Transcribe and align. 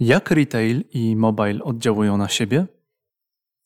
Jak 0.00 0.30
retail 0.30 0.84
i 0.90 1.16
mobile 1.16 1.64
oddziałują 1.64 2.16
na 2.16 2.28
siebie? 2.28 2.66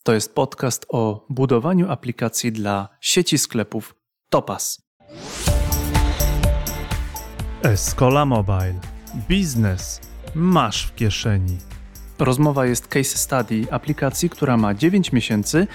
To 0.03 0.15
jest 0.15 0.35
podcast 0.35 0.87
o 0.89 1.27
budowaniu 1.31 1.91
aplikacji 1.91 2.53
dla 2.53 2.89
sieci 3.01 3.39
sklepów 3.39 3.95
Topas. 4.29 4.83
Escola 7.63 8.25
Mobile. 8.25 8.75
Biznes 9.29 10.01
masz 10.35 10.87
w 10.87 10.95
kieszeni. 10.95 11.59
Rozmowa 12.19 12.67
jest 12.67 12.89
case 12.89 13.19
study 13.19 13.67
aplikacji, 13.71 14.31
która 14.31 14.57
ma 14.57 14.75
9 14.75 15.13
miesięcy, 15.13 15.67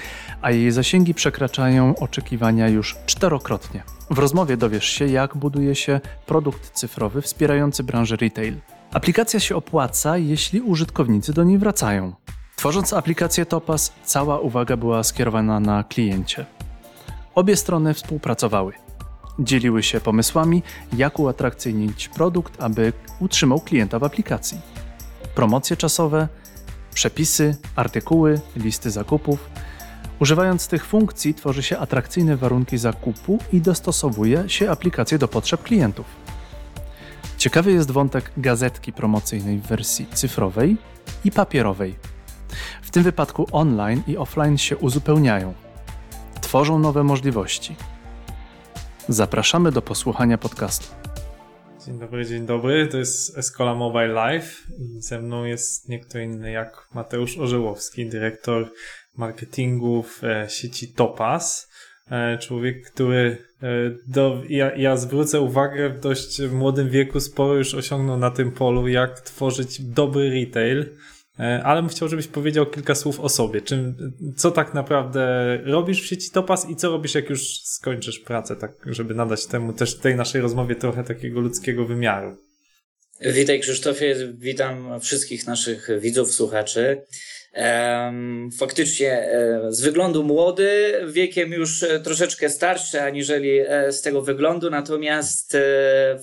a 0.42 0.52
jej 0.52 0.72
zasięgi 0.72 1.14
przekraczają 1.14 1.96
oczekiwania 1.96 2.68
już 2.70 2.96
czterokrotnie. 3.06 3.84
W 4.10 4.18
rozmowie 4.18 4.58
dowiesz 4.58 4.86
się, 4.86 5.08
jak 5.08 5.38
buduje 5.38 5.76
się 5.76 6.02
produkt 6.26 6.72
cyfrowy 6.72 7.22
wspierający 7.22 7.84
branżę 7.84 8.16
retail. 8.16 8.56
Aplikacja 8.94 9.40
się 9.40 9.56
opłaca, 9.56 10.18
jeśli 10.18 10.62
użytkownicy 10.62 11.34
do 11.34 11.44
niej 11.44 11.58
wracają. 11.58 12.14
Tworząc 12.56 12.94
aplikację 12.94 13.46
Topas, 13.46 13.94
cała 14.04 14.40
uwaga 14.40 14.78
była 14.78 15.04
skierowana 15.04 15.60
na 15.60 15.84
kliencie. 15.84 16.46
Obie 17.36 17.56
strony 17.56 17.94
współpracowały. 17.94 18.74
Dzieliły 19.40 19.84
się 19.84 20.00
pomysłami, 20.00 20.64
jak 20.94 21.20
uatrakcyjnić 21.20 22.08
produkt, 22.08 22.62
aby 22.62 22.94
utrzymał 23.20 23.60
klienta 23.60 24.00
w 24.00 24.04
aplikacji. 24.04 24.60
Promocje 25.36 25.78
czasowe, 25.78 26.28
przepisy, 26.94 27.56
artykuły, 27.76 28.42
listy 28.56 28.92
zakupów. 28.92 29.50
Używając 30.20 30.68
tych 30.68 30.86
funkcji 30.86 31.34
tworzy 31.34 31.64
się 31.64 31.78
atrakcyjne 31.78 32.38
warunki 32.38 32.78
zakupu 32.78 33.40
i 33.54 33.62
dostosowuje 33.62 34.50
się 34.50 34.72
aplikację 34.72 35.18
do 35.18 35.28
potrzeb 35.28 35.64
klientów. 35.64 36.06
Ciekawy 37.38 37.72
jest 37.72 37.92
wątek 37.92 38.32
gazetki 38.38 38.94
promocyjnej 38.94 39.58
w 39.60 39.68
wersji 39.68 40.08
cyfrowej 40.14 40.78
i 41.26 41.32
papierowej. 41.32 41.96
W 42.82 42.92
tym 42.92 43.04
wypadku 43.04 43.48
online 43.52 44.04
i 44.08 44.18
offline 44.18 44.58
się 44.58 44.78
uzupełniają, 44.78 45.54
tworzą 46.42 46.80
nowe 46.80 47.04
możliwości. 47.04 47.76
Zapraszamy 49.10 49.72
do 49.72 49.82
posłuchania 49.82 50.38
podcastu. 50.38 50.88
Dzień 51.86 52.00
dobry, 52.00 52.26
dzień 52.26 52.46
dobry. 52.46 52.88
To 52.88 52.98
jest 52.98 53.38
Escola 53.38 53.76
Mobile 53.76 54.08
Live. 54.08 54.64
Ze 54.98 55.22
mną 55.22 55.44
jest 55.44 55.90
nie 55.90 56.00
kto 56.00 56.20
inny 56.20 56.52
jak 56.52 56.88
Mateusz 56.94 57.38
Orzełowski, 57.38 58.10
dyrektor 58.10 58.72
marketingu 59.18 60.04
w 60.04 60.24
e, 60.24 60.50
sieci 60.50 60.94
Topas. 60.94 61.72
E, 62.12 62.38
człowiek, 62.38 62.92
który 62.92 63.47
do, 64.08 64.44
ja, 64.50 64.76
ja 64.76 64.98
zwrócę 64.98 65.42
uwagę 65.42 65.90
w 65.90 66.00
dość 66.00 66.42
młodym 66.42 66.90
wieku 66.90 67.20
sporo 67.20 67.56
już 67.56 67.74
osiągnął 67.74 68.18
na 68.18 68.32
tym 68.32 68.52
polu, 68.52 68.88
jak 68.88 69.22
tworzyć 69.22 69.82
dobry 69.82 70.30
retail. 70.30 70.86
E, 71.40 71.64
ale 71.64 71.82
bym 71.82 71.90
chciał, 71.90 72.10
żebyś 72.10 72.28
powiedział 72.28 72.66
kilka 72.66 72.96
słów 72.96 73.20
o 73.20 73.30
sobie. 73.30 73.62
Czym, 73.62 74.14
co 74.36 74.52
tak 74.52 74.74
naprawdę 74.74 75.58
robisz 75.64 76.02
w 76.02 76.06
sieci 76.06 76.32
Topas 76.32 76.70
i 76.70 76.76
co 76.76 76.90
robisz, 76.90 77.16
jak 77.16 77.30
już 77.30 77.62
skończysz 77.64 78.20
pracę, 78.20 78.56
tak, 78.56 78.72
żeby 78.86 79.14
nadać 79.14 79.46
temu 79.46 79.74
też 79.74 79.98
tej 79.98 80.16
naszej 80.16 80.42
rozmowie 80.42 80.76
trochę 80.76 81.04
takiego 81.04 81.40
ludzkiego 81.40 81.86
wymiaru. 81.86 82.38
Witaj 83.22 83.60
Krzysztofie, 83.60 84.16
witam 84.38 85.00
wszystkich 85.00 85.48
naszych 85.48 85.90
widzów, 86.00 86.32
słuchaczy. 86.32 87.02
Faktycznie 88.60 89.12
e, 89.12 89.62
z 89.70 89.82
wyglądu 89.82 90.24
młody, 90.24 90.94
wiekiem 91.08 91.52
już 91.52 91.84
e, 91.84 92.00
troszeczkę 92.00 92.50
starszy 92.50 93.02
aniżeli 93.02 93.60
e, 93.60 93.92
z 93.92 94.02
tego 94.02 94.22
wyglądu, 94.22 94.70
natomiast 94.70 95.58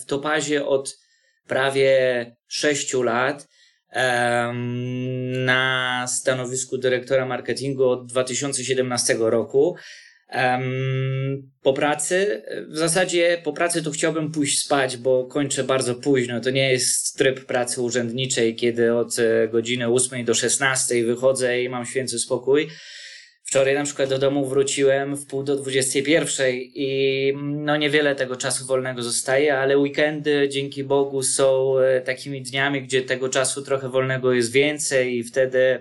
w 0.01 0.05
Topazie 0.07 0.67
od 0.67 0.99
prawie 1.47 2.37
sześciu 2.49 3.03
lat 3.03 3.49
na 5.45 6.07
stanowisku 6.09 6.79
dyrektora 6.79 7.27
marketingu 7.27 7.89
od 7.89 8.07
2017 8.07 9.17
roku. 9.19 9.77
Po 11.63 11.73
pracy, 11.73 12.43
w 12.69 12.77
zasadzie 12.77 13.41
po 13.45 13.53
pracy 13.53 13.83
to 13.83 13.91
chciałbym 13.91 14.33
pójść 14.33 14.65
spać, 14.65 14.97
bo 14.97 15.25
kończę 15.25 15.65
bardzo 15.65 15.95
późno. 15.95 16.41
To 16.41 16.51
nie 16.51 16.73
jest 16.73 17.19
tryb 17.19 17.45
pracy 17.45 17.83
urzędniczej, 17.83 18.57
kiedy 18.57 18.95
od 18.95 19.19
e, 19.19 19.49
godziny 19.49 19.89
8 19.89 20.25
do 20.25 20.35
16 20.35 21.05
wychodzę 21.05 21.63
i 21.63 21.69
mam 21.69 21.87
święty 21.87 22.19
spokój. 22.19 22.69
Wczoraj 23.45 23.75
na 23.75 23.85
przykład 23.85 24.09
do 24.09 24.19
domu 24.19 24.47
wróciłem 24.47 25.17
w 25.17 25.27
pół 25.27 25.43
do 25.43 25.57
21 25.57 26.47
i 26.57 27.33
no 27.43 27.77
niewiele 27.77 28.15
tego 28.15 28.37
czasu 28.37 28.67
wolnego 28.67 29.03
zostaje, 29.03 29.59
ale 29.59 29.79
weekendy 29.79 30.49
dzięki 30.49 30.85
Bogu 30.85 31.23
są 31.23 31.79
e, 31.79 32.01
takimi 32.01 32.43
dniami, 32.43 32.83
gdzie 32.83 33.03
tego 33.03 33.29
czasu 33.29 33.63
trochę 33.63 33.89
wolnego 33.89 34.33
jest 34.33 34.53
więcej 34.53 35.17
i 35.17 35.25
wtedy 35.25 35.81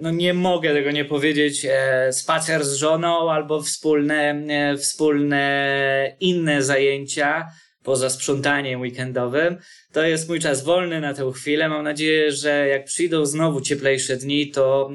no 0.00 0.10
nie 0.10 0.34
mogę 0.34 0.74
tego 0.74 0.90
nie 0.90 1.04
powiedzieć, 1.04 1.66
e, 1.70 2.12
spacer 2.12 2.64
z 2.64 2.74
żoną 2.74 3.32
albo 3.32 3.62
wspólne, 3.62 4.44
e, 4.48 4.76
wspólne 4.76 6.16
inne 6.20 6.62
zajęcia 6.62 7.48
poza 7.82 8.10
sprzątaniem 8.10 8.80
weekendowym. 8.80 9.56
To 9.92 10.02
jest 10.02 10.28
mój 10.28 10.40
czas 10.40 10.64
wolny 10.64 11.00
na 11.00 11.14
tę 11.14 11.32
chwilę. 11.34 11.68
Mam 11.68 11.84
nadzieję, 11.84 12.32
że 12.32 12.68
jak 12.68 12.84
przyjdą 12.84 13.26
znowu 13.26 13.60
cieplejsze 13.60 14.16
dni, 14.16 14.50
to 14.50 14.90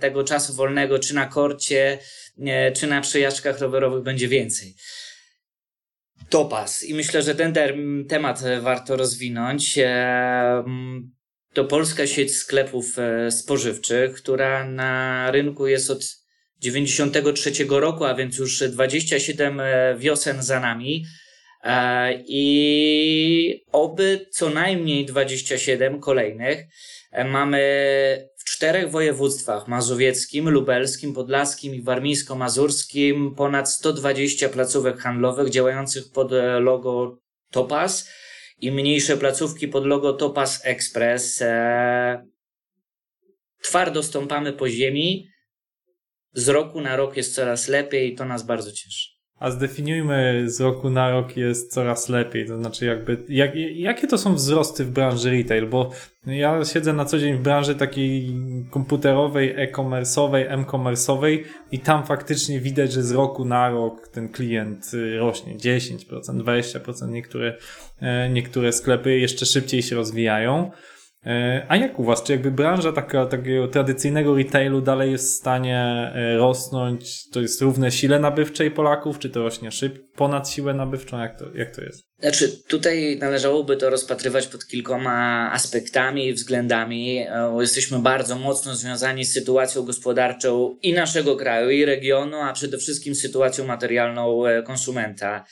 tego 0.00 0.24
czasu 0.24 0.54
wolnego 0.54 0.98
czy 0.98 1.14
na 1.14 1.26
korcie, 1.26 1.98
czy 2.74 2.86
na 2.86 3.00
przejażdżkach 3.00 3.60
rowerowych 3.60 4.02
będzie 4.02 4.28
więcej. 4.28 4.74
Topas. 6.28 6.84
I 6.84 6.94
myślę, 6.94 7.22
że 7.22 7.34
ten 7.34 7.54
temat 8.08 8.42
warto 8.60 8.96
rozwinąć 8.96 9.78
to 11.52 11.64
polska 11.64 12.06
sieć 12.06 12.36
sklepów 12.36 12.98
e, 12.98 13.30
spożywczych, 13.30 14.14
która 14.14 14.64
na 14.64 15.30
rynku 15.30 15.66
jest 15.66 15.90
od 15.90 16.22
93 16.58 17.52
roku, 17.68 18.04
a 18.04 18.14
więc 18.14 18.38
już 18.38 18.62
27 18.68 19.60
e, 19.60 19.94
wiosen 19.98 20.42
za 20.42 20.60
nami. 20.60 21.04
E, 21.64 22.12
I 22.26 23.64
oby 23.72 24.26
co 24.30 24.50
najmniej 24.50 25.06
27 25.06 26.00
kolejnych. 26.00 26.64
Mamy 27.24 27.60
w 28.36 28.44
czterech 28.44 28.90
województwach 28.90 29.68
mazowieckim, 29.68 30.48
lubelskim, 30.48 31.14
podlaskim 31.14 31.74
i 31.74 31.82
warmińsko-mazurskim 31.82 33.34
ponad 33.34 33.70
120 33.70 34.48
placówek 34.48 34.98
handlowych 34.98 35.50
działających 35.50 36.04
pod 36.12 36.30
logo 36.60 37.18
Topaz 37.50 38.08
i 38.62 38.72
mniejsze 38.72 39.16
placówki 39.16 39.68
pod 39.68 39.86
logo 39.86 40.12
Topaz 40.12 40.60
Express. 40.64 41.42
E, 41.42 42.26
twardo 43.62 44.02
stąpamy 44.02 44.52
po 44.52 44.68
ziemi. 44.68 45.28
Z 46.34 46.48
roku 46.48 46.80
na 46.80 46.96
rok 46.96 47.16
jest 47.16 47.34
coraz 47.34 47.68
lepiej 47.68 48.12
i 48.12 48.14
to 48.14 48.24
nas 48.24 48.46
bardzo 48.46 48.72
cieszy. 48.72 49.11
A 49.42 49.50
zdefiniujmy 49.50 50.44
z 50.46 50.60
roku 50.60 50.90
na 50.90 51.10
rok 51.10 51.36
jest 51.36 51.72
coraz 51.72 52.08
lepiej, 52.08 52.46
to 52.46 52.58
znaczy 52.58 52.86
jakby, 52.86 53.24
jak, 53.28 53.50
jakie 53.74 54.06
to 54.06 54.18
są 54.18 54.34
wzrosty 54.34 54.84
w 54.84 54.90
branży 54.90 55.30
retail, 55.30 55.66
bo 55.66 55.90
ja 56.26 56.64
siedzę 56.64 56.92
na 56.92 57.04
co 57.04 57.18
dzień 57.18 57.36
w 57.36 57.40
branży 57.40 57.74
takiej 57.74 58.34
komputerowej, 58.70 59.54
e-commerce'owej, 59.56 60.44
m-commerce'owej 60.48 61.44
i 61.72 61.78
tam 61.78 62.06
faktycznie 62.06 62.60
widać, 62.60 62.92
że 62.92 63.02
z 63.02 63.12
roku 63.12 63.44
na 63.44 63.70
rok 63.70 64.08
ten 64.08 64.28
klient 64.28 64.94
y, 64.94 65.18
rośnie 65.18 65.56
10%, 65.56 65.98
20%, 66.20 67.08
niektóre, 67.08 67.56
e, 68.00 68.28
niektóre 68.28 68.72
sklepy 68.72 69.18
jeszcze 69.18 69.46
szybciej 69.46 69.82
się 69.82 69.96
rozwijają. 69.96 70.70
E, 71.26 71.66
a 71.68 71.76
jak 71.76 71.98
u 71.98 72.04
Was? 72.04 72.22
Czy 72.22 72.32
jakby 72.32 72.50
branża 72.50 72.92
taka, 72.92 73.26
takiego 73.26 73.68
tradycyjnego 73.68 74.36
retailu 74.36 74.80
dalej 74.80 75.12
jest 75.12 75.28
w 75.28 75.36
stanie 75.36 75.78
e, 76.14 76.36
rosnąć? 76.36 77.28
To 77.28 77.40
jest 77.40 77.60
równe 77.60 77.92
sile 77.92 78.18
nabywczej 78.18 78.70
Polaków? 78.70 79.18
Czy 79.18 79.30
to 79.30 79.42
rośnie 79.42 79.70
szybko 79.70 80.02
ponad 80.16 80.50
siłę 80.50 80.74
nabywczą? 80.74 81.18
Jak 81.18 81.38
to, 81.38 81.44
jak 81.54 81.76
to 81.76 81.82
jest? 81.82 82.04
Znaczy, 82.18 82.62
tutaj 82.68 83.18
należałoby 83.20 83.76
to 83.76 83.90
rozpatrywać 83.90 84.46
pod 84.46 84.66
kilkoma 84.66 85.50
aspektami 85.52 86.26
i 86.26 86.32
względami. 86.32 87.18
E, 87.18 87.56
jesteśmy 87.60 87.98
bardzo 87.98 88.36
mocno 88.36 88.74
związani 88.74 89.24
z 89.24 89.32
sytuacją 89.32 89.82
gospodarczą 89.82 90.76
i 90.82 90.92
naszego 90.92 91.36
kraju, 91.36 91.70
i 91.70 91.84
regionu, 91.84 92.36
a 92.36 92.52
przede 92.52 92.78
wszystkim 92.78 93.14
sytuacją 93.14 93.64
materialną 93.64 94.42
konsumenta. 94.66 95.44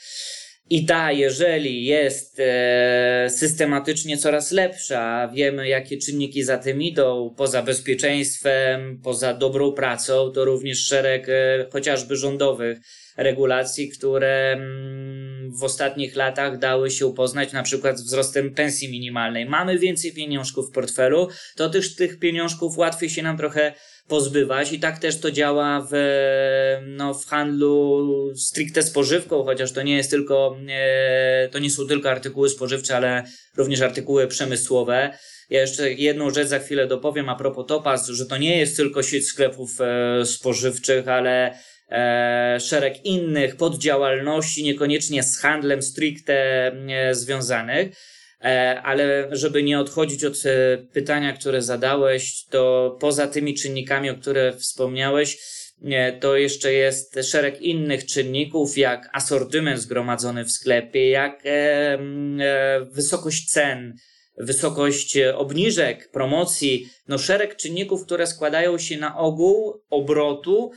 I 0.71 0.85
ta, 0.85 1.11
jeżeli 1.11 1.85
jest 1.85 2.39
e, 2.39 3.27
systematycznie 3.29 4.17
coraz 4.17 4.51
lepsza, 4.51 5.27
wiemy 5.33 5.67
jakie 5.67 5.97
czynniki 5.97 6.43
za 6.43 6.57
tym 6.57 6.81
idą, 6.81 7.33
poza 7.37 7.63
bezpieczeństwem, 7.63 8.99
poza 9.03 9.33
dobrą 9.33 9.71
pracą, 9.71 10.31
to 10.31 10.45
również 10.45 10.85
szereg 10.85 11.29
e, 11.29 11.65
chociażby 11.71 12.15
rządowych 12.15 12.77
regulacji, 13.17 13.89
które 13.89 14.51
mm, 14.51 15.51
w 15.59 15.63
ostatnich 15.63 16.15
latach 16.15 16.57
dały 16.57 16.91
się 16.91 17.07
upoznać 17.07 17.53
na 17.53 17.63
przykład 17.63 17.99
z 17.99 18.03
wzrostem 18.03 18.53
pensji 18.53 18.91
minimalnej. 18.91 19.45
Mamy 19.45 19.79
więcej 19.79 20.13
pieniążków 20.13 20.69
w 20.69 20.71
portfelu, 20.71 21.27
to 21.55 21.69
też 21.69 21.95
tych 21.95 22.19
pieniążków 22.19 22.77
łatwiej 22.77 23.09
się 23.09 23.23
nam 23.23 23.37
trochę 23.37 23.73
pozbywać 24.07 24.73
i 24.73 24.79
tak 24.79 24.99
też 24.99 25.19
to 25.19 25.31
działa 25.31 25.87
w, 25.91 25.93
no, 26.87 27.13
w 27.13 27.25
handlu 27.25 28.07
stricte 28.35 28.83
spożywką, 28.83 29.43
chociaż 29.43 29.71
to 29.71 29.81
nie 29.81 29.97
jest 29.97 30.09
tylko, 30.09 30.57
e, 30.69 31.49
to 31.51 31.59
nie 31.59 31.69
są 31.69 31.87
tylko 31.87 32.09
artykuły 32.09 32.49
spożywcze, 32.49 32.95
ale 32.95 33.23
również 33.57 33.81
artykuły 33.81 34.27
przemysłowe. 34.27 35.17
Ja 35.49 35.61
jeszcze 35.61 35.93
jedną 35.93 36.29
rzecz 36.29 36.47
za 36.47 36.59
chwilę 36.59 36.87
dopowiem 36.87 37.29
a 37.29 37.35
propos 37.35 37.67
Topaz, 37.67 38.07
że 38.07 38.25
to 38.25 38.37
nie 38.37 38.57
jest 38.57 38.77
tylko 38.77 39.03
sieć 39.03 39.27
sklepów 39.27 39.81
e, 39.81 40.25
spożywczych, 40.25 41.07
ale 41.07 41.53
e, 41.89 42.59
szereg 42.59 43.05
innych 43.05 43.55
poddziałalności, 43.55 44.63
niekoniecznie 44.63 45.23
z 45.23 45.39
handlem 45.39 45.81
stricte 45.81 46.71
związanych. 47.11 48.10
E, 48.43 48.81
ale 48.81 49.27
żeby 49.31 49.63
nie 49.63 49.79
odchodzić 49.79 50.23
od 50.23 50.33
e, 50.45 50.77
pytania, 50.77 51.33
które 51.33 51.61
zadałeś, 51.61 52.45
to 52.45 52.97
poza 52.99 53.27
tymi 53.27 53.53
czynnikami, 53.53 54.09
o 54.09 54.15
których 54.15 54.55
wspomniałeś, 54.55 55.61
to 56.19 56.37
jeszcze 56.37 56.73
jest 56.73 57.19
szereg 57.23 57.61
innych 57.61 58.05
czynników, 58.05 58.77
jak 58.77 59.09
asortyment 59.13 59.79
zgromadzony 59.79 60.43
w 60.45 60.51
sklepie, 60.51 61.09
jak 61.09 61.41
e, 61.45 61.97
wysokość 62.91 63.49
cen, 63.49 63.95
wysokość 64.37 65.17
obniżek, 65.17 66.11
promocji, 66.11 66.89
no 67.07 67.17
szereg 67.17 67.55
czynników, 67.55 68.05
które 68.05 68.27
składają 68.27 68.77
się 68.77 68.97
na 68.97 69.17
ogół 69.17 69.81
obrotu 69.89 70.71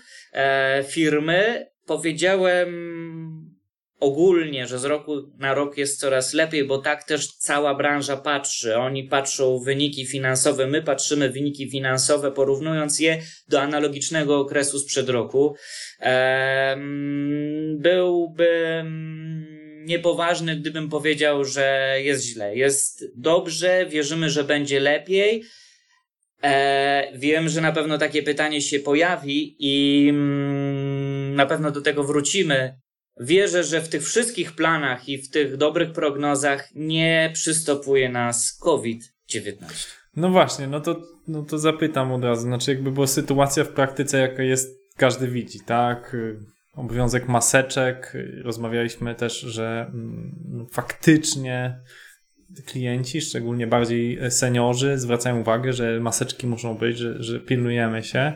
firmy. 0.88 1.66
Powiedziałem 1.86 3.53
ogólnie, 4.00 4.66
że 4.66 4.78
z 4.78 4.84
roku 4.84 5.12
na 5.38 5.54
rok 5.54 5.78
jest 5.78 6.00
coraz 6.00 6.34
lepiej, 6.34 6.64
bo 6.64 6.78
tak 6.78 7.04
też 7.04 7.32
cała 7.32 7.74
branża 7.74 8.16
patrzy. 8.16 8.76
Oni 8.76 9.04
patrzą 9.04 9.58
wyniki 9.58 10.06
finansowe, 10.06 10.66
my 10.66 10.82
patrzymy 10.82 11.30
wyniki 11.30 11.70
finansowe, 11.70 12.32
porównując 12.32 13.00
je 13.00 13.22
do 13.48 13.60
analogicznego 13.60 14.38
okresu 14.38 14.78
sprzed 14.78 15.08
roku. 15.08 15.56
Byłbym 17.76 19.46
niepoważny, 19.84 20.56
gdybym 20.56 20.88
powiedział, 20.88 21.44
że 21.44 21.96
jest 22.02 22.24
źle. 22.24 22.56
Jest 22.56 23.04
dobrze, 23.16 23.86
wierzymy, 23.86 24.30
że 24.30 24.44
będzie 24.44 24.80
lepiej. 24.80 25.44
E, 26.42 27.12
wiem, 27.14 27.48
że 27.48 27.60
na 27.60 27.72
pewno 27.72 27.98
takie 27.98 28.22
pytanie 28.22 28.62
się 28.62 28.80
pojawi 28.80 29.56
i 29.58 30.06
mm, 30.08 31.34
na 31.34 31.46
pewno 31.46 31.70
do 31.70 31.80
tego 31.80 32.04
wrócimy 32.04 32.83
Wierzę, 33.20 33.64
że 33.64 33.80
w 33.80 33.88
tych 33.88 34.02
wszystkich 34.02 34.52
planach 34.52 35.08
i 35.08 35.18
w 35.18 35.30
tych 35.30 35.56
dobrych 35.56 35.92
prognozach 35.92 36.68
nie 36.74 37.30
przystopuje 37.34 38.08
nas 38.08 38.58
COVID-19. 38.60 39.64
No 40.16 40.30
właśnie, 40.30 40.66
no 40.66 40.80
to, 40.80 41.02
no 41.28 41.42
to 41.42 41.58
zapytam 41.58 42.12
od 42.12 42.24
razu. 42.24 42.42
Znaczy, 42.42 42.70
jakby 42.70 42.92
była 42.92 43.06
sytuacja 43.06 43.64
w 43.64 43.68
praktyce, 43.68 44.18
jaka 44.18 44.42
jest, 44.42 44.78
każdy 44.96 45.28
widzi, 45.28 45.60
tak? 45.60 46.16
Obowiązek 46.74 47.28
maseczek. 47.28 48.16
Rozmawialiśmy 48.44 49.14
też, 49.14 49.40
że 49.40 49.86
mm, 49.88 50.66
faktycznie 50.72 51.80
klienci, 52.66 53.20
szczególnie 53.20 53.66
bardziej 53.66 54.30
seniorzy, 54.30 54.98
zwracają 54.98 55.40
uwagę, 55.40 55.72
że 55.72 56.00
maseczki 56.00 56.46
muszą 56.46 56.74
być, 56.74 56.98
że, 56.98 57.22
że 57.22 57.40
pilnujemy 57.40 58.02
się. 58.02 58.32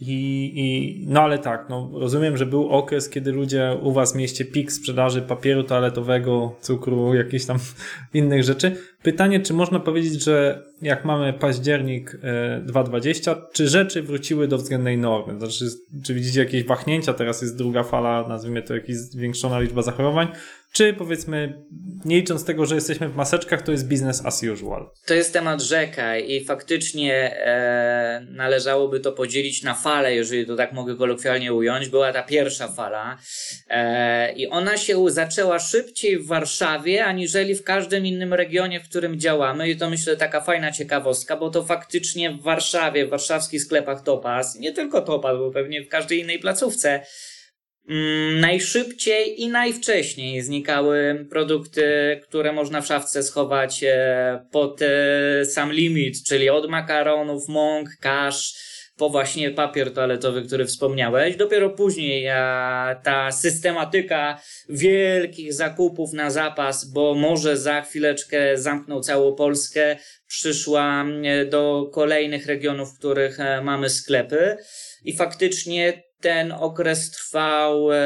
I, 0.00 0.52
I, 0.54 1.04
no 1.06 1.20
ale 1.20 1.38
tak, 1.38 1.66
no, 1.68 1.90
rozumiem, 1.94 2.36
że 2.36 2.46
był 2.46 2.68
okres, 2.68 3.08
kiedy 3.08 3.32
ludzie 3.32 3.78
u 3.82 3.92
was 3.92 4.12
w 4.12 4.16
mieście 4.16 4.44
pik 4.44 4.72
sprzedaży 4.72 5.22
papieru 5.22 5.62
toaletowego, 5.62 6.56
cukru, 6.60 7.14
jakichś 7.14 7.44
tam 7.44 7.58
innych 8.14 8.42
rzeczy. 8.44 8.76
Pytanie, 9.02 9.40
czy 9.40 9.54
można 9.54 9.80
powiedzieć, 9.80 10.24
że 10.24 10.62
jak 10.82 11.04
mamy 11.04 11.32
październik 11.32 12.18
2020, 12.62 13.32
e, 13.32 13.36
czy 13.52 13.68
rzeczy 13.68 14.02
wróciły 14.02 14.48
do 14.48 14.58
względnej 14.58 14.98
normy? 14.98 15.38
Znaczy, 15.38 15.64
czy 16.04 16.14
widzicie 16.14 16.40
jakieś 16.40 16.64
wahnięcia? 16.64 17.14
Teraz 17.14 17.42
jest 17.42 17.56
druga 17.56 17.82
fala, 17.82 18.28
nazwijmy 18.28 18.62
to 18.62 18.74
jakaś 18.74 18.94
zwiększona 18.94 19.60
liczba 19.60 19.82
zachorowań. 19.82 20.28
Czy 20.72 20.94
powiedzmy, 20.94 21.62
nie 22.04 22.16
licząc 22.16 22.44
tego, 22.44 22.66
że 22.66 22.74
jesteśmy 22.74 23.08
w 23.08 23.16
maseczkach, 23.16 23.62
to 23.62 23.72
jest 23.72 23.88
business 23.88 24.26
as 24.26 24.42
usual? 24.42 24.90
To 25.06 25.14
jest 25.14 25.32
temat 25.32 25.62
rzeka 25.62 26.18
i 26.18 26.44
faktycznie 26.44 27.14
e, 27.36 28.26
należałoby 28.30 29.00
to 29.00 29.12
podzielić 29.12 29.62
na 29.62 29.74
fale, 29.74 30.14
jeżeli 30.14 30.46
to 30.46 30.56
tak 30.56 30.72
mogę 30.72 30.96
kolokwialnie 30.96 31.52
ująć. 31.54 31.88
Była 31.88 32.12
ta 32.12 32.22
pierwsza 32.22 32.68
fala 32.68 33.18
e, 33.68 34.32
i 34.32 34.48
ona 34.48 34.76
się 34.76 35.10
zaczęła 35.10 35.58
szybciej 35.58 36.18
w 36.18 36.26
Warszawie, 36.26 37.04
aniżeli 37.04 37.54
w 37.54 37.64
każdym 37.64 38.06
innym 38.06 38.34
regionie, 38.34 38.80
w 38.80 38.88
którym 38.88 39.20
działamy. 39.20 39.70
I 39.70 39.76
to 39.76 39.90
myślę 39.90 40.16
taka 40.16 40.40
fajna 40.40 40.72
ciekawostka, 40.72 41.36
bo 41.36 41.50
to 41.50 41.64
faktycznie 41.64 42.30
w 42.30 42.42
Warszawie, 42.42 43.06
w 43.06 43.10
warszawskich 43.10 43.62
sklepach 43.62 44.02
Topaz, 44.02 44.58
nie 44.58 44.72
tylko 44.72 45.00
Topaz, 45.00 45.38
bo 45.38 45.50
pewnie 45.50 45.82
w 45.82 45.88
każdej 45.88 46.20
innej 46.20 46.38
placówce, 46.38 47.00
najszybciej 48.40 49.42
i 49.42 49.48
najwcześniej 49.48 50.42
znikały 50.42 51.26
produkty, 51.30 52.20
które 52.22 52.52
można 52.52 52.80
w 52.80 52.86
szafce 52.86 53.22
schować 53.22 53.84
e, 53.84 54.46
pod 54.52 54.82
e, 54.82 55.44
sam 55.44 55.72
limit, 55.72 56.22
czyli 56.22 56.50
od 56.50 56.70
makaronów, 56.70 57.48
mąk, 57.48 57.88
kasz, 58.00 58.54
po 58.96 59.10
właśnie 59.10 59.50
papier 59.50 59.92
toaletowy, 59.92 60.42
który 60.42 60.66
wspomniałeś. 60.66 61.36
Dopiero 61.36 61.70
później 61.70 62.24
ta 63.02 63.32
systematyka 63.32 64.40
wielkich 64.68 65.54
zakupów 65.54 66.12
na 66.12 66.30
zapas, 66.30 66.84
bo 66.84 67.14
może 67.14 67.56
za 67.56 67.80
chwileczkę 67.80 68.58
zamknął 68.58 69.00
całą 69.00 69.34
Polskę, 69.34 69.96
przyszła 70.26 71.04
e, 71.04 71.44
do 71.44 71.90
kolejnych 71.92 72.46
regionów, 72.46 72.94
w 72.94 72.98
których 72.98 73.38
mamy 73.62 73.90
sklepy. 73.90 74.56
I 75.04 75.16
faktycznie 75.16 76.07
ten 76.20 76.52
okres 76.52 77.10
trwał 77.10 77.92
e, 77.92 77.96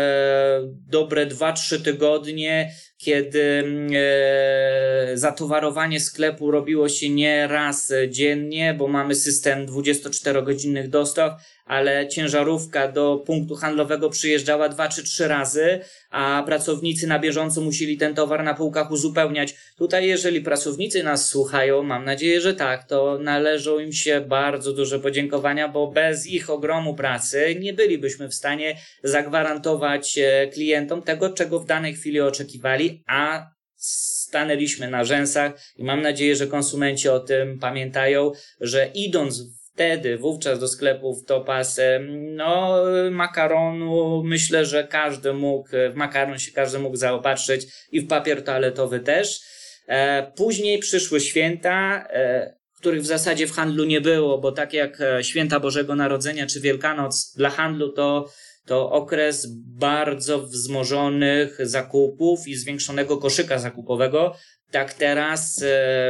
dobre 0.88 1.26
2-3 1.26 1.82
tygodnie, 1.82 2.72
kiedy 3.02 3.64
e, 3.94 5.16
zatowarowanie 5.16 6.00
sklepu 6.00 6.50
robiło 6.50 6.88
się 6.88 7.10
nie 7.10 7.46
raz 7.46 7.92
dziennie, 8.08 8.74
bo 8.78 8.88
mamy 8.88 9.14
system 9.14 9.66
24-godzinnych 9.66 10.88
dostaw, 10.88 11.32
ale 11.64 12.08
ciężarówka 12.08 12.88
do 12.88 13.22
punktu 13.26 13.54
handlowego 13.54 14.10
przyjeżdżała 14.10 14.68
dwa 14.68 14.88
czy 14.88 15.04
trzy 15.04 15.28
razy, 15.28 15.80
a 16.10 16.42
pracownicy 16.46 17.06
na 17.06 17.18
bieżąco 17.18 17.60
musieli 17.60 17.96
ten 17.96 18.14
towar 18.14 18.44
na 18.44 18.54
półkach 18.54 18.90
uzupełniać. 18.90 19.54
Tutaj, 19.78 20.06
jeżeli 20.06 20.40
pracownicy 20.40 21.02
nas 21.02 21.28
słuchają, 21.28 21.82
mam 21.82 22.04
nadzieję, 22.04 22.40
że 22.40 22.54
tak, 22.54 22.84
to 22.84 23.18
należą 23.18 23.78
im 23.78 23.92
się 23.92 24.20
bardzo 24.20 24.72
duże 24.72 25.00
podziękowania, 25.00 25.68
bo 25.68 25.86
bez 25.86 26.26
ich 26.26 26.50
ogromu 26.50 26.94
pracy 26.94 27.56
nie 27.60 27.72
bylibyśmy 27.72 28.28
w 28.28 28.34
stanie 28.34 28.76
zagwarantować 29.02 30.18
e, 30.18 30.46
klientom 30.46 31.02
tego, 31.02 31.30
czego 31.30 31.60
w 31.60 31.66
danej 31.66 31.94
chwili 31.94 32.20
oczekiwali, 32.20 32.91
a 33.06 33.50
stanęliśmy 33.76 34.90
na 34.90 35.04
rzęsach 35.04 35.52
i 35.76 35.84
mam 35.84 36.02
nadzieję, 36.02 36.36
że 36.36 36.46
konsumenci 36.46 37.08
o 37.08 37.20
tym 37.20 37.58
pamiętają, 37.58 38.32
że 38.60 38.90
idąc 38.94 39.42
wtedy, 39.74 40.18
wówczas 40.18 40.58
do 40.58 40.68
sklepów 40.68 41.24
to 41.24 41.40
pasem, 41.40 42.34
no 42.34 42.82
makaronu 43.10 44.22
myślę, 44.24 44.66
że 44.66 44.84
każdy 44.84 45.32
mógł, 45.32 45.68
w 45.92 45.94
makaron 45.94 46.38
się 46.38 46.52
każdy 46.52 46.78
mógł 46.78 46.96
zaopatrzyć 46.96 47.66
i 47.92 48.00
w 48.00 48.08
papier 48.08 48.44
toaletowy 48.44 49.00
też. 49.00 49.40
E, 49.88 50.32
później 50.36 50.78
przyszły 50.78 51.20
święta, 51.20 52.06
e, 52.10 52.54
których 52.78 53.02
w 53.02 53.06
zasadzie 53.06 53.46
w 53.46 53.52
handlu 53.52 53.84
nie 53.84 54.00
było, 54.00 54.38
bo 54.38 54.52
tak 54.52 54.72
jak 54.72 55.00
e, 55.00 55.24
święta 55.24 55.60
Bożego 55.60 55.94
Narodzenia 55.94 56.46
czy 56.46 56.60
Wielkanoc 56.60 57.34
dla 57.36 57.50
handlu 57.50 57.92
to 57.92 58.28
to 58.66 58.90
okres 58.90 59.46
bardzo 59.78 60.42
wzmożonych 60.42 61.66
zakupów 61.66 62.48
i 62.48 62.54
zwiększonego 62.54 63.16
koszyka 63.16 63.58
zakupowego. 63.58 64.34
Tak 64.70 64.94
teraz 64.94 65.64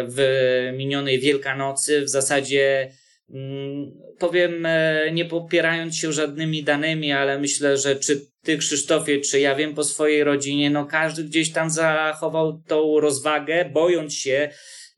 w 0.09 0.71
minionej 0.77 1.21
Wielkanocy 1.21 2.01
w 2.01 2.09
zasadzie 2.09 2.93
Mm, 3.33 3.93
powiem, 4.19 4.67
e, 4.67 5.11
nie 5.13 5.25
popierając 5.25 5.97
się 5.97 6.13
żadnymi 6.13 6.65
danymi, 6.65 7.13
ale 7.13 7.39
myślę, 7.39 7.77
że 7.77 7.97
czy 7.97 8.27
ty, 8.43 8.59
Krzysztofie, 8.59 9.21
czy 9.21 9.41
ja 9.41 9.55
wiem 9.55 9.75
po 9.75 9.85
swojej 9.85 10.25
rodzinie, 10.25 10.71
no 10.71 10.87
każdy 10.87 11.25
gdzieś 11.25 11.53
tam 11.53 11.71
zachował 11.71 12.63
tą 12.67 13.01
rozwagę, 13.01 13.71
bojąc 13.73 14.15
się 14.15 14.51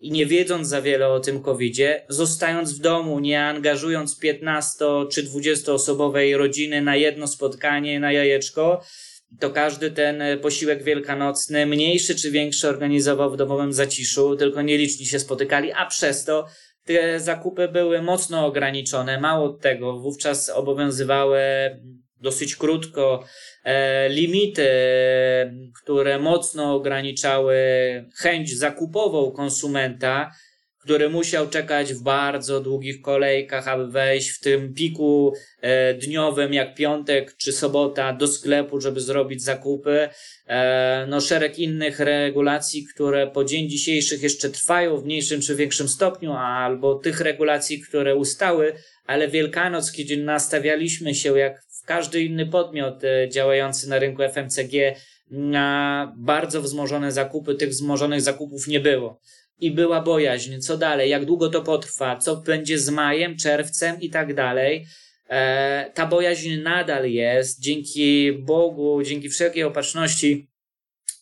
i 0.05 0.11
nie 0.11 0.27
wiedząc 0.27 0.69
za 0.69 0.83
wiele 0.83 1.09
o 1.09 1.21
tym 1.21 1.43
covidzie, 1.43 2.07
zostając 2.09 2.79
w 2.79 2.81
domu, 2.81 3.21
nie 3.21 3.45
angażując 3.45 4.19
15 4.19 4.85
czy 5.13 5.23
20 5.23 5.73
osobowej 5.73 6.37
rodziny 6.37 6.83
na 6.83 6.97
jedno 6.97 7.27
spotkanie, 7.27 8.01
na 8.01 8.13
jajeczko, 8.13 8.81
to 9.41 9.51
każdy 9.51 9.91
ten 9.91 10.23
posiłek 10.43 10.83
wielkanocny, 10.83 11.67
mniejszy 11.67 12.15
czy 12.15 12.31
większy, 12.31 12.69
organizował 12.69 13.31
w 13.31 13.37
domowym 13.37 13.73
zaciszu, 13.73 14.37
tylko 14.37 14.63
nieliczni 14.63 15.07
się 15.07 15.19
spotykali, 15.19 15.73
a 15.73 15.87
przez 15.87 16.25
to 16.25 16.47
te 16.85 17.21
zakupy 17.21 17.69
były 17.69 18.03
mocno 18.03 18.47
ograniczone. 18.47 19.21
Mało 19.21 19.49
tego, 19.49 20.01
wówczas 20.01 20.51
obowiązywały 20.51 21.41
dosyć 22.21 22.57
krótko, 22.57 23.25
e, 23.65 24.09
limity, 24.09 24.69
które 25.83 26.19
mocno 26.19 26.75
ograniczały 26.75 27.57
chęć 28.17 28.57
zakupową 28.59 29.31
konsumenta, 29.31 30.31
który 30.85 31.09
musiał 31.09 31.49
czekać 31.49 31.95
w 31.95 32.03
bardzo 32.03 32.61
długich 32.61 33.01
kolejkach, 33.01 33.69
aby 33.69 33.89
wejść 33.89 34.31
w 34.31 34.41
tym 34.41 34.75
piku 34.75 35.33
e, 35.61 35.95
dniowym, 35.95 36.55
jak 36.55 36.75
piątek 36.75 37.37
czy 37.37 37.53
sobota, 37.53 38.13
do 38.13 38.27
sklepu, 38.27 38.81
żeby 38.81 39.01
zrobić 39.01 39.43
zakupy. 39.43 40.09
E, 40.47 41.07
no, 41.09 41.21
szereg 41.21 41.59
innych 41.59 42.01
regulacji, 42.01 42.87
które 42.95 43.27
po 43.27 43.45
dzień 43.45 43.69
dzisiejszych 43.69 44.23
jeszcze 44.23 44.51
trwają 44.51 44.97
w 44.97 45.05
mniejszym 45.05 45.41
czy 45.41 45.57
większym 45.57 45.89
stopniu, 45.89 46.33
albo 46.33 46.95
tych 46.95 47.21
regulacji, 47.21 47.81
które 47.81 48.15
ustały, 48.15 48.73
ale 49.07 49.29
Wielkanoc, 49.29 49.93
kiedy 49.93 50.17
nastawialiśmy 50.17 51.15
się 51.15 51.39
jak 51.39 51.65
każdy 51.85 52.23
inny 52.23 52.47
podmiot 52.47 53.05
e, 53.05 53.29
działający 53.29 53.89
na 53.89 53.99
rynku 53.99 54.23
FMCG 54.23 54.97
na 55.31 56.13
bardzo 56.17 56.63
wzmożone 56.63 57.13
zakupy, 57.13 57.55
tych 57.55 57.69
wzmożonych 57.69 58.21
zakupów 58.21 58.67
nie 58.67 58.81
było 58.81 59.21
i 59.61 59.71
była 59.71 60.01
bojaźń, 60.01 60.59
co 60.59 60.77
dalej, 60.77 61.11
jak 61.11 61.25
długo 61.25 61.49
to 61.49 61.63
potrwa, 61.63 62.17
co 62.17 62.37
będzie 62.37 62.79
z 62.79 62.91
majem, 62.91 63.37
czerwcem 63.37 64.01
i 64.01 64.11
tak 64.11 64.35
dalej. 64.35 64.87
E, 65.29 65.91
ta 65.95 66.07
bojaźń 66.07 66.57
nadal 66.57 67.11
jest. 67.11 67.61
Dzięki 67.61 68.33
Bogu, 68.33 69.03
dzięki 69.03 69.29
wszelkiej 69.29 69.63
opatrzności, 69.63 70.49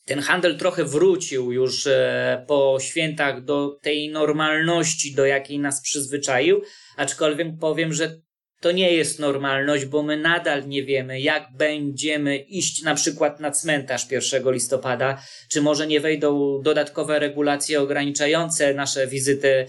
ten 0.05 0.21
handel 0.21 0.59
trochę 0.59 0.85
wrócił 0.85 1.53
już 1.53 1.87
e, 1.87 2.45
po 2.49 2.79
świętach 2.81 3.45
do 3.45 3.79
tej 3.83 4.11
normalności, 4.11 5.15
do 5.15 5.27
jakiej 5.27 5.59
nas 5.59 5.83
przyzwyczaił, 5.83 6.63
aczkolwiek 6.97 7.49
powiem, 7.61 7.93
że 7.93 8.21
to 8.63 8.73
nie 8.73 8.93
jest 8.93 9.19
normalność, 9.19 9.85
bo 9.85 10.03
my 10.03 10.17
nadal 10.17 10.69
nie 10.69 10.83
wiemy, 10.85 11.21
jak 11.21 11.49
będziemy 11.57 12.37
iść 12.37 12.83
na 12.83 12.95
przykład 12.95 13.41
na 13.41 13.51
cmentarz 13.51 14.11
1 14.11 14.53
listopada, 14.53 15.23
czy 15.49 15.63
może 15.63 15.87
nie 15.87 16.01
wejdą 16.01 16.61
dodatkowe 16.63 17.19
regulacje 17.19 17.81
ograniczające 17.81 18.75
nasze 18.75 19.07
wizyty 19.07 19.67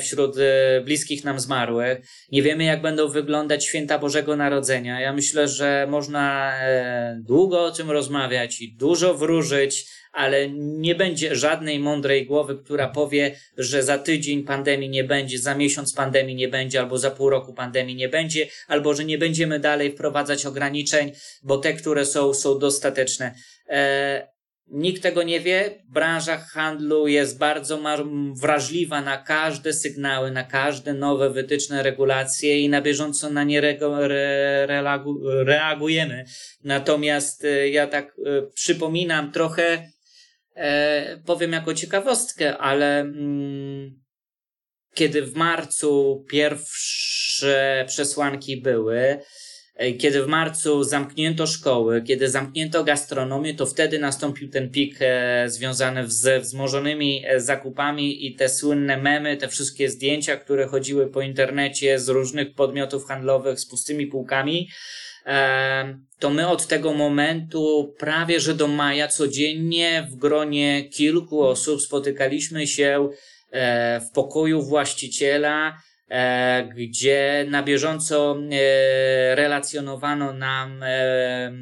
wśród 0.00 0.36
e, 0.38 0.80
bliskich 0.80 1.24
nam 1.24 1.40
zmarłych. 1.40 1.98
Nie 2.32 2.42
wiemy, 2.42 2.64
jak 2.64 2.82
będą 2.82 3.08
wyglądać 3.08 3.64
święta 3.64 3.98
Bożego 3.98 4.36
Narodzenia. 4.36 5.00
Ja 5.00 5.12
myślę, 5.12 5.48
że 5.48 5.86
można 5.90 6.54
e, 6.60 7.20
długo 7.24 7.64
o 7.64 7.70
tym 7.70 7.90
rozmawiać 7.90 8.60
i 8.60 8.72
dużo 8.72 9.14
wróżyć, 9.14 9.86
ale 10.16 10.50
nie 10.50 10.94
będzie 10.94 11.36
żadnej 11.36 11.78
mądrej 11.78 12.26
głowy, 12.26 12.58
która 12.64 12.88
powie, 12.88 13.36
że 13.58 13.82
za 13.82 13.98
tydzień 13.98 14.44
pandemii 14.44 14.88
nie 14.88 15.04
będzie, 15.04 15.38
za 15.38 15.54
miesiąc 15.54 15.92
pandemii 15.92 16.34
nie 16.34 16.48
będzie, 16.48 16.80
albo 16.80 16.98
za 16.98 17.10
pół 17.10 17.30
roku 17.30 17.54
pandemii 17.54 17.94
nie 17.94 18.08
będzie, 18.08 18.46
albo 18.68 18.94
że 18.94 19.04
nie 19.04 19.18
będziemy 19.18 19.60
dalej 19.60 19.92
wprowadzać 19.92 20.46
ograniczeń, 20.46 21.12
bo 21.42 21.58
te, 21.58 21.72
które 21.72 22.06
są, 22.06 22.34
są 22.34 22.58
dostateczne. 22.58 23.34
E, 23.68 24.28
nikt 24.66 25.02
tego 25.02 25.22
nie 25.22 25.40
wie. 25.40 25.82
Branża 25.88 26.36
handlu 26.36 27.06
jest 27.06 27.38
bardzo 27.38 27.80
wrażliwa 28.40 29.02
na 29.02 29.16
każde 29.16 29.72
sygnały, 29.72 30.30
na 30.30 30.44
każde 30.44 30.94
nowe 30.94 31.30
wytyczne, 31.30 31.82
regulacje 31.82 32.60
i 32.60 32.68
na 32.68 32.82
bieżąco 32.82 33.30
na 33.30 33.44
nie 33.44 33.78
reagujemy. 35.44 36.24
Natomiast 36.64 37.44
e, 37.44 37.68
ja 37.68 37.86
tak 37.86 38.16
e, 38.26 38.42
przypominam 38.54 39.32
trochę 39.32 39.95
powiem 41.26 41.52
jako 41.52 41.74
ciekawostkę, 41.74 42.58
ale 42.58 43.00
mm, 43.00 44.06
kiedy 44.94 45.22
w 45.22 45.34
marcu 45.34 46.24
pierwsze 46.30 47.84
przesłanki 47.88 48.56
były, 48.56 49.20
e, 49.74 49.92
kiedy 49.92 50.22
w 50.22 50.26
marcu 50.26 50.84
zamknięto 50.84 51.46
szkoły, 51.46 52.02
kiedy 52.02 52.28
zamknięto 52.28 52.84
gastronomię, 52.84 53.54
to 53.54 53.66
wtedy 53.66 53.98
nastąpił 53.98 54.48
ten 54.48 54.70
pik 54.70 54.96
e, 55.00 55.44
związany 55.48 56.10
ze 56.10 56.40
wzmożonymi 56.40 57.24
zakupami 57.36 58.26
i 58.26 58.34
te 58.34 58.48
słynne 58.48 58.96
memy, 58.96 59.36
te 59.36 59.48
wszystkie 59.48 59.90
zdjęcia, 59.90 60.36
które 60.36 60.66
chodziły 60.66 61.10
po 61.10 61.22
internecie 61.22 61.98
z 61.98 62.08
różnych 62.08 62.54
podmiotów 62.54 63.04
handlowych 63.04 63.60
z 63.60 63.66
pustymi 63.66 64.06
półkami 64.06 64.68
to 66.18 66.30
my 66.30 66.48
od 66.48 66.66
tego 66.66 66.92
momentu 66.92 67.94
prawie 67.98 68.40
że 68.40 68.54
do 68.54 68.68
maja 68.68 69.08
codziennie 69.08 70.08
w 70.10 70.16
gronie 70.16 70.88
kilku 70.88 71.42
osób 71.42 71.82
spotykaliśmy 71.82 72.66
się 72.66 73.08
e, 73.50 74.00
w 74.00 74.10
pokoju 74.10 74.62
właściciela 74.62 75.78
gdzie 76.76 77.46
na 77.50 77.62
bieżąco 77.62 78.38
e, 78.52 79.34
relacjonowano 79.34 80.32
nam 80.32 80.82
e, 80.82 81.52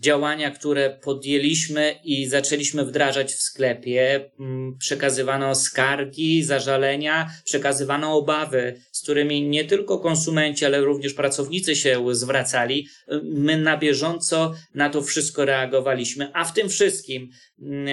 działania, 0.00 0.50
które 0.50 0.90
podjęliśmy 0.90 1.94
i 2.04 2.26
zaczęliśmy 2.26 2.84
wdrażać 2.84 3.32
w 3.32 3.42
sklepie. 3.42 4.30
Mm, 4.40 4.78
przekazywano 4.78 5.54
skargi, 5.54 6.42
zażalenia, 6.42 7.30
przekazywano 7.44 8.16
obawy, 8.16 8.80
z 8.92 9.02
którymi 9.02 9.48
nie 9.48 9.64
tylko 9.64 9.98
konsumenci, 9.98 10.64
ale 10.64 10.80
również 10.80 11.14
pracownicy 11.14 11.76
się 11.76 12.14
zwracali. 12.14 12.88
My 13.22 13.58
na 13.58 13.76
bieżąco 13.76 14.54
na 14.74 14.90
to 14.90 15.02
wszystko 15.02 15.44
reagowaliśmy, 15.44 16.30
a 16.34 16.44
w 16.44 16.54
tym 16.54 16.68
wszystkim 16.68 17.28
mm, 17.62 17.86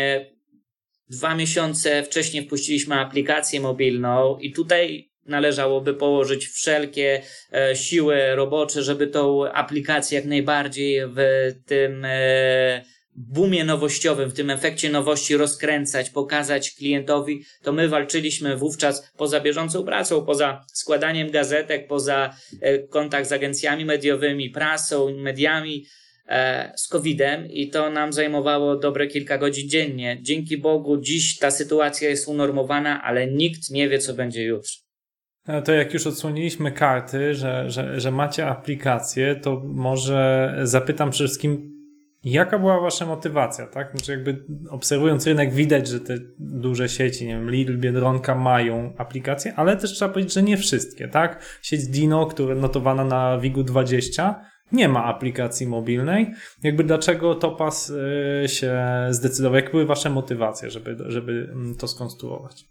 dwa 1.09 1.35
miesiące 1.35 2.03
wcześniej 2.03 2.45
wpuściliśmy 2.45 2.95
aplikację 2.95 3.61
mobilną 3.61 4.37
i 4.39 4.51
tutaj 4.51 5.12
należałoby 5.25 5.93
położyć 5.93 6.47
wszelkie 6.47 7.21
e, 7.53 7.75
siły 7.75 8.35
robocze, 8.35 8.83
żeby 8.83 9.07
tą 9.07 9.51
aplikację 9.51 10.15
jak 10.15 10.25
najbardziej 10.25 11.01
w 11.07 11.17
tym 11.65 12.05
e, 12.05 12.83
boomie 13.15 13.63
nowościowym, 13.63 14.29
w 14.29 14.33
tym 14.33 14.49
efekcie 14.49 14.89
nowości 14.89 15.37
rozkręcać, 15.37 16.09
pokazać 16.09 16.71
klientowi, 16.71 17.43
to 17.63 17.71
my 17.73 17.89
walczyliśmy 17.89 18.57
wówczas 18.57 19.11
poza 19.17 19.39
bieżącą 19.39 19.85
pracą, 19.85 20.25
poza 20.25 20.65
składaniem 20.73 21.31
gazetek, 21.31 21.87
poza 21.87 22.35
e, 22.61 22.79
kontakt 22.79 23.27
z 23.27 23.31
agencjami 23.31 23.85
mediowymi, 23.85 24.49
prasą, 24.49 25.17
mediami, 25.17 25.85
z 26.75 26.87
COVID-em 26.87 27.51
i 27.51 27.69
to 27.69 27.89
nam 27.89 28.13
zajmowało 28.13 28.75
dobre 28.75 29.07
kilka 29.07 29.37
godzin 29.37 29.69
dziennie. 29.69 30.17
Dzięki 30.21 30.57
Bogu 30.57 30.97
dziś 30.97 31.37
ta 31.37 31.51
sytuacja 31.51 32.09
jest 32.09 32.27
unormowana, 32.27 33.03
ale 33.03 33.27
nikt 33.27 33.69
nie 33.69 33.89
wie, 33.89 33.99
co 33.99 34.13
będzie 34.13 34.43
jutro. 34.43 34.82
No 35.47 35.61
to 35.61 35.71
jak 35.71 35.93
już 35.93 36.07
odsłoniliśmy 36.07 36.71
karty, 36.71 37.35
że, 37.35 37.69
że, 37.69 37.99
że 37.99 38.11
macie 38.11 38.47
aplikację, 38.47 39.35
to 39.35 39.61
może 39.65 40.53
zapytam 40.63 41.09
przede 41.09 41.27
wszystkim, 41.27 41.73
jaka 42.23 42.59
była 42.59 42.79
wasza 42.79 43.05
motywacja, 43.05 43.67
tak? 43.67 43.91
Znaczy 43.91 44.11
jakby 44.11 44.45
obserwując 44.69 45.27
rynek 45.27 45.53
widać, 45.53 45.87
że 45.87 45.99
te 45.99 46.17
duże 46.39 46.89
sieci, 46.89 47.27
nie 47.27 47.33
wiem, 47.33 47.51
Lidl, 47.51 47.77
Biedronka 47.77 48.35
mają 48.35 48.93
aplikacje, 48.97 49.53
ale 49.55 49.77
też 49.77 49.93
trzeba 49.93 50.13
powiedzieć, 50.13 50.33
że 50.33 50.43
nie 50.43 50.57
wszystkie, 50.57 51.07
tak? 51.07 51.59
Sieć 51.61 51.87
Dino, 51.87 52.25
która 52.25 52.55
notowana 52.55 53.05
na 53.05 53.37
WIG-20 53.37 54.33
nie 54.71 54.89
ma 54.89 55.03
aplikacji 55.03 55.67
mobilnej. 55.67 56.31
Jakby 56.63 56.83
dlaczego 56.83 57.35
Topaz 57.35 57.89
y, 57.89 58.49
się 58.49 58.81
zdecydował? 59.09 59.55
Jak 59.55 59.71
były 59.71 59.85
wasze 59.85 60.09
motywacje, 60.09 60.69
żeby, 60.69 60.97
żeby 61.07 61.49
mm, 61.51 61.75
to 61.75 61.87
skonstruować? 61.87 62.65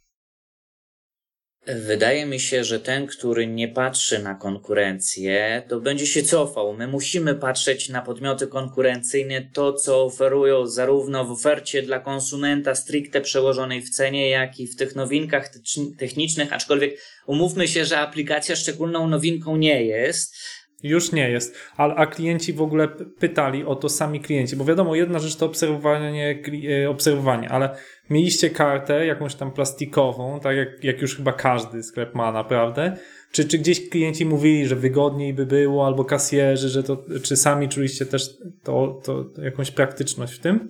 Wydaje 1.67 2.27
mi 2.27 2.41
się, 2.41 2.65
że 2.65 2.81
ten, 2.81 3.07
który 3.07 3.47
nie 3.47 3.69
patrzy 3.69 4.19
na 4.19 4.35
konkurencję, 4.35 5.63
to 5.69 5.81
będzie 5.81 6.07
się 6.07 6.23
cofał. 6.23 6.73
My 6.77 6.87
musimy 6.87 7.35
patrzeć 7.35 7.89
na 7.89 8.03
podmioty 8.03 8.47
konkurencyjne, 8.47 9.43
to 9.53 9.73
co 9.73 10.05
oferują 10.05 10.67
zarówno 10.67 11.25
w 11.25 11.31
ofercie 11.31 11.83
dla 11.83 11.99
konsumenta 11.99 12.75
stricte 12.75 13.21
przełożonej 13.21 13.83
w 13.83 13.91
cenie, 13.91 14.31
jak 14.31 14.61
i 14.61 14.67
w 14.67 14.77
tych 14.77 14.97
nowinkach 14.97 15.51
technicznych, 15.99 16.53
aczkolwiek 16.53 17.01
umówmy 17.27 17.69
się, 17.69 17.85
że 17.85 17.99
aplikacja 17.99 18.57
szczególną 18.57 19.09
nowinką 19.09 19.57
nie 19.57 19.85
jest. 19.85 20.37
Już 20.83 21.13
nie 21.13 21.31
jest, 21.31 21.57
ale 21.77 21.95
a 21.95 22.07
klienci 22.07 22.53
w 22.53 22.63
ogóle 22.63 22.89
pytali 23.19 23.65
o 23.65 23.77
to 23.77 23.89
sami 23.89 24.21
klienci, 24.21 24.57
bo 24.57 24.65
wiadomo, 24.65 24.95
jedna 24.95 25.19
rzecz 25.19 25.37
to 25.37 25.47
obserwowanie, 25.47 26.43
e, 26.85 26.91
obserwowanie, 26.91 27.49
ale 27.49 27.77
mieliście 28.11 28.51
kartę 28.51 29.07
jakąś 29.07 29.35
tam 29.35 29.53
plastikową, 29.53 30.41
tak 30.41 30.57
jak, 30.57 30.85
jak 30.85 31.03
już 31.03 31.17
chyba 31.17 31.33
każdy 31.33 31.83
sklep 31.83 32.15
ma 32.15 32.33
naprawdę, 32.33 32.97
czy, 33.33 33.45
czy 33.45 33.59
gdzieś 33.59 33.89
klienci 33.89 34.27
mówili, 34.27 34.67
że 34.67 34.77
wygodniej 34.77 35.35
by 35.35 35.47
było, 35.47 35.87
albo 35.87 36.05
kasjerzy, 36.05 36.69
że 36.69 36.83
to, 36.83 37.05
czy 37.23 37.37
sami 37.37 37.69
czuliście 37.69 38.07
też 38.07 38.37
to, 38.63 39.01
to 39.05 39.25
jakąś 39.43 39.71
praktyczność 39.71 40.35
w 40.35 40.39
tym? 40.39 40.69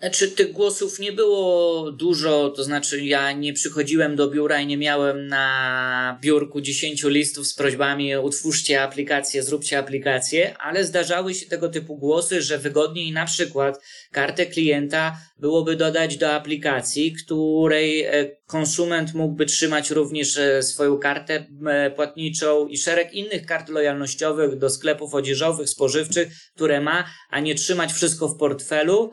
Znaczy, 0.00 0.28
tych 0.28 0.52
głosów 0.52 0.98
nie 0.98 1.12
było 1.12 1.92
dużo, 1.92 2.50
to 2.50 2.64
znaczy 2.64 3.04
ja 3.04 3.32
nie 3.32 3.52
przychodziłem 3.52 4.16
do 4.16 4.30
biura 4.30 4.60
i 4.60 4.66
nie 4.66 4.76
miałem 4.76 5.26
na 5.26 6.18
biurku 6.22 6.60
10 6.60 7.04
listów 7.04 7.46
z 7.46 7.54
prośbami 7.54 8.16
utwórzcie 8.16 8.82
aplikację, 8.82 9.42
zróbcie 9.42 9.78
aplikację, 9.78 10.58
ale 10.58 10.84
zdarzały 10.84 11.34
się 11.34 11.46
tego 11.46 11.68
typu 11.68 11.96
głosy, 11.96 12.42
że 12.42 12.58
wygodniej 12.58 13.12
na 13.12 13.26
przykład 13.26 13.80
kartę 14.12 14.46
klienta 14.46 15.16
byłoby 15.38 15.76
dodać 15.76 16.16
do 16.16 16.32
aplikacji, 16.32 17.12
której 17.24 18.02
e, 18.02 18.36
konsument 18.46 19.14
mógłby 19.14 19.46
trzymać 19.46 19.90
również 19.90 20.38
e, 20.38 20.62
swoją 20.62 20.98
kartę 20.98 21.46
e, 21.66 21.90
płatniczą 21.90 22.66
i 22.66 22.78
szereg 22.78 23.14
innych 23.14 23.46
kart 23.46 23.68
lojalnościowych 23.68 24.58
do 24.58 24.70
sklepów 24.70 25.14
odzieżowych, 25.14 25.68
spożywczych, 25.68 26.28
które 26.54 26.80
ma, 26.80 27.04
a 27.30 27.40
nie 27.40 27.54
trzymać 27.54 27.92
wszystko 27.92 28.28
w 28.28 28.36
portfelu. 28.36 29.12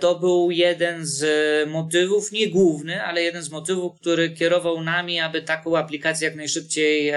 To 0.00 0.18
był 0.18 0.50
jeden 0.50 1.06
z 1.06 1.24
motywów, 1.68 2.32
nie 2.32 2.50
główny, 2.50 3.02
ale 3.02 3.22
jeden 3.22 3.42
z 3.42 3.50
motywów, 3.50 4.00
który 4.00 4.30
kierował 4.30 4.82
nami, 4.82 5.20
aby 5.20 5.42
taką 5.42 5.78
aplikację 5.78 6.28
jak 6.28 6.36
najszybciej 6.36 7.12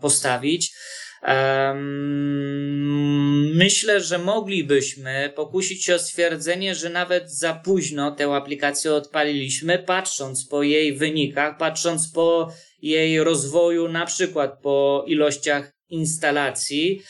postawić. 0.00 0.72
Myślę, 3.54 4.00
że 4.00 4.18
moglibyśmy 4.18 5.32
pokusić 5.36 5.84
się 5.84 5.94
o 5.94 5.98
stwierdzenie, 5.98 6.74
że 6.74 6.90
nawet 6.90 7.30
za 7.30 7.54
późno 7.54 8.10
tę 8.10 8.34
aplikację 8.34 8.92
odpaliliśmy, 8.92 9.78
patrząc 9.78 10.48
po 10.48 10.62
jej 10.62 10.92
wynikach, 10.92 11.58
patrząc 11.58 12.12
po 12.12 12.52
jej 12.82 13.24
rozwoju, 13.24 13.88
na 13.88 14.06
przykład 14.06 14.60
po 14.62 15.04
ilościach 15.06 15.72
instalacji, 15.88 17.02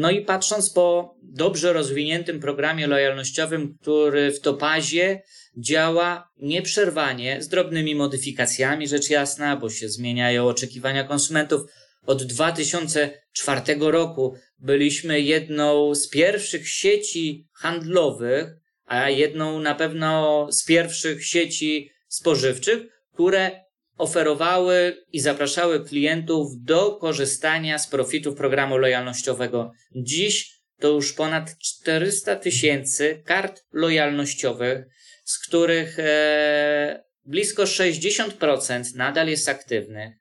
no 0.00 0.10
i 0.10 0.20
patrząc 0.20 0.70
po 0.70 1.16
dobrze 1.22 1.72
rozwiniętym 1.72 2.40
programie 2.40 2.86
lojalnościowym, 2.86 3.76
który 3.80 4.32
w 4.32 4.40
Topazie 4.40 5.22
działa 5.56 6.28
nieprzerwanie, 6.36 7.42
z 7.42 7.48
drobnymi 7.48 7.94
modyfikacjami, 7.94 8.88
rzecz 8.88 9.10
jasna, 9.10 9.56
bo 9.56 9.70
się 9.70 9.88
zmieniają 9.88 10.48
oczekiwania 10.48 11.04
konsumentów. 11.04 11.60
Od 12.06 12.24
2004 12.24 13.60
roku 13.78 14.34
byliśmy 14.58 15.20
jedną 15.20 15.94
z 15.94 16.08
pierwszych 16.08 16.68
sieci 16.68 17.48
handlowych, 17.52 18.46
a 18.86 19.10
jedną 19.10 19.60
na 19.60 19.74
pewno 19.74 20.46
z 20.50 20.64
pierwszych 20.64 21.26
sieci 21.26 21.90
spożywczych, 22.08 22.82
które 23.14 23.63
oferowały 23.96 25.04
i 25.12 25.20
zapraszały 25.20 25.84
klientów 25.84 26.48
do 26.62 26.96
korzystania 26.96 27.78
z 27.78 27.88
profitów 27.88 28.36
programu 28.36 28.78
lojalnościowego. 28.78 29.72
Dziś 29.96 30.54
to 30.80 30.88
już 30.88 31.12
ponad 31.12 31.58
400 31.58 32.36
tysięcy 32.36 33.22
kart 33.24 33.64
lojalnościowych, 33.72 34.84
z 35.24 35.38
których 35.38 35.98
e, 35.98 37.04
blisko 37.24 37.62
60% 37.62 38.96
nadal 38.96 39.28
jest 39.28 39.48
aktywnych. 39.48 40.14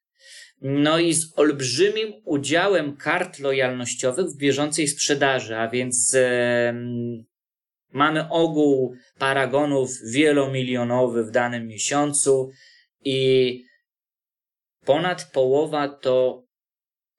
No 0.61 0.99
i 0.99 1.13
z 1.13 1.33
olbrzymim 1.35 2.13
udziałem 2.25 2.97
kart 2.97 3.39
lojalnościowych 3.39 4.25
w 4.25 4.37
bieżącej 4.37 4.87
sprzedaży, 4.87 5.57
a 5.57 5.67
więc 5.67 6.15
e, 6.15 6.73
mamy 7.91 8.29
ogół 8.29 8.95
paragonów 9.17 9.89
wielomilionowy 10.05 11.23
w 11.23 11.31
danym 11.31 11.67
miesiącu 11.67 12.51
i 13.05 13.59
ponad 14.85 15.31
połowa 15.31 15.87
to 15.87 16.43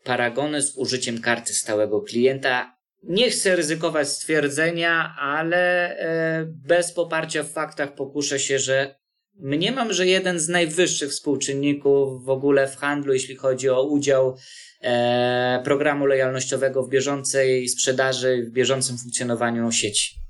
paragony 0.05 0.63
z 0.63 0.77
użyciem 0.77 1.21
karty 1.21 1.55
stałego 1.55 2.01
klienta. 2.01 2.77
Nie 3.03 3.31
chcę 3.31 3.57
ryzykować 3.57 4.09
stwierdzenia, 4.09 5.15
ale 5.19 5.97
e, 5.99 6.45
bez 6.47 6.93
poparcia 6.93 7.43
w 7.43 7.53
faktach 7.53 7.95
pokuszę 7.95 8.39
się, 8.39 8.59
że 8.59 8.95
Mniemam, 9.41 9.93
że 9.93 10.07
jeden 10.07 10.39
z 10.39 10.49
najwyższych 10.49 11.11
współczynników 11.11 12.25
w 12.25 12.29
ogóle 12.29 12.69
w 12.69 12.77
handlu, 12.77 13.13
jeśli 13.13 13.37
chodzi 13.37 13.69
o 13.69 13.83
udział 13.83 14.37
e, 14.81 15.61
programu 15.65 16.07
lojalnościowego 16.07 16.83
w 16.83 16.89
bieżącej 16.89 17.69
sprzedaży, 17.69 18.43
w 18.43 18.51
bieżącym 18.51 18.99
funkcjonowaniu 18.99 19.73
sieci. 19.73 20.24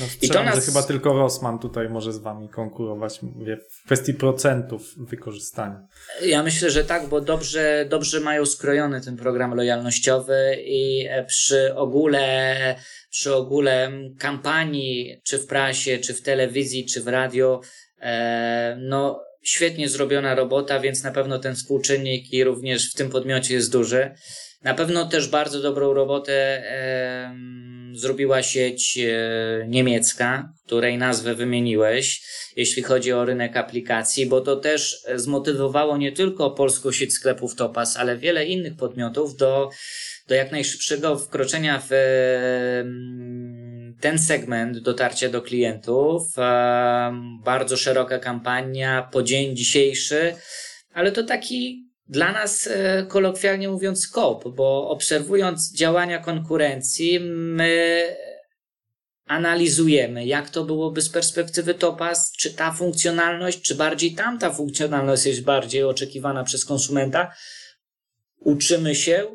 No, 0.00 0.06
I 0.22 0.28
to 0.28 0.42
nas... 0.42 0.54
że 0.54 0.60
chyba 0.60 0.82
tylko 0.82 1.12
Rossmann 1.12 1.58
tutaj 1.58 1.88
może 1.88 2.12
z 2.12 2.18
wami 2.18 2.48
konkurować 2.48 3.22
mówię, 3.22 3.56
w 3.56 3.84
kwestii 3.86 4.14
procentów 4.14 4.82
wykorzystania. 4.96 5.86
Ja 6.22 6.42
myślę, 6.42 6.70
że 6.70 6.84
tak, 6.84 7.08
bo 7.08 7.20
dobrze, 7.20 7.86
dobrze 7.88 8.20
mają 8.20 8.46
skrojony 8.46 9.00
ten 9.00 9.16
program 9.16 9.54
lojalnościowy 9.54 10.56
i 10.64 11.08
przy 11.26 11.74
ogóle, 11.74 12.74
przy 13.10 13.34
ogóle 13.34 13.92
kampanii, 14.18 15.20
czy 15.24 15.38
w 15.38 15.46
prasie, 15.46 15.98
czy 15.98 16.14
w 16.14 16.22
telewizji, 16.22 16.86
czy 16.86 17.02
w 17.02 17.08
radio, 17.08 17.60
E, 18.00 18.76
no, 18.80 19.24
świetnie 19.42 19.88
zrobiona 19.88 20.34
robota, 20.34 20.80
więc 20.80 21.04
na 21.04 21.10
pewno 21.10 21.38
ten 21.38 21.54
współczynnik 21.54 22.32
i 22.32 22.44
również 22.44 22.90
w 22.92 22.94
tym 22.94 23.10
podmiocie 23.10 23.54
jest 23.54 23.72
duży. 23.72 24.14
Na 24.62 24.74
pewno 24.74 25.08
też 25.08 25.28
bardzo 25.28 25.62
dobrą 25.62 25.92
robotę 25.94 26.62
zrobiła 28.00 28.42
sieć 28.42 28.98
e, 28.98 29.66
niemiecka, 29.68 30.52
której 30.66 30.98
nazwę 30.98 31.34
wymieniłeś, 31.34 32.22
jeśli 32.56 32.82
chodzi 32.82 33.12
o 33.12 33.24
rynek 33.24 33.56
aplikacji, 33.56 34.26
bo 34.26 34.40
to 34.40 34.56
też 34.56 35.02
zmotywowało 35.14 35.96
nie 35.96 36.12
tylko 36.12 36.50
polską 36.50 36.92
sieć 36.92 37.12
sklepów 37.12 37.54
Topas, 37.54 37.96
ale 37.96 38.16
wiele 38.16 38.46
innych 38.46 38.76
podmiotów 38.76 39.36
do, 39.36 39.70
do 40.28 40.34
jak 40.34 40.52
najszybszego 40.52 41.18
wkroczenia 41.18 41.82
w 41.88 41.92
ten 44.00 44.18
segment 44.18 44.78
dotarcia 44.78 45.28
do 45.28 45.42
klientów. 45.42 46.22
Bardzo 47.44 47.76
szeroka 47.76 48.18
kampania 48.18 49.08
po 49.12 49.22
dzień 49.22 49.56
dzisiejszy, 49.56 50.34
ale 50.92 51.12
to 51.12 51.22
taki 51.22 51.87
dla 52.08 52.32
nas, 52.32 52.66
e, 52.66 53.06
kolokwialnie 53.08 53.68
mówiąc, 53.68 54.08
kop, 54.08 54.48
bo 54.48 54.88
obserwując 54.90 55.72
działania 55.72 56.18
konkurencji, 56.18 57.20
my 57.20 58.16
analizujemy, 59.26 60.26
jak 60.26 60.50
to 60.50 60.64
byłoby 60.64 61.02
z 61.02 61.10
perspektywy 61.10 61.74
Topaz, 61.74 62.32
czy 62.32 62.54
ta 62.54 62.72
funkcjonalność, 62.72 63.62
czy 63.62 63.74
bardziej 63.74 64.14
tamta 64.14 64.50
funkcjonalność 64.50 65.26
jest 65.26 65.42
bardziej 65.42 65.84
oczekiwana 65.84 66.44
przez 66.44 66.64
konsumenta. 66.64 67.34
Uczymy 68.38 68.94
się, 68.94 69.26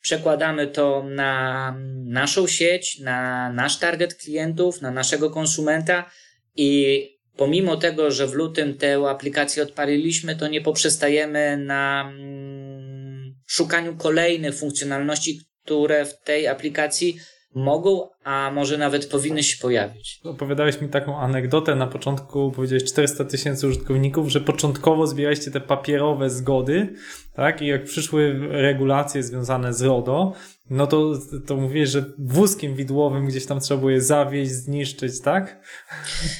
przekładamy 0.00 0.66
to 0.66 1.02
na 1.02 1.74
naszą 2.04 2.46
sieć, 2.46 2.98
na 2.98 3.50
nasz 3.52 3.78
target 3.78 4.14
klientów, 4.14 4.80
na 4.80 4.90
naszego 4.90 5.30
konsumenta 5.30 6.10
i 6.56 7.17
pomimo 7.38 7.76
tego, 7.76 8.10
że 8.10 8.26
w 8.26 8.34
lutym 8.34 8.74
tę 8.74 8.96
aplikację 9.08 9.62
odpaliliśmy, 9.62 10.36
to 10.36 10.48
nie 10.48 10.60
poprzestajemy 10.60 11.56
na 11.56 12.12
mm, 12.14 13.34
szukaniu 13.46 13.96
kolejnych 13.96 14.54
funkcjonalności, 14.54 15.40
które 15.64 16.04
w 16.04 16.20
tej 16.20 16.48
aplikacji 16.48 17.18
mogą, 17.54 18.08
a 18.24 18.50
może 18.54 18.78
nawet 18.78 19.06
powinny 19.06 19.42
się 19.42 19.62
pojawić. 19.62 20.20
Opowiadałeś 20.24 20.80
mi 20.80 20.88
taką 20.88 21.18
anegdotę 21.18 21.74
na 21.74 21.86
początku, 21.86 22.52
powiedziałeś 22.56 22.84
400 22.84 23.24
tysięcy 23.24 23.66
użytkowników, 23.66 24.28
że 24.28 24.40
początkowo 24.40 25.06
zbieraliście 25.06 25.50
te 25.50 25.60
papierowe 25.60 26.30
zgody, 26.30 26.94
tak? 27.34 27.62
I 27.62 27.66
jak 27.66 27.84
przyszły 27.84 28.38
regulacje 28.50 29.22
związane 29.22 29.74
z 29.74 29.82
RODO, 29.82 30.32
no 30.70 30.86
to, 30.86 31.12
to 31.46 31.56
mówię, 31.56 31.86
że 31.86 32.04
wózkiem 32.18 32.74
widłowym 32.74 33.26
gdzieś 33.26 33.46
tam 33.46 33.60
trzeba 33.60 33.78
było 33.78 33.90
je 33.90 34.02
zawieźć, 34.02 34.50
zniszczyć, 34.50 35.20
tak? 35.20 35.60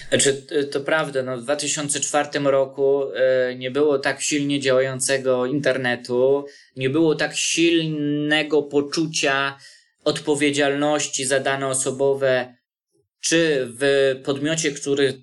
Znaczy, 0.08 0.46
to 0.72 0.80
prawda, 0.80 1.22
no 1.22 1.38
w 1.38 1.42
2004 1.42 2.28
roku 2.44 3.02
e, 3.14 3.54
nie 3.54 3.70
było 3.70 3.98
tak 3.98 4.20
silnie 4.20 4.60
działającego 4.60 5.46
internetu, 5.46 6.44
nie 6.76 6.90
było 6.90 7.14
tak 7.14 7.36
silnego 7.36 8.62
poczucia 8.62 9.58
odpowiedzialności 10.04 11.24
za 11.24 11.40
dane 11.40 11.66
osobowe, 11.66 12.54
czy 13.20 13.68
w 13.80 14.14
podmiocie, 14.24 14.72
który, 14.72 15.22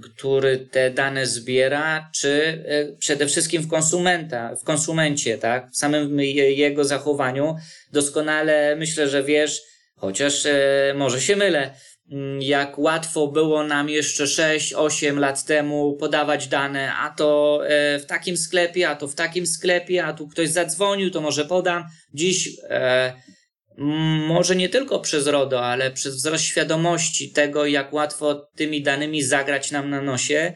który 0.00 0.58
te 0.58 0.90
dane 0.90 1.26
zbiera, 1.26 2.10
czy 2.14 2.64
e, 2.66 2.96
przede 2.96 3.26
wszystkim 3.26 3.62
w 3.62 3.68
konsumenta, 3.68 4.56
w 4.56 4.64
konsumencie, 4.64 5.38
tak? 5.38 5.70
W 5.70 5.76
samym 5.76 6.20
jego 6.20 6.84
zachowaniu. 6.84 7.56
Doskonale 7.92 8.76
myślę, 8.76 9.08
że 9.08 9.22
wiesz, 9.22 9.62
chociaż 9.96 10.46
e, 10.46 10.94
może 10.96 11.20
się 11.20 11.36
mylę, 11.36 11.74
mm, 12.12 12.42
jak 12.42 12.78
łatwo 12.78 13.28
było 13.28 13.64
nam 13.64 13.88
jeszcze 13.88 14.24
6-8 14.24 15.18
lat 15.18 15.44
temu 15.44 15.96
podawać 15.96 16.48
dane, 16.48 16.94
a 16.94 17.10
to 17.10 17.60
e, 17.66 17.98
w 17.98 18.06
takim 18.06 18.36
sklepie, 18.36 18.88
a 18.88 18.96
to 18.96 19.08
w 19.08 19.14
takim 19.14 19.46
sklepie, 19.46 20.04
a 20.04 20.12
tu 20.12 20.28
ktoś 20.28 20.48
zadzwonił, 20.48 21.10
to 21.10 21.20
może 21.20 21.44
podam. 21.44 21.84
Dziś 22.14 22.56
może 24.26 24.56
nie 24.56 24.68
tylko 24.68 25.00
przez 25.00 25.26
RODO, 25.26 25.64
ale 25.64 25.90
przez 25.90 26.16
wzrost 26.16 26.44
świadomości 26.44 27.32
tego, 27.32 27.66
jak 27.66 27.92
łatwo 27.92 28.48
tymi 28.56 28.82
danymi 28.82 29.22
zagrać 29.22 29.70
nam 29.70 29.90
na 29.90 30.02
nosie. 30.02 30.52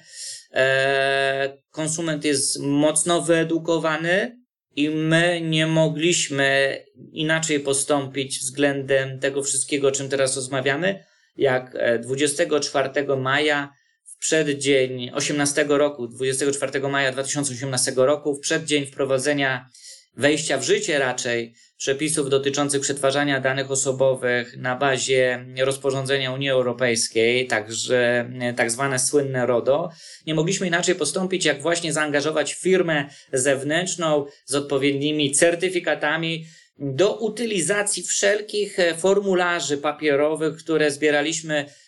E, 0.52 1.58
konsument 1.70 2.24
jest 2.24 2.60
mocno 2.60 3.22
wyedukowany 3.22 4.38
i 4.76 4.90
my 4.90 5.40
nie 5.40 5.66
mogliśmy 5.66 6.78
inaczej 7.12 7.60
postąpić 7.60 8.38
względem 8.38 9.20
tego 9.20 9.42
wszystkiego, 9.42 9.88
o 9.88 9.92
czym 9.92 10.08
teraz 10.08 10.36
rozmawiamy, 10.36 11.04
jak 11.36 11.76
24 12.02 12.88
e, 12.88 13.16
maja 13.16 13.72
w 14.04 14.18
przeddzień 14.18 15.10
18 15.14 15.66
roku, 15.68 16.08
24 16.08 16.88
maja 16.88 17.12
2018 17.12 17.92
roku, 17.96 18.34
w 18.34 18.40
przeddzień 18.40 18.86
wprowadzenia 18.86 19.68
wejścia 20.16 20.58
w 20.58 20.62
życie 20.62 20.98
raczej 20.98 21.54
przepisów 21.76 22.30
dotyczących 22.30 22.80
przetwarzania 22.80 23.40
danych 23.40 23.70
osobowych 23.70 24.56
na 24.56 24.76
bazie 24.76 25.46
rozporządzenia 25.64 26.32
Unii 26.32 26.50
Europejskiej, 26.50 27.46
także 27.46 28.30
tak 28.56 28.70
zwane 28.70 28.98
słynne 28.98 29.46
RODO, 29.46 29.90
nie 30.26 30.34
mogliśmy 30.34 30.66
inaczej 30.66 30.94
postąpić, 30.94 31.44
jak 31.44 31.62
właśnie 31.62 31.92
zaangażować 31.92 32.54
firmę 32.54 33.04
zewnętrzną 33.32 34.26
z 34.44 34.54
odpowiednimi 34.54 35.32
certyfikatami 35.32 36.46
do 36.78 37.16
utylizacji 37.18 38.02
wszelkich 38.02 38.76
formularzy 38.98 39.78
papierowych, 39.78 40.56
które 40.56 40.90
zbieraliśmy 40.90 41.66
E, 41.66 41.85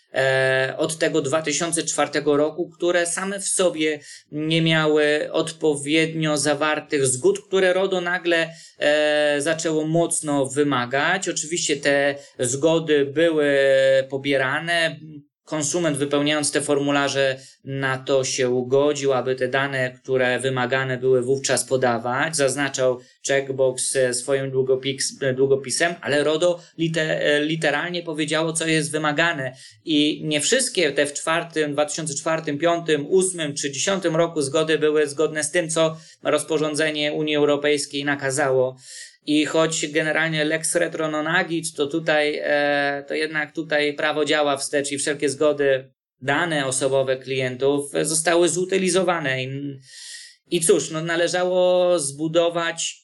od 0.77 0.99
tego 0.99 1.23
2004 1.23 2.11
roku, 2.25 2.71
które 2.71 3.07
same 3.07 3.41
w 3.41 3.49
sobie 3.49 4.01
nie 4.33 4.63
miały 4.63 5.29
odpowiednio 5.33 6.37
zawartych 6.37 7.07
zgód, 7.07 7.41
które 7.49 7.73
RODO 7.73 8.01
nagle 8.01 8.51
e, 8.79 9.37
zaczęło 9.41 9.87
mocno 9.87 10.47
wymagać. 10.47 11.29
Oczywiście 11.29 11.77
te 11.77 12.15
zgody 12.39 13.07
były 13.07 13.59
pobierane, 14.11 14.97
konsument 15.49 15.97
wypełniając 15.97 16.53
te 16.53 16.61
formularze 16.61 17.39
na 17.65 17.99
to 17.99 18.25
się 18.25 18.51
ugodził, 18.51 19.13
aby 19.13 19.35
te 19.35 19.49
dane, 19.49 19.91
które 19.91 20.39
wymagane 20.39 20.99
były 20.99 21.23
wówczas 21.23 21.65
podawać, 21.65 22.37
zaznaczał 22.37 23.01
checkbox 23.29 23.99
swoim 24.13 24.51
długopis, 24.51 25.19
długopisem, 25.37 25.95
ale 26.01 26.25
RODO 26.25 26.61
liter, 26.79 27.23
literalnie 27.47 28.03
powiedziało, 28.03 28.53
co 28.53 28.67
jest 28.67 28.93
wymagane 28.93 29.53
i 29.85 30.23
nie 30.25 30.41
wszystkie 30.41 30.93
te 30.93 31.07
w 31.07 31.13
czwartym, 31.13 31.73
2004, 31.73 32.43
2005, 32.43 32.85
2008 32.85 33.55
czy 33.55 33.69
2010 33.69 34.05
roku 34.05 34.43
zgody 34.43 34.79
były 34.79 35.07
zgodne 35.07 35.45
z 35.45 35.51
tym, 35.51 35.71
co 35.71 35.97
rozporządzenie 36.23 37.13
Unii 37.13 37.37
Europejskiej 37.37 38.05
nakazało. 38.05 38.77
I 39.29 39.47
choć 39.47 39.87
generalnie 39.93 40.45
lex 40.45 40.75
retro 40.75 41.09
non 41.09 41.27
agit, 41.27 41.75
to 41.75 41.87
tutaj, 41.87 42.41
e, 42.43 43.05
to 43.09 43.15
jednak 43.15 43.53
tutaj 43.53 43.95
prawo 43.95 44.25
działa 44.25 44.57
wstecz 44.57 44.93
i 44.93 44.99
wszelkie 44.99 45.29
zgody, 45.29 45.93
dane 46.21 46.67
osobowe 46.67 47.17
klientów 47.17 47.91
zostały 48.03 48.49
zutylizowane. 48.49 49.45
I, 49.45 49.79
i 50.51 50.61
cóż, 50.61 50.91
no 50.91 51.03
należało 51.03 51.99
zbudować 51.99 52.97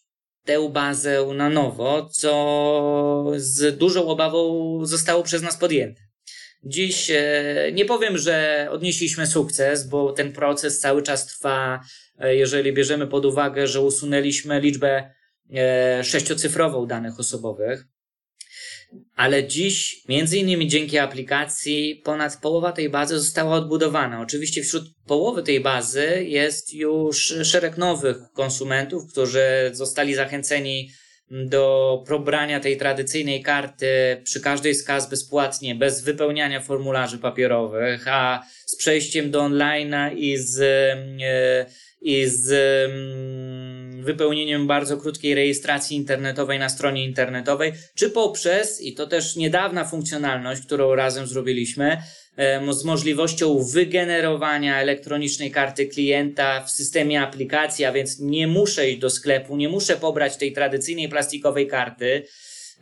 tę 0.44 0.68
bazę 0.68 1.26
na 1.34 1.50
nowo, 1.50 2.08
co 2.12 3.32
z 3.36 3.78
dużą 3.78 4.06
obawą 4.08 4.80
zostało 4.86 5.22
przez 5.22 5.42
nas 5.42 5.56
podjęte. 5.56 6.00
Dziś 6.62 7.10
e, 7.10 7.22
nie 7.72 7.84
powiem, 7.84 8.18
że 8.18 8.68
odnieśliśmy 8.70 9.26
sukces, 9.26 9.88
bo 9.88 10.12
ten 10.12 10.32
proces 10.32 10.78
cały 10.78 11.02
czas 11.02 11.26
trwa, 11.26 11.80
e, 12.18 12.36
jeżeli 12.36 12.72
bierzemy 12.72 13.06
pod 13.06 13.24
uwagę, 13.24 13.66
że 13.66 13.80
usunęliśmy 13.80 14.60
liczbę 14.60 15.14
sześciocyfrową 16.02 16.86
danych 16.86 17.20
osobowych. 17.20 17.84
Ale 19.16 19.46
dziś, 19.46 20.04
między 20.08 20.38
innymi 20.38 20.68
dzięki 20.68 20.98
aplikacji, 20.98 22.02
ponad 22.04 22.40
połowa 22.40 22.72
tej 22.72 22.90
bazy 22.90 23.18
została 23.18 23.56
odbudowana. 23.56 24.20
Oczywiście 24.20 24.62
wśród 24.62 24.84
połowy 25.06 25.42
tej 25.42 25.60
bazy 25.60 26.24
jest 26.24 26.74
już 26.74 27.34
szereg 27.42 27.78
nowych 27.78 28.16
konsumentów, 28.34 29.12
którzy 29.12 29.70
zostali 29.72 30.14
zachęceni 30.14 30.90
do 31.30 32.04
pobrania 32.08 32.60
tej 32.60 32.76
tradycyjnej 32.76 33.42
karty 33.42 33.86
przy 34.24 34.40
każdej 34.40 34.74
z 34.74 34.84
kas 34.84 35.10
bezpłatnie, 35.10 35.74
bez 35.74 36.02
wypełniania 36.02 36.60
formularzy 36.60 37.18
papierowych, 37.18 38.08
a 38.08 38.42
z 38.66 38.76
przejściem 38.76 39.30
do 39.30 39.40
online'a 39.40 40.16
i 40.16 40.38
z, 40.38 40.60
e, 41.22 41.66
i 42.00 42.26
z 42.26 42.50
wypełnieniem 44.04 44.66
bardzo 44.66 44.96
krótkiej 44.96 45.34
rejestracji 45.34 45.96
internetowej 45.96 46.58
na 46.58 46.68
stronie 46.68 47.04
internetowej, 47.04 47.72
czy 47.94 48.10
poprzez, 48.10 48.80
i 48.80 48.94
to 48.94 49.06
też 49.06 49.36
niedawna 49.36 49.84
funkcjonalność, 49.84 50.62
którą 50.62 50.94
razem 50.94 51.26
zrobiliśmy, 51.26 51.96
z 52.70 52.84
możliwością 52.84 53.62
wygenerowania 53.72 54.80
elektronicznej 54.80 55.50
karty 55.50 55.86
klienta 55.86 56.60
w 56.60 56.70
systemie 56.70 57.22
aplikacji, 57.22 57.84
a 57.84 57.92
więc 57.92 58.20
nie 58.20 58.46
muszę 58.46 58.90
iść 58.90 58.98
do 58.98 59.10
sklepu, 59.10 59.56
nie 59.56 59.68
muszę 59.68 59.96
pobrać 59.96 60.36
tej 60.36 60.52
tradycyjnej 60.52 61.08
plastikowej 61.08 61.66
karty, 61.66 62.26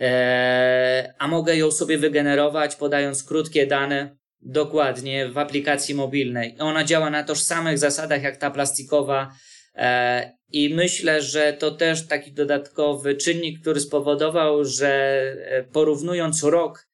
e, 0.00 1.14
a 1.18 1.28
mogę 1.28 1.56
ją 1.56 1.70
sobie 1.70 1.98
wygenerować 1.98 2.76
podając 2.76 3.24
krótkie 3.24 3.66
dane 3.66 4.16
dokładnie 4.40 5.28
w 5.28 5.38
aplikacji 5.38 5.94
mobilnej. 5.94 6.56
Ona 6.58 6.84
działa 6.84 7.10
na 7.10 7.24
tożsamych 7.24 7.78
zasadach 7.78 8.22
jak 8.22 8.36
ta 8.36 8.50
plastikowa 8.50 9.32
e, 9.76 10.32
i 10.52 10.74
myślę, 10.74 11.22
że 11.22 11.52
to 11.52 11.70
też 11.70 12.06
taki 12.06 12.32
dodatkowy 12.32 13.14
czynnik, 13.14 13.60
który 13.60 13.80
spowodował, 13.80 14.64
że 14.64 15.22
e, 15.46 15.62
porównując 15.62 16.42
rok, 16.42 16.88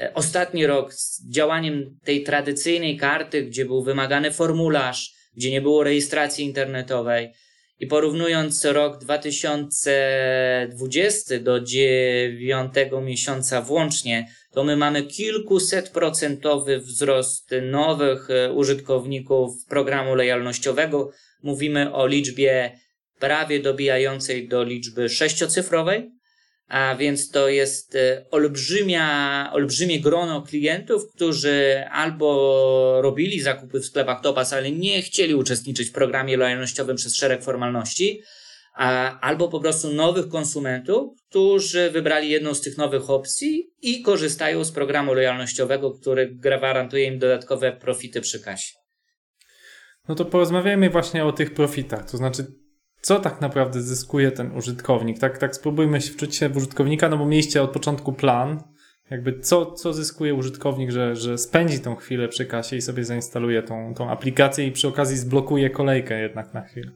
e, 0.00 0.14
ostatni 0.14 0.66
rok 0.66 0.94
z 0.94 1.30
działaniem 1.30 1.98
tej 2.04 2.22
tradycyjnej 2.22 2.96
karty, 2.96 3.42
gdzie 3.42 3.64
był 3.64 3.82
wymagany 3.82 4.32
formularz, 4.32 5.14
gdzie 5.36 5.50
nie 5.50 5.60
było 5.60 5.84
rejestracji 5.84 6.44
internetowej, 6.44 7.32
i 7.78 7.86
porównując 7.86 8.64
rok 8.64 8.98
2020 8.98 11.38
do 11.38 11.60
dziewiątego 11.60 13.00
miesiąca 13.00 13.62
włącznie, 13.62 14.28
to 14.52 14.64
my 14.64 14.76
mamy 14.76 15.02
kilkuset 15.02 15.90
procentowy 15.90 16.78
wzrost 16.78 17.50
nowych 17.62 18.30
e, 18.30 18.52
użytkowników 18.52 19.64
programu 19.68 20.14
lojalnościowego, 20.14 21.10
mówimy 21.46 21.94
o 21.94 22.06
liczbie 22.06 22.78
prawie 23.18 23.60
dobijającej 23.60 24.48
do 24.48 24.64
liczby 24.64 25.08
sześciocyfrowej, 25.08 26.10
a 26.68 26.96
więc 26.96 27.30
to 27.30 27.48
jest 27.48 27.96
e, 27.96 28.26
olbrzymia, 28.30 29.50
olbrzymie 29.52 30.00
grono 30.00 30.42
klientów, 30.42 31.02
którzy 31.14 31.84
albo 31.90 32.98
robili 33.02 33.40
zakupy 33.40 33.80
w 33.80 33.86
sklepach 33.86 34.22
Topas, 34.22 34.52
ale 34.52 34.70
nie 34.70 35.02
chcieli 35.02 35.34
uczestniczyć 35.34 35.88
w 35.88 35.92
programie 35.92 36.36
lojalnościowym 36.36 36.96
przez 36.96 37.16
szereg 37.16 37.42
formalności, 37.42 38.22
a, 38.74 39.20
albo 39.20 39.48
po 39.48 39.60
prostu 39.60 39.92
nowych 39.92 40.28
konsumentów, 40.28 41.22
którzy 41.30 41.90
wybrali 41.90 42.30
jedną 42.30 42.54
z 42.54 42.60
tych 42.60 42.76
nowych 42.76 43.10
opcji 43.10 43.70
i 43.82 44.02
korzystają 44.02 44.64
z 44.64 44.72
programu 44.72 45.14
lojalnościowego, 45.14 45.90
który 45.90 46.30
gwarantuje 46.34 47.04
im 47.04 47.18
dodatkowe 47.18 47.72
profity 47.72 48.20
przy 48.20 48.40
kasie. 48.40 48.85
No 50.08 50.14
to 50.14 50.24
porozmawiajmy 50.24 50.90
właśnie 50.90 51.24
o 51.24 51.32
tych 51.32 51.54
profitach. 51.54 52.10
To 52.10 52.16
znaczy, 52.16 52.46
co 53.00 53.20
tak 53.20 53.40
naprawdę 53.40 53.82
zyskuje 53.82 54.30
ten 54.30 54.56
użytkownik? 54.56 55.18
Tak, 55.18 55.38
tak 55.38 55.56
spróbujmy 55.56 56.00
się 56.00 56.12
wczuć 56.12 56.36
się 56.36 56.48
w 56.48 56.56
użytkownika, 56.56 57.08
no 57.08 57.18
bo 57.18 57.26
mieliście 57.26 57.62
od 57.62 57.70
początku 57.70 58.12
plan. 58.12 58.62
Jakby 59.10 59.40
co, 59.40 59.72
co 59.72 59.92
zyskuje 59.92 60.34
użytkownik, 60.34 60.90
że, 60.90 61.16
że 61.16 61.38
spędzi 61.38 61.80
tą 61.80 61.96
chwilę 61.96 62.28
przy 62.28 62.46
kasie 62.46 62.76
i 62.76 62.82
sobie 62.82 63.04
zainstaluje 63.04 63.62
tą, 63.62 63.94
tą 63.94 64.10
aplikację 64.10 64.66
i 64.66 64.72
przy 64.72 64.88
okazji 64.88 65.16
zblokuje 65.16 65.70
kolejkę 65.70 66.20
jednak 66.20 66.54
na 66.54 66.62
chwilę. 66.62 66.92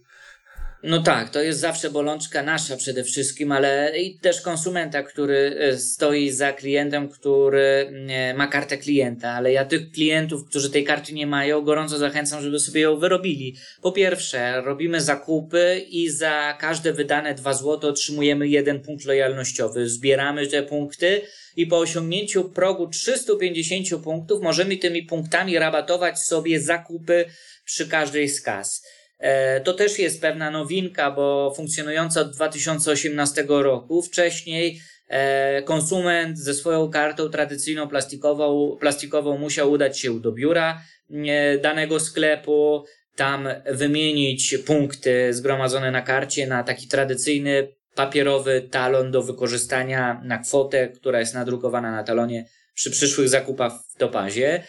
No 0.83 1.03
tak, 1.03 1.31
to 1.31 1.43
jest 1.43 1.61
zawsze 1.61 1.90
bolączka 1.90 2.43
nasza 2.43 2.77
przede 2.77 3.05
wszystkim, 3.05 3.53
ale 3.53 3.99
i 3.99 4.19
też 4.19 4.40
konsumenta, 4.40 5.03
który 5.03 5.57
e, 5.59 5.79
stoi 5.79 6.31
za 6.31 6.53
klientem, 6.53 7.09
który 7.09 7.93
e, 8.09 8.35
ma 8.35 8.47
kartę 8.47 8.79
klienta, 8.79 9.31
ale 9.31 9.53
ja 9.53 9.64
tych 9.64 9.90
klientów, 9.90 10.45
którzy 10.49 10.71
tej 10.71 10.85
karty 10.85 11.12
nie 11.12 11.27
mają, 11.27 11.62
gorąco 11.62 11.99
zachęcam, 11.99 12.43
żeby 12.43 12.59
sobie 12.59 12.81
ją 12.81 12.97
wyrobili. 12.97 13.57
Po 13.83 13.93
pierwsze, 13.93 14.62
robimy 14.62 15.01
zakupy 15.01 15.87
i 15.90 16.11
za 16.11 16.57
każde 16.61 16.93
wydane 16.93 17.35
2 17.35 17.55
zł 17.55 17.90
otrzymujemy 17.90 18.49
jeden 18.49 18.81
punkt 18.81 19.05
lojalnościowy. 19.05 19.88
Zbieramy 19.88 20.47
te 20.47 20.62
punkty 20.62 21.23
i 21.57 21.66
po 21.66 21.79
osiągnięciu 21.79 22.45
progu 22.45 22.88
350 22.88 24.03
punktów 24.05 24.43
możemy 24.43 24.77
tymi 24.77 25.03
punktami 25.03 25.59
rabatować 25.59 26.19
sobie 26.19 26.61
zakupy 26.61 27.25
przy 27.64 27.88
każdej 27.88 28.29
z 28.29 28.40
kas. 28.40 28.83
E, 29.20 29.61
to 29.61 29.72
też 29.72 29.98
jest 29.98 30.20
pewna 30.20 30.50
nowinka, 30.50 31.11
bo 31.11 31.52
funkcjonująca 31.56 32.20
od 32.20 32.30
2018 32.30 33.44
roku. 33.48 34.02
Wcześniej 34.02 34.80
e, 35.09 35.62
konsument 35.62 36.38
ze 36.38 36.54
swoją 36.54 36.90
kartą 36.90 37.28
tradycyjną 37.28 37.88
plastikową, 37.88 38.76
plastikową 38.80 39.38
musiał 39.38 39.70
udać 39.72 39.98
się 39.98 40.20
do 40.20 40.33
biura 40.33 40.83
e, 41.11 41.59
danego 41.59 42.00
sklepu, 42.00 42.85
tam 43.16 43.48
wymienić 43.70 44.59
punkty 44.66 45.35
zgromadzone 45.35 45.90
na 45.90 46.02
karcie 46.02 46.46
na 46.46 46.64
taki 46.64 46.88
tradycyjny 46.88 47.68
papierowy 47.94 48.68
talon 48.70 49.11
do 49.11 49.22
wykorzystania 49.22 50.20
na 50.24 50.38
kwotę, 50.38 50.88
która 50.88 51.20
jest 51.20 51.35
nadrukowana 51.35 51.90
na 51.92 52.04
talonie 52.04 52.44
przy 52.74 52.90
przyszłych 52.90 53.28
zakupach 53.28 53.72
w 53.94 53.98
topazie. 53.98 54.62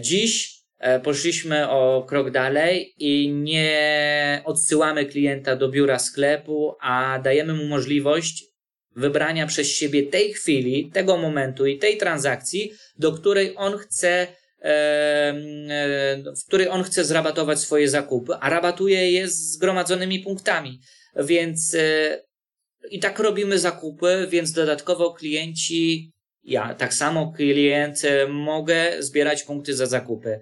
Dziś 0.00 0.59
poszliśmy 1.02 1.70
o 1.70 2.04
krok 2.08 2.30
dalej 2.30 2.94
i 2.98 3.32
nie 3.32 4.42
odsyłamy 4.44 5.06
klienta 5.06 5.56
do 5.56 5.68
biura 5.68 5.98
sklepu, 5.98 6.74
a 6.80 7.18
dajemy 7.24 7.54
mu 7.54 7.64
możliwość 7.64 8.44
wybrania 8.96 9.46
przez 9.46 9.68
siebie 9.68 10.02
tej 10.02 10.32
chwili, 10.32 10.90
tego 10.92 11.16
momentu 11.16 11.66
i 11.66 11.78
tej 11.78 11.96
transakcji, 11.96 12.72
do 12.98 13.12
której 13.12 13.54
on 13.56 13.78
chce 13.78 14.26
w 16.36 16.44
której 16.46 16.68
on 16.68 16.82
chce 16.82 17.04
zrabatować 17.04 17.58
swoje 17.60 17.88
zakupy, 17.88 18.34
a 18.40 18.50
rabatuje 18.50 19.12
je 19.12 19.28
zgromadzonymi 19.28 20.20
punktami. 20.20 20.80
Więc 21.16 21.74
e, 21.74 22.18
i 22.90 22.98
tak 22.98 23.18
robimy 23.18 23.58
zakupy, 23.58 24.26
więc 24.30 24.52
dodatkowo 24.52 25.14
klienci, 25.14 26.12
ja 26.44 26.74
tak 26.74 26.94
samo 26.94 27.32
klient, 27.32 28.04
e, 28.04 28.26
mogę 28.26 29.02
zbierać 29.02 29.42
punkty 29.42 29.74
za 29.74 29.86
zakupy. 29.86 30.40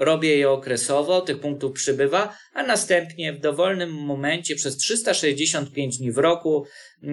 Robię 0.00 0.36
je 0.36 0.50
okresowo, 0.50 1.20
tych 1.20 1.40
punktów 1.40 1.72
przybywa, 1.72 2.36
a 2.52 2.62
następnie 2.62 3.32
w 3.32 3.40
dowolnym 3.40 3.90
momencie 3.90 4.56
przez 4.56 4.76
365 4.76 5.98
dni 5.98 6.12
w 6.12 6.18
roku, 6.18 6.66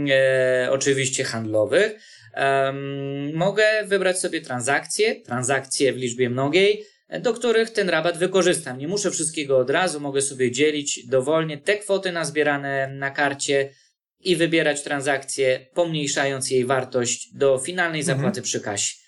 e, 0.09 0.67
oczywiście 0.71 1.23
handlowych, 1.23 2.01
e, 2.33 2.73
mogę 3.33 3.63
wybrać 3.85 4.19
sobie 4.19 4.41
transakcje, 4.41 5.15
transakcje 5.15 5.93
w 5.93 5.97
liczbie 5.97 6.29
mnogiej, 6.29 6.83
do 7.19 7.33
których 7.33 7.69
ten 7.69 7.89
rabat 7.89 8.17
wykorzystam. 8.17 8.77
Nie 8.77 8.87
muszę 8.87 9.11
wszystkiego 9.11 9.57
od 9.57 9.69
razu, 9.69 9.99
mogę 9.99 10.21
sobie 10.21 10.51
dzielić 10.51 11.07
dowolnie 11.07 11.57
te 11.57 11.77
kwoty 11.77 12.11
nazbierane 12.11 12.87
na 12.87 13.11
karcie 13.11 13.69
i 14.19 14.35
wybierać 14.35 14.83
transakcję, 14.83 15.67
pomniejszając 15.73 16.51
jej 16.51 16.65
wartość 16.65 17.33
do 17.33 17.57
finalnej 17.57 18.01
mhm. 18.01 18.17
zapłaty 18.17 18.39
mhm. 18.39 18.43
przy 18.43 18.61
kasie. 18.61 19.06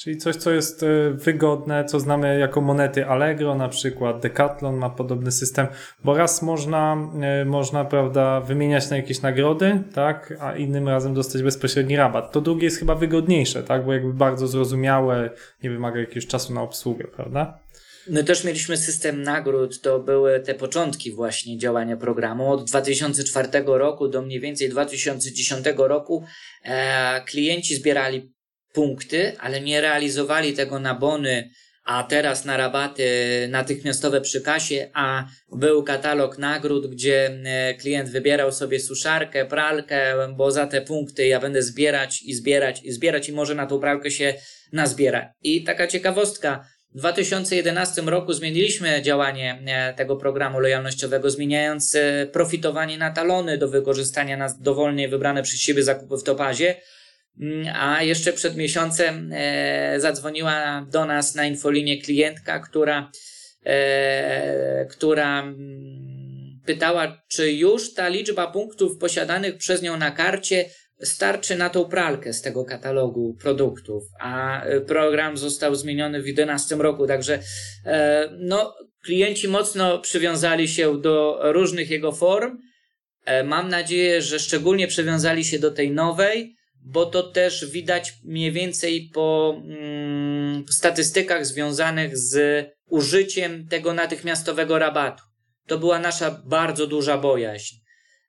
Czyli 0.00 0.16
coś, 0.16 0.36
co 0.36 0.50
jest 0.50 0.82
e, 0.82 1.10
wygodne, 1.10 1.84
co 1.84 2.00
znamy 2.00 2.38
jako 2.38 2.60
monety 2.60 3.06
Allegro, 3.06 3.54
na 3.54 3.68
przykład 3.68 4.20
Decathlon 4.20 4.76
ma 4.76 4.90
podobny 4.90 5.32
system, 5.32 5.66
bo 6.04 6.14
raz 6.14 6.42
można, 6.42 7.10
e, 7.22 7.44
można, 7.44 7.84
prawda, 7.84 8.40
wymieniać 8.40 8.90
na 8.90 8.96
jakieś 8.96 9.22
nagrody, 9.22 9.82
tak, 9.94 10.34
a 10.40 10.56
innym 10.56 10.88
razem 10.88 11.14
dostać 11.14 11.42
bezpośredni 11.42 11.96
rabat. 11.96 12.32
To 12.32 12.40
drugie 12.40 12.64
jest 12.64 12.78
chyba 12.78 12.94
wygodniejsze, 12.94 13.62
tak, 13.62 13.84
bo 13.84 13.92
jakby 13.92 14.12
bardzo 14.12 14.46
zrozumiałe, 14.46 15.30
nie 15.62 15.70
wymaga 15.70 16.00
jakiegoś 16.00 16.26
czasu 16.26 16.54
na 16.54 16.62
obsługę, 16.62 17.04
prawda? 17.16 17.58
My 18.08 18.24
też 18.24 18.44
mieliśmy 18.44 18.76
system 18.76 19.22
nagród, 19.22 19.80
to 19.80 19.98
były 19.98 20.40
te 20.40 20.54
początki 20.54 21.12
właśnie 21.12 21.58
działania 21.58 21.96
programu. 21.96 22.52
Od 22.52 22.64
2004 22.64 23.48
roku 23.66 24.08
do 24.08 24.22
mniej 24.22 24.40
więcej 24.40 24.68
2010 24.68 25.66
roku 25.76 26.24
e, 26.64 27.24
klienci 27.24 27.74
zbierali 27.74 28.39
punkty, 28.72 29.32
ale 29.40 29.60
nie 29.60 29.80
realizowali 29.80 30.52
tego 30.52 30.78
na 30.78 30.94
bony, 30.94 31.50
a 31.84 32.02
teraz 32.02 32.44
na 32.44 32.56
rabaty 32.56 33.08
natychmiastowe 33.50 34.20
przy 34.20 34.40
kasie, 34.40 34.90
a 34.94 35.26
był 35.52 35.82
katalog 35.82 36.38
nagród, 36.38 36.86
gdzie 36.86 37.40
e, 37.44 37.74
klient 37.74 38.08
wybierał 38.10 38.52
sobie 38.52 38.80
suszarkę, 38.80 39.46
pralkę, 39.46 40.14
bo 40.36 40.50
za 40.50 40.66
te 40.66 40.80
punkty 40.80 41.26
ja 41.26 41.40
będę 41.40 41.62
zbierać 41.62 42.22
i 42.22 42.34
zbierać 42.34 42.82
i 42.82 42.92
zbierać 42.92 43.28
i 43.28 43.32
może 43.32 43.54
na 43.54 43.66
tą 43.66 43.80
pralkę 43.80 44.10
się 44.10 44.34
nazbiera. 44.72 45.32
I 45.42 45.64
taka 45.64 45.86
ciekawostka, 45.86 46.64
w 46.94 46.98
2011 46.98 48.02
roku 48.02 48.32
zmieniliśmy 48.32 49.02
działanie 49.02 49.62
e, 49.66 49.94
tego 49.94 50.16
programu 50.16 50.60
lojalnościowego, 50.60 51.30
zmieniając 51.30 51.94
e, 51.94 52.26
profitowanie 52.32 52.98
na 52.98 53.10
talony 53.10 53.58
do 53.58 53.68
wykorzystania 53.68 54.36
na 54.36 54.54
dowolnie 54.60 55.08
wybrane 55.08 55.42
przez 55.42 55.60
siebie 55.60 55.82
zakupy 55.82 56.16
w 56.16 56.22
topazie. 56.22 56.74
Mm, 57.38 57.74
a 57.74 58.02
jeszcze 58.02 58.32
przed 58.32 58.56
miesiącem 58.56 59.30
e, 59.32 60.00
zadzwoniła 60.00 60.86
do 60.90 61.04
nas 61.04 61.34
na 61.34 61.46
infolinię 61.46 62.02
klientka, 62.02 62.60
która, 62.60 63.10
e, 63.64 64.86
która 64.90 65.42
mm, 65.42 66.60
pytała, 66.66 67.22
czy 67.28 67.52
już 67.52 67.94
ta 67.94 68.08
liczba 68.08 68.46
punktów 68.46 68.98
posiadanych 68.98 69.56
przez 69.56 69.82
nią 69.82 69.96
na 69.96 70.10
karcie 70.10 70.64
starczy 71.02 71.56
na 71.56 71.70
tą 71.70 71.84
pralkę 71.84 72.32
z 72.32 72.42
tego 72.42 72.64
katalogu 72.64 73.36
produktów, 73.40 74.04
a 74.20 74.64
e, 74.64 74.80
program 74.80 75.36
został 75.36 75.74
zmieniony 75.74 76.18
w 76.18 76.22
2011 76.22 76.76
roku, 76.76 77.06
także 77.06 77.38
no, 78.38 78.74
klienci 79.04 79.48
mocno 79.48 79.98
przywiązali 79.98 80.68
się 80.68 81.00
do 81.00 81.40
różnych 81.42 81.90
jego 81.90 82.12
form. 82.12 82.58
Mam 83.44 83.68
nadzieję, 83.68 84.22
że 84.22 84.38
szczególnie 84.38 84.88
przywiązali 84.88 85.44
się 85.44 85.58
do 85.58 85.70
tej 85.70 85.90
nowej, 85.90 86.56
bo 86.82 87.06
to 87.06 87.22
też 87.22 87.66
widać 87.66 88.12
mniej 88.24 88.52
więcej 88.52 89.10
po 89.14 89.56
mm, 89.64 90.64
statystykach 90.70 91.46
związanych 91.46 92.18
z 92.18 92.66
użyciem 92.86 93.68
tego 93.68 93.94
natychmiastowego 93.94 94.78
rabatu. 94.78 95.22
To 95.66 95.78
była 95.78 95.98
nasza 95.98 96.42
bardzo 96.44 96.86
duża 96.86 97.18
bojaźń, 97.18 97.76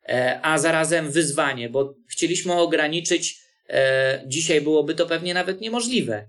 e, 0.09 0.39
a 0.43 0.57
zarazem 0.57 1.11
wyzwanie, 1.11 1.69
bo 1.69 1.95
chcieliśmy 2.09 2.53
ograniczyć, 2.53 3.39
e, 3.69 4.23
dzisiaj 4.27 4.61
byłoby 4.61 4.95
to 4.95 5.05
pewnie 5.05 5.33
nawet 5.33 5.61
niemożliwe, 5.61 6.27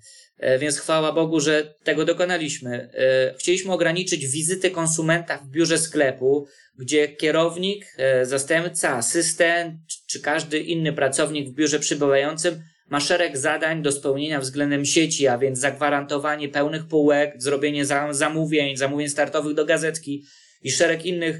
więc 0.58 0.78
chwała 0.78 1.12
Bogu, 1.12 1.40
że 1.40 1.74
tego 1.84 2.04
dokonaliśmy. 2.04 2.90
E, 2.94 3.34
chcieliśmy 3.38 3.72
ograniczyć 3.72 4.26
wizyty 4.26 4.70
konsumenta 4.70 5.38
w 5.38 5.48
biurze 5.48 5.78
sklepu, 5.78 6.46
gdzie 6.78 7.08
kierownik, 7.08 7.86
e, 7.96 8.26
zastępca, 8.26 8.96
asystent 8.96 9.74
czy 10.06 10.20
każdy 10.20 10.58
inny 10.58 10.92
pracownik 10.92 11.48
w 11.48 11.54
biurze 11.54 11.78
przybywającym 11.78 12.62
ma 12.90 13.00
szereg 13.00 13.36
zadań 13.36 13.82
do 13.82 13.92
spełnienia 13.92 14.40
względem 14.40 14.84
sieci, 14.84 15.28
a 15.28 15.38
więc 15.38 15.58
zagwarantowanie 15.58 16.48
pełnych 16.48 16.86
półek, 16.86 17.34
zrobienie 17.38 17.84
zamówień, 18.10 18.76
zamówień 18.76 19.08
startowych 19.08 19.54
do 19.54 19.64
gazetki 19.64 20.24
i 20.62 20.70
szereg 20.70 21.06
innych, 21.06 21.36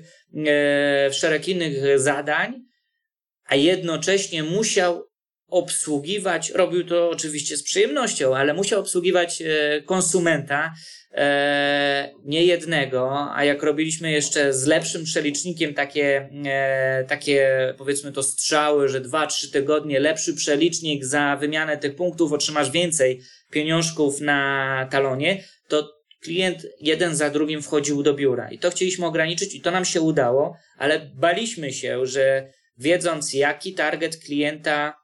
e, 0.47 1.13
szereg 1.13 1.49
innych 1.49 2.01
zadań, 2.01 2.63
a 3.45 3.55
jednocześnie 3.55 4.43
musiał 4.43 5.12
obsługiwać, 5.53 6.51
robił 6.51 6.85
to 6.87 7.11
oczywiście 7.11 7.57
z 7.57 7.63
przyjemnością, 7.63 8.37
ale 8.37 8.55
musiał 8.55 8.81
obsługiwać 8.81 9.43
e, 9.43 9.83
konsumenta, 9.83 10.75
e, 11.13 12.15
nie 12.25 12.45
jednego, 12.45 13.29
a 13.35 13.45
jak 13.45 13.63
robiliśmy 13.63 14.13
jeszcze 14.13 14.53
z 14.53 14.67
lepszym 14.67 15.05
przelicznikiem 15.05 15.75
takie, 15.75 16.29
e, 16.45 17.05
takie 17.09 17.75
powiedzmy 17.79 18.13
to 18.13 18.23
strzały, 18.23 18.89
że 18.89 19.01
dwa, 19.01 19.27
trzy 19.27 19.51
tygodnie 19.51 20.01
lepszy 20.01 20.35
przelicznik 20.35 21.05
za 21.05 21.37
wymianę 21.37 21.77
tych 21.77 21.97
punktów 21.97 22.33
otrzymasz 22.33 22.71
więcej 22.71 23.21
pieniążków 23.51 24.21
na 24.21 24.89
talonie, 24.91 25.45
to 25.69 25.93
klient 26.23 26.67
jeden 26.81 27.17
za 27.17 27.31
drugim 27.31 27.63
wchodził 27.63 28.03
do 28.03 28.15
biura. 28.15 28.51
I 28.51 28.59
to 28.59 28.71
chcieliśmy 28.71 29.07
ograniczyć 29.07 29.55
i 29.55 29.61
to 29.61 29.71
nam 29.71 29.85
się 29.85 30.01
udało, 30.01 30.57
ale 30.79 31.11
baliśmy 31.15 31.73
się, 31.73 32.07
że 32.07 32.53
wiedząc 32.79 33.35
jaki 33.35 33.75
target 33.75 34.17
klienta 34.17 35.02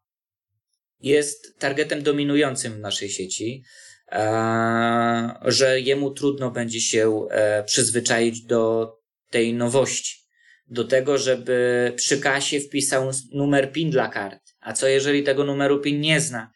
jest 1.01 1.59
targetem 1.59 2.03
dominującym 2.03 2.73
w 2.73 2.79
naszej 2.79 3.11
sieci, 3.11 3.63
że 5.45 5.81
jemu 5.81 6.11
trudno 6.11 6.51
będzie 6.51 6.81
się 6.81 7.27
e, 7.31 7.65
przyzwyczaić 7.65 8.41
do 8.41 8.93
tej 9.31 9.55
nowości. 9.55 10.19
Do 10.71 10.85
tego, 10.85 11.19
żeby 11.19 11.93
przy 11.97 12.19
kasie 12.19 12.61
wpisał 12.61 13.11
numer 13.33 13.73
PIN 13.73 13.91
dla 13.91 14.09
kart. 14.09 14.41
A 14.61 14.73
co 14.73 14.89
jeżeli 14.89 15.23
tego 15.23 15.45
numeru 15.45 15.81
PIN 15.81 16.01
nie 16.01 16.21
zna? 16.21 16.53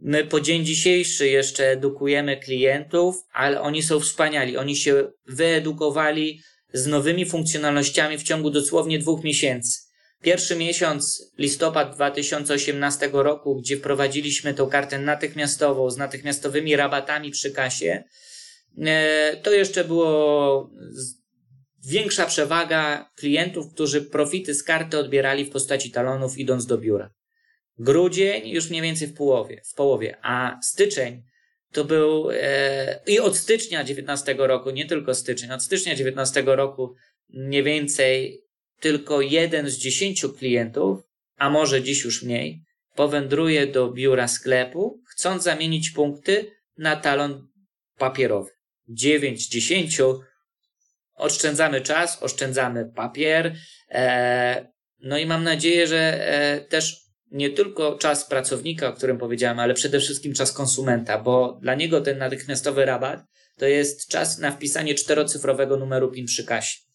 My 0.00 0.24
po 0.24 0.40
dzień 0.40 0.64
dzisiejszy 0.64 1.28
jeszcze 1.28 1.70
edukujemy 1.70 2.36
klientów, 2.36 3.16
ale 3.32 3.60
oni 3.60 3.82
są 3.82 4.00
wspaniali. 4.00 4.56
Oni 4.56 4.76
się 4.76 5.12
wyedukowali 5.26 6.40
z 6.72 6.86
nowymi 6.86 7.26
funkcjonalnościami 7.26 8.18
w 8.18 8.22
ciągu 8.22 8.50
dosłownie 8.50 8.98
dwóch 8.98 9.24
miesięcy. 9.24 9.85
Pierwszy 10.22 10.56
miesiąc, 10.56 11.32
listopad 11.38 11.94
2018 11.94 13.10
roku, 13.12 13.56
gdzie 13.56 13.76
wprowadziliśmy 13.76 14.54
tą 14.54 14.66
kartę 14.66 14.98
natychmiastową 14.98 15.90
z 15.90 15.96
natychmiastowymi 15.96 16.76
rabatami 16.76 17.30
przy 17.30 17.50
kasie, 17.50 18.04
e, 18.78 19.36
to 19.42 19.52
jeszcze 19.52 19.84
było 19.84 20.70
większa 21.86 22.26
przewaga 22.26 23.10
klientów, 23.16 23.74
którzy 23.74 24.02
profity 24.02 24.54
z 24.54 24.62
karty 24.62 24.98
odbierali 24.98 25.44
w 25.44 25.50
postaci 25.50 25.90
talonów 25.90 26.38
idąc 26.38 26.66
do 26.66 26.78
biura. 26.78 27.10
Grudzień 27.78 28.48
już 28.48 28.70
mniej 28.70 28.82
więcej 28.82 29.08
w 29.08 29.14
połowie, 29.14 29.62
w 29.72 29.74
połowie 29.74 30.16
a 30.22 30.58
styczeń 30.62 31.22
to 31.72 31.84
był 31.84 32.30
e, 32.30 33.00
i 33.06 33.20
od 33.20 33.36
stycznia 33.36 33.84
19 33.84 34.34
roku, 34.38 34.70
nie 34.70 34.86
tylko 34.86 35.14
styczeń, 35.14 35.50
od 35.50 35.62
stycznia 35.62 35.94
19 35.94 36.42
roku 36.46 36.94
mniej 37.28 37.62
więcej 37.62 38.45
tylko 38.80 39.20
jeden 39.20 39.70
z 39.70 39.76
dziesięciu 39.76 40.32
klientów, 40.32 41.00
a 41.36 41.50
może 41.50 41.82
dziś 41.82 42.04
już 42.04 42.22
mniej, 42.22 42.62
powędruje 42.94 43.66
do 43.66 43.90
biura 43.90 44.28
sklepu, 44.28 45.02
chcąc 45.10 45.42
zamienić 45.42 45.90
punkty 45.90 46.50
na 46.78 46.96
talon 46.96 47.48
papierowy. 47.98 48.50
Dziewięć 48.88 49.42
z 49.42 49.48
dziesięciu 49.48 50.20
oszczędzamy 51.14 51.80
czas, 51.80 52.22
oszczędzamy 52.22 52.92
papier. 52.94 53.56
E, 53.90 54.72
no 55.00 55.18
i 55.18 55.26
mam 55.26 55.44
nadzieję, 55.44 55.86
że 55.86 56.28
e, 56.28 56.60
też 56.60 57.06
nie 57.30 57.50
tylko 57.50 57.98
czas 57.98 58.28
pracownika, 58.28 58.88
o 58.88 58.92
którym 58.92 59.18
powiedziałem, 59.18 59.58
ale 59.58 59.74
przede 59.74 60.00
wszystkim 60.00 60.34
czas 60.34 60.52
konsumenta, 60.52 61.18
bo 61.18 61.58
dla 61.62 61.74
niego 61.74 62.00
ten 62.00 62.18
natychmiastowy 62.18 62.84
rabat 62.84 63.20
to 63.56 63.66
jest 63.66 64.08
czas 64.08 64.38
na 64.38 64.52
wpisanie 64.52 64.94
czterocyfrowego 64.94 65.76
numeru 65.76 66.10
PIN 66.10 66.26
przy 66.26 66.44
kasie 66.44 66.85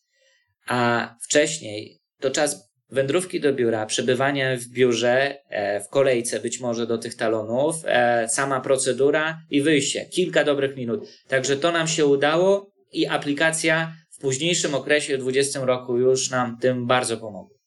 a 0.67 1.09
wcześniej 1.21 1.99
to 2.19 2.31
czas 2.31 2.71
wędrówki 2.91 3.39
do 3.39 3.53
biura, 3.53 3.85
przebywanie 3.85 4.57
w 4.57 4.67
biurze, 4.67 5.37
e, 5.49 5.81
w 5.81 5.89
kolejce 5.89 6.39
być 6.39 6.59
może 6.59 6.87
do 6.87 6.97
tych 6.97 7.15
talonów, 7.15 7.75
e, 7.85 8.27
sama 8.29 8.61
procedura 8.61 9.41
i 9.49 9.61
wyjście. 9.61 10.05
Kilka 10.05 10.43
dobrych 10.43 10.75
minut. 10.75 11.09
Także 11.27 11.57
to 11.57 11.71
nam 11.71 11.87
się 11.87 12.05
udało 12.05 12.71
i 12.91 13.07
aplikacja 13.07 13.93
w 14.09 14.21
późniejszym 14.21 14.75
okresie, 14.75 15.17
w 15.17 15.19
2020 15.19 15.65
roku 15.65 15.97
już 15.97 16.29
nam 16.29 16.57
tym 16.57 16.87
bardzo 16.87 17.17
pomogła. 17.17 17.57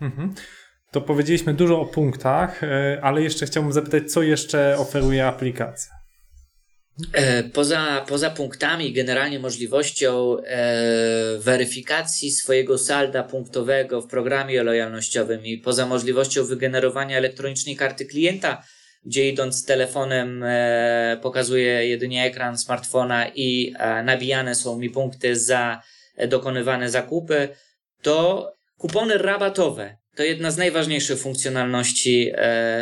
Mhm. 0.00 0.34
To 0.90 1.00
powiedzieliśmy 1.00 1.54
dużo 1.54 1.80
o 1.80 1.86
punktach, 1.86 2.64
e, 2.64 2.98
ale 3.02 3.22
jeszcze 3.22 3.46
chciałbym 3.46 3.72
zapytać, 3.72 4.12
co 4.12 4.22
jeszcze 4.22 4.76
oferuje 4.78 5.26
aplikacja? 5.26 6.03
E, 7.12 7.42
poza, 7.42 8.04
poza 8.08 8.30
punktami, 8.30 8.92
generalnie 8.92 9.38
możliwością 9.38 10.36
e, 10.38 11.38
weryfikacji 11.38 12.32
swojego 12.32 12.78
salda 12.78 13.22
punktowego 13.22 14.02
w 14.02 14.06
programie 14.06 14.62
lojalnościowym 14.62 15.46
i 15.46 15.58
poza 15.58 15.86
możliwością 15.86 16.44
wygenerowania 16.44 17.18
elektronicznej 17.18 17.76
karty 17.76 18.06
klienta, 18.06 18.64
gdzie 19.04 19.28
idąc 19.28 19.64
telefonem 19.66 20.42
e, 20.42 21.18
pokazuje 21.22 21.88
jedynie 21.88 22.24
ekran 22.24 22.58
smartfona 22.58 23.28
i 23.34 23.74
nabijane 24.04 24.54
są 24.54 24.78
mi 24.78 24.90
punkty 24.90 25.36
za 25.36 25.82
dokonywane 26.28 26.90
zakupy, 26.90 27.48
to 28.02 28.52
kupony 28.78 29.18
rabatowe 29.18 29.96
to 30.16 30.22
jedna 30.22 30.50
z 30.50 30.56
najważniejszych 30.56 31.18
funkcjonalności 31.18 32.32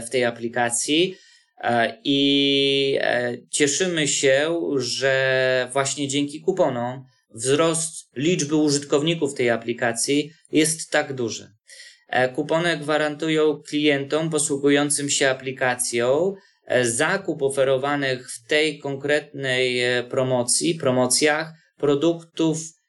w 0.06 0.10
tej 0.10 0.24
aplikacji. 0.24 1.16
E, 1.62 2.00
I 2.04 2.98
e, 3.00 3.38
cieszymy 3.50 4.08
się, 4.08 4.60
że 4.76 5.68
właśnie 5.72 6.08
dzięki 6.08 6.40
kuponom 6.40 7.04
wzrost 7.34 8.10
liczby 8.16 8.56
użytkowników 8.56 9.34
tej 9.34 9.50
aplikacji 9.50 10.32
jest 10.52 10.90
tak 10.90 11.14
duży. 11.14 11.52
Kupony 12.34 12.76
gwarantują 12.76 13.62
klientom 13.62 14.30
posługującym 14.30 15.10
się 15.10 15.28
aplikacją 15.28 16.34
zakup 16.82 17.42
oferowanych 17.42 18.30
w 18.30 18.46
tej 18.46 18.78
konkretnej 18.78 19.80
promocji, 20.10 20.74
promocjach 20.74 21.52
produktów 21.78 22.58
E, 22.58 22.81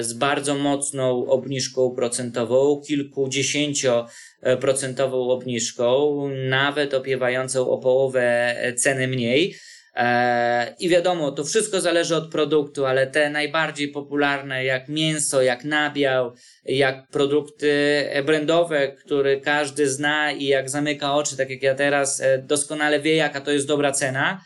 z 0.00 0.12
bardzo 0.12 0.54
mocną 0.54 1.26
obniżką 1.26 1.90
procentową, 1.90 2.82
kilkudziesięcioprocentową 2.86 5.30
obniżką, 5.30 6.20
nawet 6.48 6.94
opiewającą 6.94 7.70
o 7.70 7.78
połowę 7.78 8.56
ceny 8.76 9.08
mniej. 9.08 9.54
E, 9.98 10.74
I 10.80 10.88
wiadomo, 10.88 11.32
to 11.32 11.44
wszystko 11.44 11.80
zależy 11.80 12.16
od 12.16 12.30
produktu, 12.30 12.86
ale 12.86 13.06
te 13.06 13.30
najbardziej 13.30 13.88
popularne, 13.88 14.64
jak 14.64 14.88
mięso, 14.88 15.42
jak 15.42 15.64
nabiał, 15.64 16.32
jak 16.64 17.08
produkty 17.08 18.04
brandowe, 18.26 18.88
które 18.88 19.40
każdy 19.40 19.88
zna 19.88 20.32
i 20.32 20.44
jak 20.44 20.70
zamyka 20.70 21.14
oczy, 21.14 21.36
tak 21.36 21.50
jak 21.50 21.62
ja 21.62 21.74
teraz, 21.74 22.20
e, 22.20 22.38
doskonale 22.38 23.00
wie, 23.00 23.16
jaka 23.16 23.40
to 23.40 23.50
jest 23.50 23.66
dobra 23.66 23.92
cena 23.92 24.40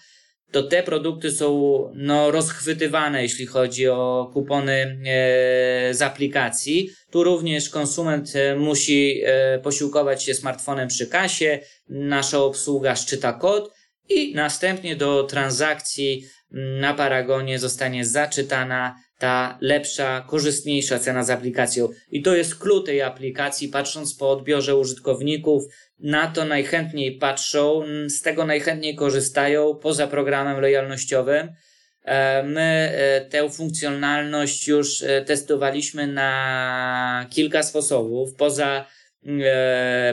to 0.52 0.62
te 0.62 0.82
produkty 0.82 1.30
są 1.30 1.48
no, 1.94 2.30
rozchwytywane, 2.30 3.22
jeśli 3.22 3.46
chodzi 3.46 3.88
o 3.88 4.30
kupony 4.32 4.72
e, 4.72 5.94
z 5.94 6.02
aplikacji. 6.02 6.90
Tu 7.10 7.24
również 7.24 7.68
konsument 7.68 8.36
e, 8.36 8.56
musi 8.56 9.22
e, 9.24 9.58
posiłkować 9.58 10.24
się 10.24 10.34
smartfonem 10.34 10.88
przy 10.88 11.06
kasie, 11.06 11.58
nasza 11.88 12.38
obsługa 12.38 12.96
szczyta 12.96 13.32
kod 13.32 13.72
i 14.08 14.34
następnie 14.34 14.96
do 14.96 15.22
transakcji 15.24 16.24
na 16.80 16.94
Paragonie 16.94 17.58
zostanie 17.58 18.04
zaczytana 18.04 18.96
ta 19.18 19.58
lepsza, 19.60 20.20
korzystniejsza 20.20 20.98
cena 20.98 21.24
z 21.24 21.30
aplikacją. 21.30 21.88
I 22.10 22.22
to 22.22 22.36
jest 22.36 22.58
klucz 22.58 22.86
tej 22.86 23.02
aplikacji, 23.02 23.68
patrząc 23.68 24.14
po 24.14 24.30
odbiorze 24.30 24.76
użytkowników, 24.76 25.64
na 26.02 26.26
to 26.26 26.44
najchętniej 26.44 27.12
patrzą, 27.12 27.82
z 28.08 28.22
tego 28.22 28.46
najchętniej 28.46 28.96
korzystają 28.96 29.74
poza 29.74 30.06
programem 30.06 30.60
lojalnościowym. 30.60 31.48
E, 32.04 32.42
my 32.42 32.92
e, 32.94 33.20
tę 33.20 33.50
funkcjonalność 33.50 34.68
już 34.68 35.02
e, 35.02 35.22
testowaliśmy 35.22 36.06
na 36.06 37.26
kilka 37.30 37.62
sposobów. 37.62 38.34
Poza 38.34 38.86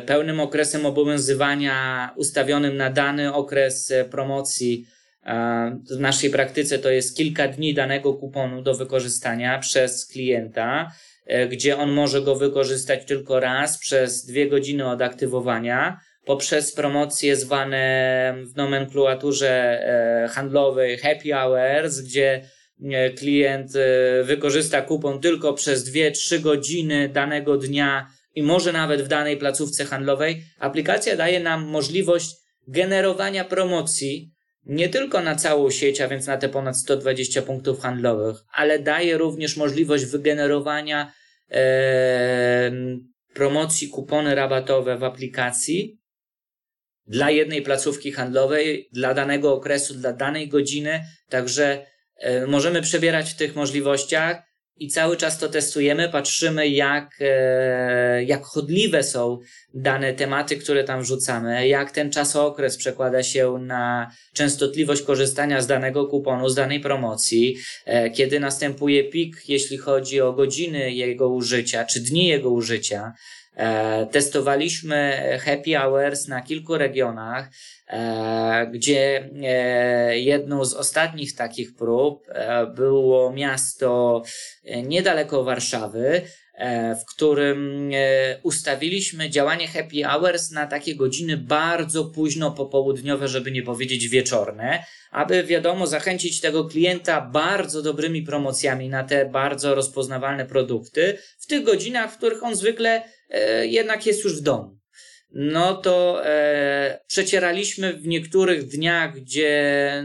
pełnym 0.06 0.40
okresem 0.40 0.86
obowiązywania 0.86 2.10
ustawionym 2.16 2.78
na 2.78 2.90
dany 2.90 3.34
okres 3.34 3.94
promocji, 4.12 4.86
w 5.92 6.00
naszej 6.00 6.30
praktyce 6.30 6.80
to 6.80 6.90
jest 6.90 7.18
kilka 7.18 7.48
dni 7.48 7.74
danego 7.74 8.14
kuponu 8.14 8.62
do 8.62 8.76
wykorzystania 8.76 9.60
przez 9.60 10.06
klienta. 10.06 10.92
E, 11.30 11.48
gdzie 11.48 11.78
on 11.78 11.92
może 11.92 12.22
go 12.22 12.36
wykorzystać 12.36 13.06
tylko 13.06 13.40
raz 13.40 13.78
przez 13.78 14.26
dwie 14.26 14.48
godziny 14.48 14.90
od 14.90 15.02
aktywowania 15.02 16.00
poprzez 16.26 16.74
promocje 16.74 17.36
zwane 17.36 18.36
w 18.54 18.56
nomenklaturze 18.56 19.50
e, 19.50 20.28
handlowej 20.28 20.98
happy 20.98 21.32
hours, 21.32 22.00
gdzie 22.00 22.42
e, 22.84 23.10
klient 23.10 23.72
wykorzysta 24.24 24.82
kupon 24.82 25.22
tylko 25.22 25.54
przez 25.54 25.92
2-3 25.92 26.40
godziny 26.40 27.10
danego 27.10 27.58
dnia 27.58 28.08
i 28.36 28.44
może 28.44 28.74
nawet 28.74 29.02
w 29.02 29.08
danej 29.08 29.38
placówce 29.38 29.86
handlowej. 29.86 30.44
Aplikacja 30.60 31.16
daje 31.16 31.40
nam 31.40 31.66
możliwość 31.66 32.36
generowania 32.68 33.44
promocji 33.46 34.32
nie 34.66 34.90
tylko 34.90 35.22
na 35.22 35.36
całą 35.36 35.70
sieć, 35.70 36.02
a 36.02 36.08
więc 36.08 36.28
na 36.28 36.38
te 36.38 36.50
ponad 36.50 36.78
120 36.78 37.42
punktów 37.42 37.80
handlowych, 37.80 38.36
ale 38.54 38.80
daje 38.80 39.18
również 39.18 39.58
możliwość 39.58 40.06
wygenerowania 40.06 41.19
promocji 43.34 43.88
kupony 43.88 44.36
rabatowe 44.36 44.98
w 44.98 45.04
aplikacji 45.04 46.00
dla 47.08 47.32
jednej 47.32 47.62
placówki 47.62 48.12
handlowej, 48.12 48.90
dla 48.94 49.14
danego 49.14 49.54
okresu, 49.54 49.94
dla 49.94 50.14
danej 50.14 50.48
godziny. 50.48 51.02
Także 51.30 51.86
możemy 52.48 52.82
przebierać 52.82 53.34
w 53.34 53.38
tych 53.38 53.56
możliwościach 53.56 54.49
i 54.80 54.88
cały 54.88 55.18
czas 55.18 55.38
to 55.38 55.50
testujemy, 55.50 56.10
patrzymy 56.10 56.68
jak, 56.68 57.16
e, 57.22 58.24
jak 58.24 58.44
chodliwe 58.44 59.04
są 59.04 59.40
dane 59.74 60.14
tematy, 60.14 60.58
które 60.58 60.84
tam 60.84 61.02
wrzucamy, 61.02 61.68
jak 61.68 61.92
ten 61.92 62.12
czasokres 62.12 62.78
przekłada 62.78 63.24
się 63.24 63.58
na 63.62 64.12
częstotliwość 64.34 65.02
korzystania 65.02 65.62
z 65.62 65.68
danego 65.68 66.08
kuponu, 66.08 66.50
z 66.50 66.56
danej 66.56 66.80
promocji, 66.80 67.58
e, 67.86 68.10
kiedy 68.10 68.40
następuje 68.40 69.04
pik, 69.04 69.50
jeśli 69.50 69.78
chodzi 69.78 70.22
o 70.22 70.34
godziny 70.34 70.92
jego 70.92 71.30
użycia, 71.30 71.86
czy 71.86 72.00
dni 72.00 72.28
jego 72.28 72.50
użycia. 72.50 73.14
E, 73.56 74.08
testowaliśmy 74.12 75.22
happy 75.46 75.74
hours 75.74 76.28
na 76.28 76.42
kilku 76.42 76.78
regionach, 76.78 77.50
gdzie 78.72 79.30
e, 79.44 80.20
jedną 80.20 80.66
z 80.66 80.74
ostatnich 80.74 81.36
takich 81.36 81.76
prób 81.76 82.28
było 82.76 83.34
miasto 83.34 84.24
niedaleko 84.84 85.44
Warszawy, 85.44 86.22
w 87.02 87.16
którym 87.16 87.92
ustawiliśmy 88.44 89.30
działanie 89.30 89.68
happy 89.68 90.04
hours 90.04 90.52
na 90.52 90.68
takie 90.68 90.96
godziny 90.96 91.38
bardzo 91.38 92.06
późno 92.06 92.52
popołudniowe, 92.52 93.28
żeby 93.28 93.52
nie 93.52 93.64
powiedzieć 93.64 94.08
wieczorne, 94.08 94.84
aby 95.12 95.44
wiadomo 95.44 95.88
zachęcić 95.88 96.42
tego 96.42 96.66
klienta 96.66 97.22
bardzo 97.22 97.82
dobrymi 97.82 98.22
promocjami 98.22 98.90
na 98.90 99.04
te 99.04 99.26
bardzo 99.26 99.76
rozpoznawalne 99.76 100.46
produkty 100.46 101.18
w 101.40 101.48
tych 101.48 101.64
godzinach, 101.64 102.14
w 102.14 102.18
których 102.18 102.44
on 102.44 102.56
zwykle 102.56 103.04
E, 103.30 103.68
jednak 103.68 104.06
jest 104.06 104.24
już 104.24 104.40
w 104.40 104.44
domu. 104.44 104.79
No 105.32 105.76
to 105.76 106.26
e, 106.26 107.00
przecieraliśmy 107.08 107.94
w 107.94 108.08
niektórych 108.08 108.68
dniach, 108.68 109.16
gdzie, 109.16 110.04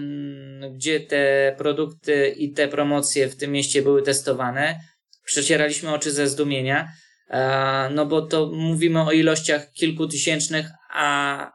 gdzie 0.75 1.01
te 1.01 1.55
produkty 1.59 2.35
i 2.37 2.53
te 2.53 2.69
promocje 2.69 3.29
w 3.29 3.37
tym 3.37 3.53
mieście 3.53 3.83
były 3.83 4.03
testowane, 4.03 4.81
przecieraliśmy 5.25 5.95
oczy 5.95 6.13
ze 6.13 6.29
zdumienia, 6.29 6.89
e, 7.31 7.91
no 7.91 8.07
bo 8.07 8.23
to 8.23 8.47
mówimy 8.47 9.03
o 9.03 9.13
ilościach 9.13 9.73
kilkutysięcznych, 9.73 10.67
a 10.93 11.53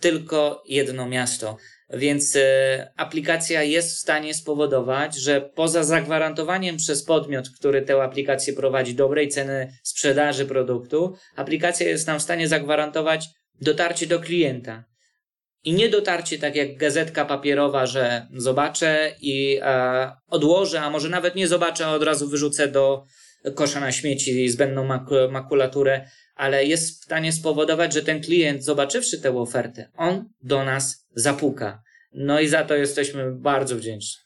tylko 0.00 0.62
jedno 0.68 1.08
miasto. 1.08 1.56
Więc 1.92 2.36
e, 2.36 2.92
aplikacja 2.96 3.62
jest 3.62 3.94
w 3.94 3.98
stanie 3.98 4.34
spowodować, 4.34 5.16
że 5.16 5.40
poza 5.40 5.84
zagwarantowaniem 5.84 6.76
przez 6.76 7.04
podmiot, 7.04 7.50
który 7.50 7.82
tę 7.82 8.02
aplikację 8.02 8.52
prowadzi, 8.52 8.94
dobrej 8.94 9.28
ceny 9.28 9.72
sprzedaży 9.82 10.46
produktu, 10.46 11.16
aplikacja 11.36 11.88
jest 11.88 12.06
nam 12.06 12.18
w 12.18 12.22
stanie 12.22 12.48
zagwarantować 12.48 13.28
dotarcie 13.60 14.06
do 14.06 14.20
klienta. 14.20 14.84
I 15.64 15.72
nie 15.72 15.88
dotarcie 15.88 16.38
tak 16.38 16.56
jak 16.56 16.76
gazetka 16.76 17.24
papierowa, 17.24 17.86
że 17.86 18.26
zobaczę 18.36 19.14
i 19.20 19.58
e, 19.62 20.12
odłożę, 20.28 20.80
a 20.80 20.90
może 20.90 21.08
nawet 21.08 21.34
nie 21.34 21.48
zobaczę, 21.48 21.86
a 21.86 21.94
od 21.94 22.02
razu 22.02 22.28
wyrzucę 22.28 22.68
do 22.68 23.04
kosza 23.54 23.80
na 23.80 23.92
śmieci 23.92 24.48
zbędną 24.48 24.88
makulaturę, 25.30 26.08
ale 26.34 26.64
jest 26.64 27.00
w 27.00 27.04
stanie 27.04 27.32
spowodować, 27.32 27.94
że 27.94 28.02
ten 28.02 28.20
klient, 28.20 28.64
zobaczywszy 28.64 29.20
tę 29.20 29.38
ofertę, 29.38 29.88
on 29.96 30.24
do 30.42 30.64
nas 30.64 31.06
zapuka. 31.14 31.82
No 32.12 32.40
i 32.40 32.48
za 32.48 32.64
to 32.64 32.74
jesteśmy 32.74 33.32
bardzo 33.32 33.76
wdzięczni. 33.76 34.22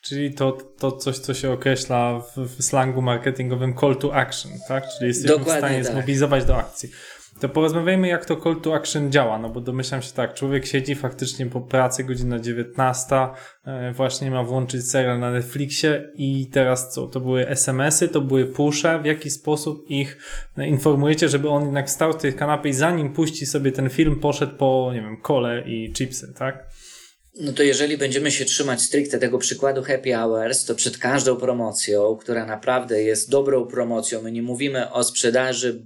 Czyli 0.00 0.34
to, 0.34 0.52
to 0.52 0.92
coś, 0.92 1.18
co 1.18 1.34
się 1.34 1.50
określa 1.50 2.20
w, 2.36 2.38
w 2.38 2.62
slangu 2.62 3.02
marketingowym 3.02 3.74
call 3.76 3.96
to 3.96 4.14
action, 4.14 4.52
tak? 4.68 4.84
Czyli 4.98 5.08
jesteśmy 5.08 5.38
Dokładnie 5.38 5.54
w 5.54 5.58
stanie 5.58 5.84
tak. 5.84 5.92
zmobilizować 5.92 6.44
do 6.44 6.56
akcji. 6.56 6.90
To 7.40 7.48
porozmawiajmy, 7.48 8.08
jak 8.08 8.24
to 8.24 8.36
call 8.36 8.60
to 8.60 8.74
action 8.74 9.12
działa, 9.12 9.38
no 9.38 9.48
bo 9.48 9.60
domyślam 9.60 10.02
się 10.02 10.12
tak, 10.12 10.34
człowiek 10.34 10.66
siedzi 10.66 10.94
faktycznie 10.94 11.46
po 11.46 11.60
pracy, 11.60 12.04
godzina 12.04 12.38
19, 12.38 13.28
e, 13.64 13.92
właśnie 13.92 14.30
ma 14.30 14.44
włączyć 14.44 14.90
serial 14.90 15.18
na 15.18 15.30
Netflixie 15.30 16.10
i 16.14 16.46
teraz 16.52 16.92
co? 16.92 17.06
To 17.06 17.20
były 17.20 17.48
SMS-y, 17.48 18.08
to 18.08 18.20
były 18.20 18.44
pusze, 18.44 18.98
w 18.98 19.04
jaki 19.04 19.30
sposób 19.30 19.90
ich 19.90 20.18
e, 20.58 20.66
informujecie, 20.66 21.28
żeby 21.28 21.48
on 21.48 21.64
jednak 21.64 21.90
stał 21.90 22.12
w 22.12 22.16
tej 22.16 22.34
kanapie 22.34 22.70
i 22.70 22.72
zanim 22.72 23.12
puści 23.12 23.46
sobie 23.46 23.72
ten 23.72 23.90
film, 23.90 24.20
poszedł 24.20 24.56
po, 24.56 24.90
nie 24.94 25.00
wiem, 25.00 25.16
kole 25.16 25.62
i 25.66 25.92
chipsy, 25.92 26.34
tak? 26.34 26.66
No 27.40 27.52
to 27.52 27.62
jeżeli 27.62 27.98
będziemy 27.98 28.30
się 28.30 28.44
trzymać 28.44 28.82
stricte 28.82 29.18
tego 29.18 29.38
przykładu 29.38 29.82
happy 29.82 30.12
hours, 30.12 30.64
to 30.64 30.74
przed 30.74 30.98
każdą 30.98 31.36
promocją, 31.36 32.16
która 32.16 32.46
naprawdę 32.46 33.02
jest 33.02 33.30
dobrą 33.30 33.66
promocją, 33.66 34.22
my 34.22 34.32
nie 34.32 34.42
mówimy 34.42 34.90
o 34.90 35.04
sprzedaży 35.04 35.82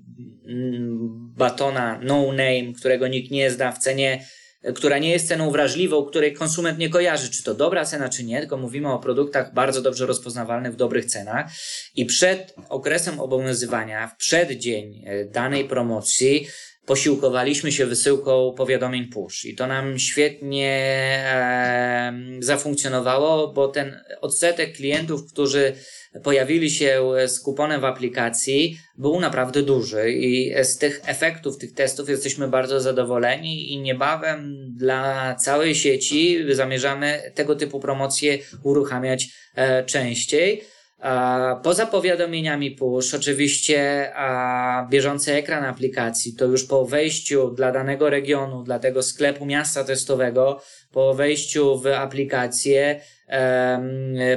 mm, 0.46 0.98
batona 1.36 2.00
no 2.02 2.26
name, 2.26 2.72
którego 2.76 3.08
nikt 3.08 3.30
nie 3.30 3.50
zna 3.50 3.72
w 3.72 3.78
cenie, 3.78 4.26
która 4.74 4.98
nie 4.98 5.10
jest 5.10 5.28
ceną 5.28 5.50
wrażliwą, 5.50 6.04
której 6.04 6.34
konsument 6.34 6.78
nie 6.78 6.90
kojarzy, 6.90 7.30
czy 7.30 7.42
to 7.42 7.54
dobra 7.54 7.84
cena, 7.84 8.08
czy 8.08 8.24
nie, 8.24 8.40
tylko 8.40 8.56
mówimy 8.56 8.92
o 8.92 8.98
produktach 8.98 9.54
bardzo 9.54 9.82
dobrze 9.82 10.06
rozpoznawalnych 10.06 10.72
w 10.72 10.76
dobrych 10.76 11.04
cenach. 11.04 11.50
I 11.94 12.06
przed 12.06 12.54
okresem 12.68 13.20
obowiązywania, 13.20 14.08
w 14.08 14.16
przeddzień 14.16 15.02
e, 15.06 15.24
danej 15.24 15.64
promocji, 15.64 16.46
posiłkowaliśmy 16.88 17.72
się 17.72 17.86
wysyłką 17.86 18.54
powiadomień 18.56 19.06
push 19.06 19.44
i 19.44 19.54
to 19.54 19.66
nam 19.66 19.98
świetnie 19.98 20.72
zafunkcjonowało, 22.40 23.52
bo 23.52 23.68
ten 23.68 24.00
odsetek 24.20 24.76
klientów, 24.76 25.32
którzy 25.32 25.72
pojawili 26.22 26.70
się 26.70 27.02
z 27.26 27.40
kuponem 27.40 27.80
w 27.80 27.84
aplikacji, 27.84 28.78
był 28.98 29.20
naprawdę 29.20 29.62
duży 29.62 30.12
i 30.12 30.54
z 30.64 30.78
tych 30.78 31.00
efektów 31.06 31.58
tych 31.58 31.74
testów 31.74 32.08
jesteśmy 32.08 32.48
bardzo 32.48 32.80
zadowoleni 32.80 33.72
i 33.72 33.78
niebawem 33.80 34.56
dla 34.76 35.34
całej 35.34 35.74
sieci 35.74 36.38
zamierzamy 36.50 37.32
tego 37.34 37.56
typu 37.56 37.80
promocje 37.80 38.38
uruchamiać 38.62 39.28
e, 39.54 39.84
częściej. 39.84 40.62
Poza 41.62 41.86
powiadomieniami 41.86 42.70
push, 42.70 43.14
oczywiście 43.14 44.12
bieżący 44.90 45.34
ekran 45.34 45.64
aplikacji 45.64 46.34
to 46.34 46.44
już 46.44 46.64
po 46.64 46.84
wejściu 46.84 47.50
dla 47.50 47.72
danego 47.72 48.10
regionu, 48.10 48.62
dla 48.62 48.78
tego 48.78 49.02
sklepu 49.02 49.46
miasta 49.46 49.84
testowego, 49.84 50.60
po 50.92 51.14
wejściu 51.14 51.78
w 51.80 51.86
aplikację 51.86 53.00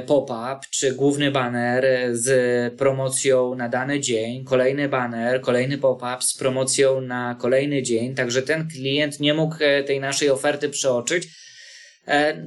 pop-up 0.06 0.60
czy 0.70 0.94
główny 0.94 1.30
banner 1.30 1.86
z 2.12 2.74
promocją 2.74 3.54
na 3.54 3.68
dany 3.68 4.00
dzień, 4.00 4.44
kolejny 4.44 4.88
banner, 4.88 5.40
kolejny 5.40 5.78
pop-up 5.78 6.16
z 6.20 6.34
promocją 6.34 7.00
na 7.00 7.36
kolejny 7.40 7.82
dzień, 7.82 8.14
także 8.14 8.42
ten 8.42 8.68
klient 8.68 9.20
nie 9.20 9.34
mógł 9.34 9.56
e, 9.60 9.82
tej 9.82 10.00
naszej 10.00 10.30
oferty 10.30 10.68
przeoczyć 10.68 11.28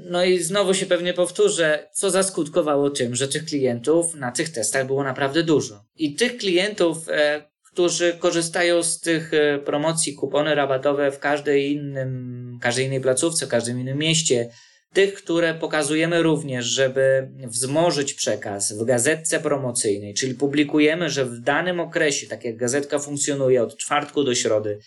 no 0.05 0.23
i 0.23 0.39
znowu 0.39 0.73
się 0.73 0.85
pewnie 0.85 1.13
powtórzę, 1.13 1.89
co 1.93 2.09
zaskutkowało 2.09 2.89
tym, 2.89 3.15
że 3.15 3.27
tych 3.27 3.45
klientów 3.45 4.15
na 4.15 4.31
tych 4.31 4.49
testach 4.49 4.87
było 4.87 5.03
naprawdę 5.03 5.43
dużo. 5.43 5.85
I 5.95 6.15
tych 6.15 6.37
klientów, 6.37 7.09
e, 7.09 7.43
którzy 7.71 8.13
korzystają 8.19 8.83
z 8.83 8.99
tych 8.99 9.33
e, 9.33 9.59
promocji, 9.59 10.13
kupony 10.13 10.55
rabatowe 10.55 11.11
w 11.11 11.19
każdej 11.19 11.71
innym, 11.71 12.59
każdej 12.61 12.85
innej 12.85 13.01
placówce, 13.01 13.45
w 13.45 13.49
każdym 13.49 13.79
innym 13.79 13.97
mieście, 13.97 14.49
tych, 14.93 15.13
które 15.13 15.53
pokazujemy 15.53 16.23
również, 16.23 16.65
żeby 16.65 17.29
wzmożyć 17.47 18.13
przekaz 18.13 18.73
w 18.73 18.85
gazetce 18.85 19.39
promocyjnej, 19.39 20.13
czyli 20.13 20.35
publikujemy, 20.35 21.09
że 21.09 21.25
w 21.25 21.39
danym 21.39 21.79
okresie, 21.79 22.27
tak 22.27 22.45
jak 22.45 22.57
gazetka 22.57 22.99
funkcjonuje 22.99 23.63
od 23.63 23.77
czwartku 23.77 24.23
do 24.23 24.35
środy, 24.35 24.79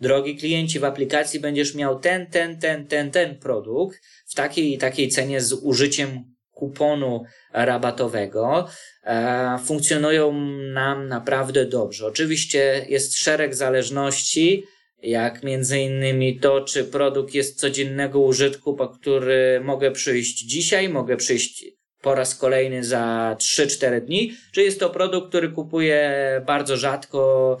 drogi 0.00 0.36
klienci, 0.36 0.78
w 0.78 0.84
aplikacji 0.84 1.40
będziesz 1.40 1.74
miał 1.74 1.98
ten, 1.98 2.26
ten, 2.26 2.58
ten, 2.58 2.86
ten, 2.86 3.10
ten 3.10 3.38
produkt 3.38 3.98
w 4.26 4.34
takiej 4.34 4.74
i 4.74 4.78
takiej 4.78 5.08
cenie 5.08 5.40
z 5.40 5.52
użyciem 5.52 6.24
kuponu 6.50 7.24
rabatowego. 7.52 8.68
E, 9.04 9.58
funkcjonują 9.64 10.32
nam 10.72 11.08
naprawdę 11.08 11.66
dobrze. 11.66 12.06
Oczywiście 12.06 12.86
jest 12.88 13.18
szereg 13.18 13.54
zależności, 13.54 14.64
jak 15.02 15.42
między 15.42 15.80
innymi 15.80 16.38
to, 16.38 16.60
czy 16.60 16.84
produkt 16.84 17.34
jest 17.34 17.60
codziennego 17.60 18.20
użytku, 18.20 18.74
po 18.74 18.88
który 18.88 19.60
mogę 19.64 19.90
przyjść 19.90 20.38
dzisiaj, 20.38 20.88
mogę 20.88 21.16
przyjść 21.16 21.64
po 22.02 22.14
raz 22.14 22.34
kolejny 22.34 22.84
za 22.84 23.36
3-4 23.38 24.00
dni, 24.00 24.32
czy 24.52 24.62
jest 24.62 24.80
to 24.80 24.90
produkt, 24.90 25.28
który 25.28 25.48
kupuję 25.48 26.12
bardzo 26.46 26.76
rzadko, 26.76 27.58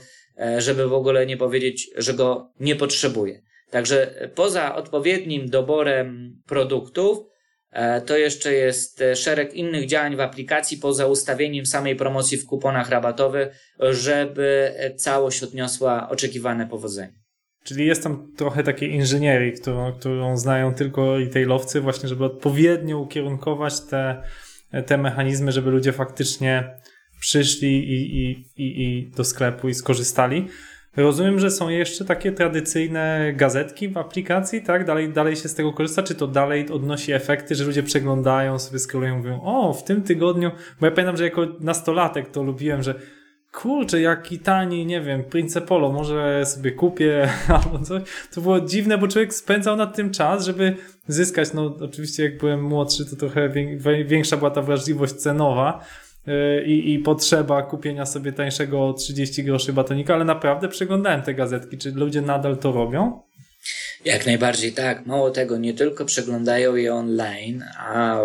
żeby 0.58 0.88
w 0.88 0.92
ogóle 0.92 1.26
nie 1.26 1.36
powiedzieć, 1.36 1.90
że 1.96 2.14
go 2.14 2.52
nie 2.60 2.76
potrzebuje. 2.76 3.42
Także 3.70 4.28
poza 4.34 4.74
odpowiednim 4.74 5.50
doborem 5.50 6.36
produktów, 6.46 7.18
e, 7.70 8.00
to 8.00 8.16
jeszcze 8.16 8.52
jest 8.52 9.02
szereg 9.14 9.54
innych 9.54 9.86
działań 9.86 10.16
w 10.16 10.20
aplikacji 10.20 10.78
poza 10.78 11.06
ustawieniem 11.06 11.66
samej 11.66 11.96
promocji 11.96 12.38
w 12.38 12.46
kuponach 12.46 12.90
rabatowych, 12.90 13.48
żeby 13.80 14.74
całość 14.96 15.42
odniosła 15.42 16.08
oczekiwane 16.08 16.66
powodzenie. 16.66 17.20
Czyli 17.64 17.86
jest 17.86 18.02
tam 18.02 18.32
trochę 18.36 18.62
takiej 18.62 18.90
inżynierii, 18.90 19.52
którą, 19.52 19.92
którą 19.92 20.36
znają 20.36 20.74
tylko 20.74 21.18
retailowcy, 21.18 21.80
właśnie, 21.80 22.08
żeby 22.08 22.24
odpowiednio 22.24 22.98
ukierunkować 22.98 23.80
te, 23.80 24.22
te 24.86 24.98
mechanizmy, 24.98 25.52
żeby 25.52 25.70
ludzie 25.70 25.92
faktycznie 25.92 26.80
przyszli 27.20 27.92
i, 27.92 28.16
i, 28.16 28.30
i, 28.56 28.82
i 28.82 29.10
do 29.16 29.24
sklepu 29.24 29.68
i 29.68 29.74
skorzystali. 29.74 30.48
Rozumiem, 30.96 31.38
że 31.38 31.50
są 31.50 31.68
jeszcze 31.68 32.04
takie 32.04 32.32
tradycyjne 32.32 33.32
gazetki 33.36 33.88
w 33.88 33.98
aplikacji, 33.98 34.62
tak? 34.62 34.84
Dalej, 34.84 35.12
dalej 35.12 35.36
się 35.36 35.48
z 35.48 35.54
tego 35.54 35.72
korzysta, 35.72 36.02
czy 36.02 36.14
to 36.14 36.26
dalej 36.26 36.70
odnosi 36.70 37.12
efekty, 37.12 37.54
że 37.54 37.64
ludzie 37.64 37.82
przeglądają, 37.82 38.58
sobie 38.58 38.78
scrollują, 38.78 39.16
mówią, 39.16 39.40
o, 39.42 39.72
w 39.72 39.84
tym 39.84 40.02
tygodniu, 40.02 40.50
bo 40.80 40.86
ja 40.86 40.92
pamiętam, 40.92 41.16
że 41.16 41.24
jako 41.24 41.46
nastolatek 41.60 42.30
to 42.30 42.42
lubiłem, 42.42 42.82
że 42.82 42.94
kurczę, 43.52 44.00
jaki 44.00 44.38
tani, 44.38 44.86
nie 44.86 45.00
wiem, 45.00 45.24
Prince 45.24 45.58
Polo, 45.66 45.92
może 45.92 46.46
sobie 46.46 46.72
kupię 46.72 47.28
albo 47.64 47.78
coś. 47.84 48.02
To 48.34 48.40
było 48.40 48.60
dziwne, 48.60 48.98
bo 48.98 49.08
człowiek 49.08 49.34
spędzał 49.34 49.76
nad 49.76 49.96
tym 49.96 50.10
czas, 50.10 50.46
żeby 50.46 50.76
zyskać, 51.06 51.52
no 51.52 51.76
oczywiście 51.80 52.24
jak 52.24 52.38
byłem 52.38 52.62
młodszy, 52.62 53.06
to 53.10 53.16
trochę 53.16 53.48
większa 54.04 54.36
była 54.36 54.50
ta 54.50 54.62
wrażliwość 54.62 55.12
cenowa, 55.12 55.84
i, 56.66 56.92
i 56.92 56.98
potrzeba 56.98 57.62
kupienia 57.62 58.06
sobie 58.06 58.32
tańszego 58.32 58.92
30 58.92 59.44
groszy 59.44 59.72
batonika, 59.72 60.14
ale 60.14 60.24
naprawdę 60.24 60.68
przeglądałem 60.68 61.22
te 61.22 61.34
gazetki. 61.34 61.78
Czy 61.78 61.90
ludzie 61.90 62.20
nadal 62.20 62.56
to 62.56 62.72
robią? 62.72 63.22
Jak 64.04 64.26
najbardziej 64.26 64.72
tak. 64.72 65.06
Mało 65.06 65.30
tego, 65.30 65.58
nie 65.58 65.74
tylko 65.74 66.04
przeglądają 66.04 66.76
je 66.76 66.94
online, 66.94 67.64
a 67.78 68.20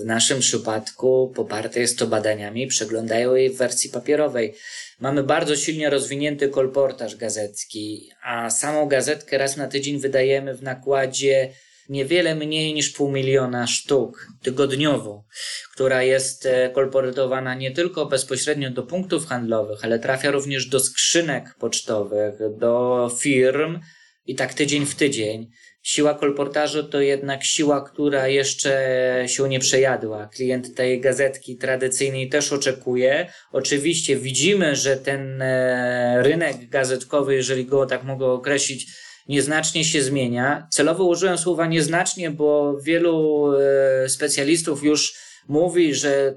w 0.00 0.04
naszym 0.04 0.40
przypadku 0.40 1.32
poparte 1.36 1.80
jest 1.80 1.98
to 1.98 2.06
badaniami, 2.06 2.66
przeglądają 2.66 3.34
je 3.34 3.50
w 3.50 3.56
wersji 3.56 3.90
papierowej. 3.90 4.54
Mamy 5.00 5.22
bardzo 5.22 5.56
silnie 5.56 5.90
rozwinięty 5.90 6.48
kolportaż 6.48 7.16
gazetki, 7.16 8.10
a 8.22 8.50
samą 8.50 8.86
gazetkę 8.86 9.38
raz 9.38 9.56
na 9.56 9.68
tydzień 9.68 9.98
wydajemy 9.98 10.54
w 10.54 10.62
nakładzie 10.62 11.50
niewiele 11.88 12.34
mniej 12.34 12.74
niż 12.74 12.90
pół 12.90 13.10
miliona 13.10 13.66
sztuk 13.66 14.26
tygodniowo, 14.42 15.24
która 15.72 16.02
jest 16.02 16.46
e, 16.46 16.70
kolportowana 16.70 17.54
nie 17.54 17.70
tylko 17.70 18.06
bezpośrednio 18.06 18.70
do 18.70 18.82
punktów 18.82 19.26
handlowych, 19.26 19.84
ale 19.84 19.98
trafia 19.98 20.30
również 20.30 20.66
do 20.66 20.80
skrzynek 20.80 21.54
pocztowych, 21.58 22.34
do 22.58 23.10
firm 23.20 23.80
i 24.26 24.34
tak 24.34 24.54
tydzień 24.54 24.86
w 24.86 24.94
tydzień. 24.94 25.50
Siła 25.82 26.14
kolportażu 26.14 26.84
to 26.84 27.00
jednak 27.00 27.44
siła, 27.44 27.80
która 27.80 28.28
jeszcze 28.28 29.24
się 29.26 29.48
nie 29.48 29.60
przejadła. 29.60 30.26
Klient 30.26 30.74
tej 30.74 31.00
gazetki 31.00 31.56
tradycyjnej 31.56 32.28
też 32.28 32.52
oczekuje. 32.52 33.32
Oczywiście 33.52 34.16
widzimy, 34.16 34.76
że 34.76 34.96
ten 34.96 35.42
e, 35.42 36.22
rynek 36.22 36.68
gazetkowy, 36.68 37.34
jeżeli 37.34 37.64
go 37.64 37.86
tak 37.86 38.04
mogę 38.04 38.26
określić, 38.26 38.86
nieznacznie 39.28 39.84
się 39.84 40.02
zmienia. 40.02 40.66
Celowo 40.70 41.04
użyłem 41.04 41.38
słowa 41.38 41.66
nieznacznie, 41.66 42.30
bo 42.30 42.78
wielu 42.80 43.46
e, 43.52 44.08
specjalistów 44.08 44.82
już 44.82 45.14
mówi, 45.48 45.94
że 45.94 46.34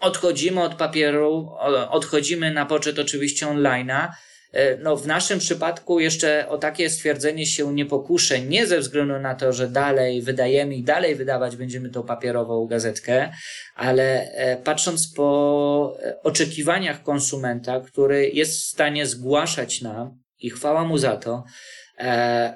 odchodzimy 0.00 0.62
od 0.62 0.74
papieru, 0.74 1.50
odchodzimy 1.90 2.50
na 2.50 2.66
poczet 2.66 2.98
oczywiście 2.98 3.46
online'a. 3.46 4.08
E, 4.52 4.76
no, 4.76 4.96
w 4.96 5.06
naszym 5.06 5.38
przypadku 5.38 6.00
jeszcze 6.00 6.48
o 6.48 6.58
takie 6.58 6.90
stwierdzenie 6.90 7.46
się 7.46 7.74
nie 7.74 7.86
pokuszę, 7.86 8.40
nie 8.40 8.66
ze 8.66 8.78
względu 8.78 9.18
na 9.18 9.34
to, 9.34 9.52
że 9.52 9.68
dalej 9.68 10.22
wydajemy 10.22 10.74
i 10.74 10.82
dalej 10.82 11.14
wydawać 11.14 11.56
będziemy 11.56 11.90
tą 11.90 12.02
papierową 12.02 12.66
gazetkę, 12.66 13.32
ale 13.74 14.30
e, 14.30 14.56
patrząc 14.56 15.12
po 15.12 15.96
oczekiwaniach 16.22 17.02
konsumenta, 17.02 17.80
który 17.80 18.30
jest 18.30 18.60
w 18.60 18.64
stanie 18.64 19.06
zgłaszać 19.06 19.82
nam, 19.82 20.18
i 20.40 20.50
chwała 20.50 20.84
mu 20.84 20.98
za 20.98 21.16
to, 21.16 21.44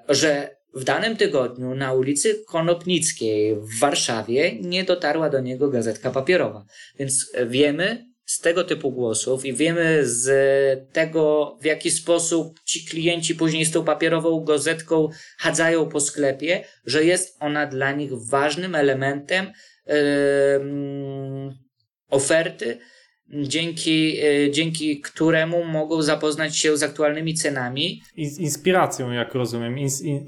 że 0.09 0.57
w 0.74 0.84
danym 0.84 1.16
tygodniu 1.16 1.74
na 1.74 1.93
ulicy 1.93 2.45
Konopnickiej 2.47 3.57
w 3.57 3.80
Warszawie 3.80 4.53
nie 4.61 4.84
dotarła 4.84 5.30
do 5.30 5.40
niego 5.40 5.68
gazetka 5.68 6.11
papierowa. 6.11 6.64
Więc 6.99 7.32
wiemy 7.47 8.12
z 8.24 8.40
tego 8.40 8.64
typu 8.64 8.93
głosów 8.93 9.45
i 9.45 9.53
wiemy 9.55 10.01
z 10.03 10.93
tego, 10.93 11.57
w 11.61 11.64
jaki 11.64 11.90
sposób 11.90 12.61
ci 12.64 12.84
klienci 12.86 13.34
później 13.34 13.64
z 13.64 13.70
tą 13.70 13.84
papierową 13.84 14.45
gazetką 14.45 15.09
chadzają 15.38 15.88
po 15.88 16.01
sklepie, 16.01 16.64
że 16.86 17.05
jest 17.05 17.36
ona 17.40 17.66
dla 17.66 17.93
nich 17.93 18.11
ważnym 18.12 18.74
elementem 18.74 19.53
yy, 19.86 19.95
oferty, 22.11 22.78
dzięki, 23.33 24.18
e, 24.20 24.51
dzięki 24.51 25.01
któremu 25.01 25.64
mogą 25.64 26.03
zapoznać 26.03 26.57
się 26.57 26.76
z 26.76 26.83
aktualnymi 26.83 27.35
cenami. 27.35 28.03
Inspiracją, 28.16 29.11
jak 29.11 29.35
rozumiem, 29.35 29.76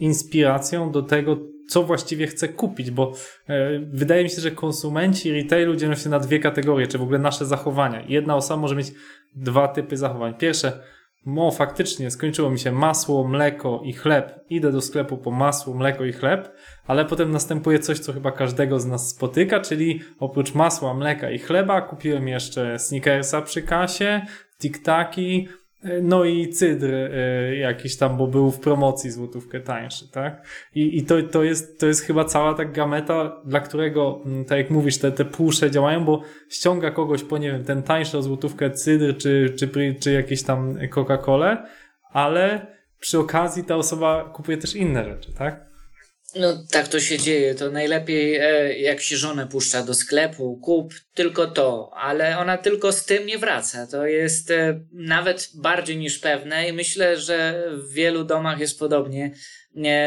inspiracją 0.01 0.93
do 0.93 1.03
tego, 1.03 1.39
co 1.69 1.83
właściwie 1.83 2.27
chcę 2.27 2.49
kupić, 2.49 2.91
bo 2.91 3.13
e, 3.49 3.79
wydaje 3.79 4.25
mi 4.25 4.31
się, 4.31 4.41
że 4.41 4.51
konsumenci 4.51 5.33
retailu 5.33 5.77
dzielą 5.77 5.95
się 5.95 6.11
na 6.11 6.19
dwie 6.19 6.39
kategorie, 6.39 6.87
czy 6.87 6.99
w 6.99 7.03
ogóle 7.03 7.19
nasze 7.19 7.47
zachowania. 7.47 8.05
Jedna 8.09 8.37
osoba 8.37 8.61
może 8.61 8.77
mieć 8.77 8.93
dwa 9.35 9.69
typy 9.69 9.97
zachowań. 9.97 10.35
Pierwsze, 10.35 10.81
mo 11.25 11.51
faktycznie 11.51 12.11
skończyło 12.11 12.51
mi 12.51 12.59
się 12.59 12.73
masło, 12.73 13.29
mleko 13.29 13.81
i 13.85 13.93
chleb. 13.93 14.41
Idę 14.51 14.73
do 14.73 14.81
sklepu 14.81 15.17
po 15.17 15.31
masło, 15.31 15.75
mleko 15.75 16.05
i 16.05 16.13
chleb, 16.13 16.55
ale 16.87 17.05
potem 17.05 17.31
następuje 17.31 17.79
coś, 17.79 17.99
co 17.99 18.13
chyba 18.13 18.33
każdego 18.33 18.81
z 18.81 18.87
nas 18.87 19.09
spotyka, 19.09 19.61
czyli 19.61 20.01
oprócz 20.19 20.55
masła, 20.55 20.95
mleka 20.95 21.31
i 21.31 21.39
chleba 21.39 21.83
kupiłem 21.83 22.29
jeszcze 22.29 22.79
sneakersa 22.79 23.43
przy 23.43 23.63
kasie, 23.63 24.27
tiktaki, 24.59 25.49
no 26.03 26.25
i 26.25 26.49
cydr 26.49 26.95
y, 26.95 27.57
jakiś 27.57 27.97
tam, 27.97 28.17
bo 28.17 28.27
był 28.27 28.51
w 28.51 28.61
promocji 28.61 29.11
złotówkę 29.11 29.61
tańszy, 29.61 30.11
tak? 30.11 30.47
I, 30.75 30.99
i 30.99 31.05
to, 31.05 31.23
to, 31.23 31.45
jest, 31.45 31.81
to 31.81 31.87
jest 31.87 32.03
chyba 32.03 32.25
cała 32.25 32.55
ta 32.55 32.65
gameta, 32.65 33.43
dla 33.45 33.61
którego, 33.61 34.21
mm, 34.27 34.45
tak 34.45 34.59
jak 34.59 34.71
mówisz, 34.71 34.99
te, 34.99 35.13
te 35.13 35.25
pusze 35.25 35.71
działają, 35.71 36.05
bo 36.05 36.23
ściąga 36.49 36.91
kogoś 36.91 37.25
po, 37.25 37.39
nie 37.39 37.53
wiem, 37.53 37.65
ten 37.65 37.83
tańszy 37.83 38.19
o 38.19 38.23
złotówkę 38.23 38.71
cydr, 38.71 39.17
czy, 39.17 39.55
czy, 39.59 39.95
czy 40.01 40.13
jakieś 40.13 40.43
tam 40.43 40.75
Coca-Colę, 40.91 41.57
ale 42.13 42.67
przy 43.01 43.19
okazji 43.19 43.65
ta 43.65 43.77
osoba 43.77 44.25
kupuje 44.25 44.59
też 44.59 44.77
inne 44.77 45.05
rzeczy, 45.05 45.33
tak? 45.35 45.74
No 46.37 46.65
tak 46.71 46.89
to 46.89 47.01
się 47.01 47.19
dzieje. 47.19 47.55
To 47.55 47.71
najlepiej 47.71 48.37
e, 48.37 48.79
jak 48.79 49.01
się 49.01 49.17
żonę 49.17 49.47
puszcza 49.47 49.83
do 49.83 49.95
sklepu, 49.95 50.57
kup 50.57 50.95
tylko 51.15 51.47
to, 51.47 51.91
ale 51.95 52.39
ona 52.39 52.59
tylko 52.59 52.93
z 52.93 53.05
tym 53.05 53.27
nie 53.27 53.39
wraca. 53.39 53.87
To 53.87 54.07
jest 54.07 54.51
e, 54.51 54.81
nawet 54.93 55.51
bardziej 55.55 55.97
niż 55.97 56.19
pewne 56.19 56.69
i 56.69 56.73
myślę, 56.73 57.21
że 57.21 57.65
w 57.71 57.93
wielu 57.93 58.25
domach 58.25 58.61
jest 58.61 58.79
podobnie, 58.79 59.35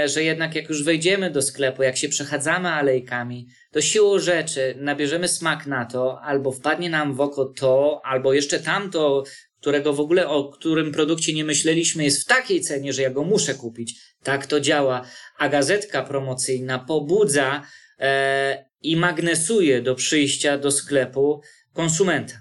że 0.06 0.24
jednak 0.24 0.56
jak 0.56 0.70
już 0.70 0.84
wejdziemy 0.84 1.32
do 1.32 1.42
sklepu, 1.42 1.84
jak 1.84 1.98
się 1.98 2.10
przechadzamy 2.10 2.70
alejkami, 2.70 3.48
to 3.72 3.82
siłą 3.82 4.20
rzeczy 4.20 4.76
nabierzemy 4.78 5.28
smak 5.28 5.68
na 5.68 5.86
to, 5.86 6.22
albo 6.22 6.52
wpadnie 6.52 6.90
nam 6.90 7.14
w 7.14 7.22
oko 7.22 7.46
to, 7.46 8.02
albo 8.04 8.34
jeszcze 8.34 8.60
tamto, 8.60 9.24
którego 9.62 9.94
w 9.94 10.00
ogóle 10.00 10.28
o 10.28 10.50
którym 10.50 10.92
produkcie 10.92 11.34
nie 11.34 11.46
myśleliśmy, 11.46 12.04
jest 12.04 12.22
w 12.22 12.26
takiej 12.26 12.62
cenie, 12.62 12.94
że 12.94 13.02
ja 13.02 13.10
go 13.10 13.24
muszę 13.24 13.54
kupić. 13.54 13.96
Tak 14.24 14.46
to 14.46 14.60
działa. 14.60 15.06
A 15.38 15.50
gazetka 15.50 16.04
promocyjna 16.04 16.80
pobudza 16.80 17.62
e, 18.00 18.66
i 18.82 18.96
magnesuje 18.96 19.82
do 19.82 19.96
przyjścia 19.96 20.58
do 20.58 20.72
sklepu 20.72 21.42
konsumenta. 21.74 22.34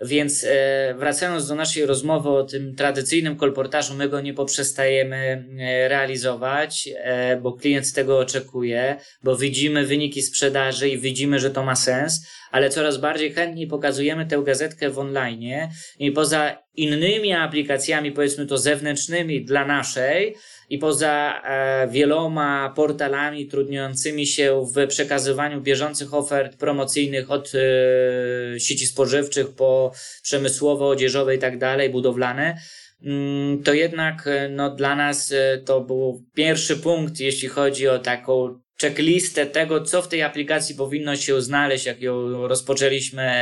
Więc 0.00 0.44
e, 0.44 0.94
wracając 0.98 1.48
do 1.48 1.54
naszej 1.54 1.86
rozmowy 1.86 2.28
o 2.28 2.44
tym 2.44 2.74
tradycyjnym 2.74 3.36
kolportażu, 3.36 3.94
my 3.94 4.08
go 4.08 4.20
nie 4.20 4.34
poprzestajemy 4.34 5.16
e, 5.16 5.88
realizować, 5.88 6.88
e, 6.96 7.36
bo 7.36 7.52
klient 7.52 7.92
tego 7.92 8.18
oczekuje, 8.18 8.96
bo 9.22 9.36
widzimy 9.36 9.86
wyniki 9.86 10.22
sprzedaży 10.22 10.88
i 10.88 10.98
widzimy, 10.98 11.38
że 11.38 11.50
to 11.50 11.64
ma 11.64 11.76
sens, 11.76 12.26
ale 12.50 12.70
coraz 12.70 12.98
bardziej 12.98 13.32
chętnie 13.32 13.66
pokazujemy 13.66 14.26
tę 14.26 14.42
gazetkę 14.44 14.90
w 14.90 14.98
online 14.98 15.68
i 15.98 16.12
poza 16.12 16.58
innymi 16.76 17.32
aplikacjami, 17.32 18.12
powiedzmy 18.12 18.46
to 18.46 18.58
zewnętrznymi 18.58 19.44
dla 19.44 19.64
naszej, 19.64 20.34
i 20.74 20.78
poza 20.78 21.42
e, 21.44 21.88
wieloma 21.88 22.72
portalami 22.76 23.46
trudniącymi 23.46 24.26
się 24.26 24.66
w 24.76 24.86
przekazywaniu 24.86 25.60
bieżących 25.60 26.14
ofert 26.14 26.56
promocyjnych 26.56 27.30
od 27.30 27.52
e, 27.54 28.60
sieci 28.60 28.86
spożywczych 28.86 29.54
po 29.54 29.92
przemysłowe, 30.22 30.84
odzieżowe 30.84 31.34
i 31.34 31.38
tak 31.38 31.58
dalej, 31.58 31.90
budowlane, 31.90 32.58
mm, 33.02 33.62
to 33.62 33.74
jednak 33.74 34.26
e, 34.26 34.48
no, 34.48 34.70
dla 34.70 34.96
nas 34.96 35.34
to 35.64 35.80
był 35.80 36.24
pierwszy 36.34 36.76
punkt, 36.76 37.20
jeśli 37.20 37.48
chodzi 37.48 37.88
o 37.88 37.98
taką 37.98 38.60
checklistę 38.80 39.46
tego, 39.46 39.80
co 39.80 40.02
w 40.02 40.08
tej 40.08 40.22
aplikacji 40.22 40.74
powinno 40.74 41.16
się 41.16 41.42
znaleźć, 41.42 41.86
jak 41.86 42.02
ją 42.02 42.46
rozpoczęliśmy 42.48 43.32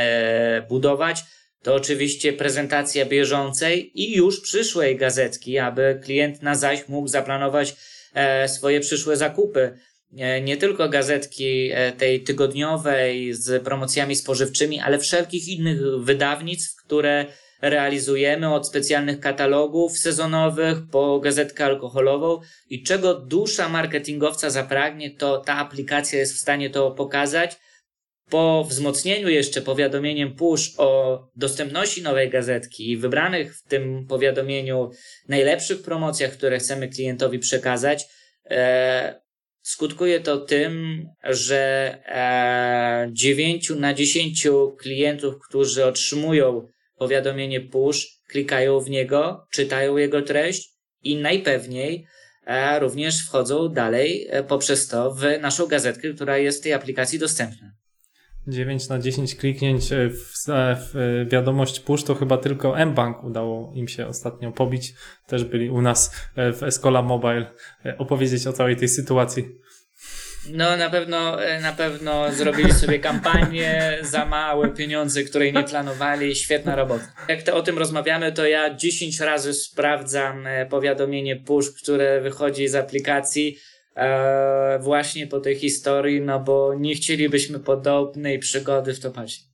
budować 0.69 1.23
to 1.63 1.75
oczywiście 1.75 2.33
prezentacja 2.33 3.05
bieżącej 3.05 4.01
i 4.01 4.15
już 4.15 4.41
przyszłej 4.41 4.97
gazetki, 4.97 5.59
aby 5.59 5.99
klient 6.03 6.41
na 6.41 6.55
zaś 6.55 6.87
mógł 6.87 7.07
zaplanować 7.07 7.75
e, 8.13 8.47
swoje 8.49 8.79
przyszłe 8.79 9.17
zakupy. 9.17 9.77
E, 10.17 10.41
nie 10.41 10.57
tylko 10.57 10.89
gazetki 10.89 11.69
e, 11.73 11.91
tej 11.91 12.23
tygodniowej 12.23 13.33
z 13.33 13.63
promocjami 13.63 14.15
spożywczymi, 14.15 14.79
ale 14.79 14.99
wszelkich 14.99 15.47
innych 15.47 15.79
wydawnictw, 15.99 16.75
które 16.85 17.25
realizujemy 17.61 18.53
od 18.53 18.67
specjalnych 18.67 19.19
katalogów 19.19 19.97
sezonowych 19.97 20.77
po 20.91 21.19
gazetkę 21.19 21.65
alkoholową 21.65 22.39
i 22.69 22.83
czego 22.83 23.13
dusza 23.13 23.69
marketingowca 23.69 24.49
zapragnie, 24.49 25.11
to 25.11 25.37
ta 25.37 25.55
aplikacja 25.55 26.19
jest 26.19 26.33
w 26.33 26.39
stanie 26.39 26.69
to 26.69 26.91
pokazać 26.91 27.59
po 28.33 28.65
wzmocnieniu 28.69 29.29
jeszcze 29.29 29.61
powiadomieniem 29.61 30.35
push 30.35 30.73
o 30.77 31.19
dostępności 31.35 32.01
nowej 32.01 32.29
gazetki 32.29 32.91
i 32.91 32.97
wybranych 32.97 33.57
w 33.57 33.63
tym 33.67 34.07
powiadomieniu 34.07 34.89
najlepszych 35.27 35.81
promocjach, 35.81 36.31
które 36.31 36.59
chcemy 36.59 36.87
klientowi 36.87 37.39
przekazać, 37.39 38.05
e, 38.49 39.21
skutkuje 39.61 40.19
to 40.19 40.37
tym, 40.37 41.05
że 41.23 41.61
e, 42.05 43.09
9 43.11 43.69
na 43.69 43.93
10 43.93 44.47
klientów, 44.77 45.35
którzy 45.47 45.85
otrzymują 45.85 46.67
powiadomienie 46.97 47.61
push, 47.61 48.07
klikają 48.27 48.79
w 48.79 48.89
niego, 48.89 49.47
czytają 49.51 49.97
jego 49.97 50.21
treść 50.21 50.69
i 51.03 51.15
najpewniej 51.15 52.05
e, 52.45 52.79
również 52.79 53.25
wchodzą 53.25 53.69
dalej 53.69 54.27
e, 54.29 54.43
poprzez 54.43 54.87
to 54.87 55.11
w 55.11 55.23
naszą 55.41 55.67
gazetkę, 55.67 56.13
która 56.13 56.37
jest 56.37 56.59
w 56.59 56.63
tej 56.63 56.73
aplikacji 56.73 57.19
dostępna. 57.19 57.82
9 58.47 58.89
na 58.89 58.99
10 58.99 59.35
kliknięć 59.35 59.89
w, 59.89 60.47
w 60.93 61.25
wiadomość 61.31 61.79
push 61.79 62.03
to 62.03 62.15
chyba 62.15 62.37
tylko 62.37 62.85
mBank 62.85 63.23
udało 63.23 63.71
im 63.75 63.87
się 63.87 64.07
ostatnio 64.07 64.51
pobić. 64.51 64.93
Też 65.27 65.43
byli 65.43 65.69
u 65.69 65.81
nas 65.81 66.15
e, 66.35 66.53
w 66.53 66.63
Escola 66.63 67.01
Mobile 67.01 67.51
e, 67.85 67.97
opowiedzieć 67.97 68.47
o 68.47 68.53
całej 68.53 68.75
tej 68.75 68.89
sytuacji. 68.89 69.45
No 70.49 70.77
na 70.77 70.89
pewno, 70.89 71.43
e, 71.43 71.61
na 71.61 71.73
pewno 71.73 72.31
zrobili 72.31 72.73
sobie 72.73 72.99
kampanię 73.09 73.97
za 74.01 74.25
małe 74.25 74.69
pieniądze, 74.69 75.23
której 75.23 75.53
nie 75.53 75.63
planowali. 75.63 76.35
Świetna 76.35 76.75
robota. 76.75 77.05
Jak 77.27 77.43
to 77.43 77.55
o 77.55 77.61
tym 77.61 77.77
rozmawiamy, 77.77 78.31
to 78.31 78.45
ja 78.45 78.75
10 78.75 79.19
razy 79.19 79.53
sprawdzam 79.53 80.47
powiadomienie 80.69 81.35
push, 81.35 81.71
które 81.71 82.21
wychodzi 82.21 82.67
z 82.67 82.75
aplikacji 82.75 83.57
e, 83.95 84.79
właśnie 84.79 85.27
po 85.27 85.39
tej 85.39 85.55
historii, 85.55 86.21
no 86.21 86.39
bo 86.39 86.73
nie 86.73 86.95
chcielibyśmy 86.95 87.59
podobnej 87.59 88.39
przygody 88.39 88.93
w 88.93 88.99
topacie. 88.99 89.53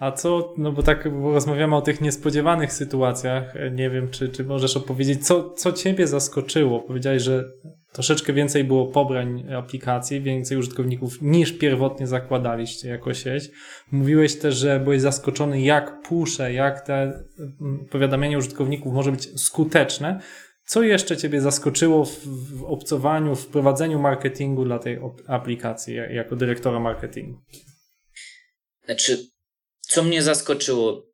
A 0.00 0.12
co, 0.12 0.54
no 0.58 0.72
bo 0.72 0.82
tak 0.82 1.20
bo 1.20 1.32
rozmawiamy 1.32 1.76
o 1.76 1.82
tych 1.82 2.00
niespodziewanych 2.00 2.72
sytuacjach, 2.72 3.56
e, 3.56 3.70
nie 3.70 3.90
wiem, 3.90 4.10
czy, 4.10 4.28
czy 4.28 4.44
możesz 4.44 4.76
opowiedzieć, 4.76 5.26
co, 5.26 5.50
co 5.50 5.72
Ciebie 5.72 6.06
zaskoczyło? 6.06 6.80
Powiedziałeś, 6.80 7.22
że 7.22 7.44
troszeczkę 7.92 8.32
więcej 8.32 8.64
było 8.64 8.86
pobrań 8.86 9.52
aplikacji, 9.52 10.20
więcej 10.20 10.58
użytkowników 10.58 11.22
niż 11.22 11.52
pierwotnie 11.52 12.06
zakładaliście 12.06 12.88
jako 12.88 13.14
sieć. 13.14 13.50
Mówiłeś 13.92 14.38
też, 14.38 14.56
że 14.56 14.80
byłeś 14.80 15.00
zaskoczony, 15.00 15.60
jak 15.60 16.02
pusze, 16.02 16.52
jak 16.52 16.80
te 16.80 17.02
mm, 17.60 17.86
powiadamianie 17.90 18.38
użytkowników 18.38 18.92
może 18.92 19.12
być 19.12 19.40
skuteczne. 19.40 20.20
Co 20.70 20.82
jeszcze 20.82 21.16
Ciebie 21.16 21.40
zaskoczyło 21.40 22.04
w, 22.04 22.26
w 22.26 22.64
obcowaniu, 22.64 23.36
w 23.36 23.46
prowadzeniu 23.46 23.98
marketingu 23.98 24.64
dla 24.64 24.78
tej 24.78 24.98
aplikacji 25.26 25.94
jako 25.94 26.36
dyrektora 26.36 26.80
marketingu? 26.80 27.40
Znaczy, 28.84 29.26
co 29.80 30.02
mnie 30.02 30.22
zaskoczyło? 30.22 31.06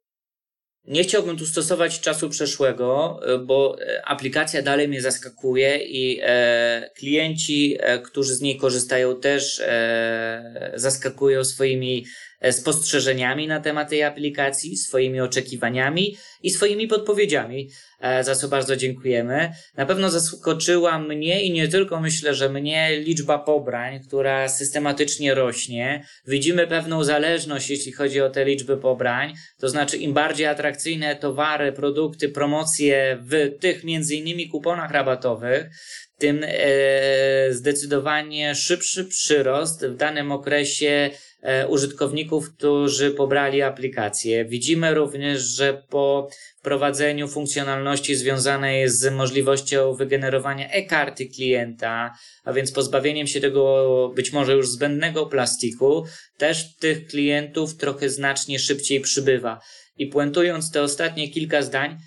Nie 0.85 1.03
chciałbym 1.03 1.37
tu 1.37 1.47
stosować 1.47 2.01
czasu 2.01 2.31
przeszłego, 2.31 3.21
bo 3.47 3.77
e, 3.81 4.09
aplikacja 4.09 4.63
dalej 4.63 4.89
mnie 4.89 5.03
zaskakuje 5.03 5.79
i 5.79 6.21
e, 6.23 6.91
klienci, 6.97 7.77
e, 7.81 7.99
którzy 7.99 8.35
z 8.35 8.41
niej 8.41 8.57
korzystają, 8.57 9.21
też 9.21 9.61
e, 9.61 10.73
zaskakują 10.75 11.45
swoimi 11.45 12.07
spostrzeżeniami 12.51 13.47
na 13.47 13.61
temat 13.61 13.91
tej 13.91 14.03
aplikacji, 14.03 14.77
swoimi 14.77 15.21
oczekiwaniami 15.21 16.17
i 16.43 16.51
swoimi 16.51 16.89
podpowiedziami, 16.89 17.71
za 18.21 18.35
co 18.35 18.49
bardzo 18.49 18.77
dziękujemy. 18.77 19.53
Na 19.77 19.87
pewno 19.87 20.11
zaskoczyła 20.11 20.99
mnie 20.99 21.43
i 21.43 21.51
nie 21.51 21.69
tylko 21.69 22.01
myślę, 22.01 22.35
że 22.35 22.49
mnie 22.49 23.01
liczba 23.01 23.39
pobrań, 23.39 24.01
która 24.01 24.49
systematycznie 24.49 25.35
rośnie. 25.35 26.05
Widzimy 26.27 26.67
pewną 26.67 27.05
zależność, 27.05 27.71
jeśli 27.71 27.93
chodzi 27.93 28.21
o 28.21 28.31
te 28.31 28.45
liczby 28.45 28.77
pobrań, 28.77 29.35
to 29.59 29.69
znaczy 29.69 29.97
im 29.97 30.13
bardziej 30.13 30.47
atrakcyjne 30.47 31.17
towary, 31.17 31.73
produkty, 31.73 32.29
promocje 32.29 33.19
w 33.21 33.59
tych 33.61 33.85
między 33.85 34.15
innymi 34.15 34.49
kuponach 34.49 34.91
rabatowych, 34.91 35.71
tym 36.19 36.41
e, 36.45 37.53
zdecydowanie 37.53 38.55
szybszy 38.55 39.05
przyrost 39.05 39.87
w 39.87 39.97
danym 39.97 40.33
okresie 40.33 40.87
e, 40.87 41.11
użytkowników, 41.69 42.55
którzy 42.55 43.11
pobrali 43.11 43.63
aplikację. 43.63 44.45
Widzimy 44.45 44.95
również, 44.95 45.43
że 45.43 45.83
po 45.89 46.29
wprowadzeniu 46.59 47.29
funkcjonalności 47.29 48.15
związanej 48.17 48.89
z 48.89 49.13
możliwością 49.13 49.95
wygenerowania 49.95 50.71
e-karty 50.71 51.27
klienta, 51.27 52.15
a 52.45 52.53
więc 52.53 52.73
pozbawieniem 52.73 53.27
się 53.27 53.41
tego 53.41 54.13
być 54.17 54.33
może 54.33 54.53
już 54.53 54.69
zbędnego 54.69 55.27
plastiku, 55.27 56.05
też 56.39 56.77
tych 56.77 57.07
klientów 57.07 57.77
trochę 57.77 58.11
znacznie 58.11 58.59
szybciej 58.59 59.01
przybywa. 59.01 59.61
I 59.97 60.07
puentując 60.07 60.71
te 60.71 60.83
ostatnie 60.83 61.31
kilka 61.31 61.63
zdań, 61.63 61.99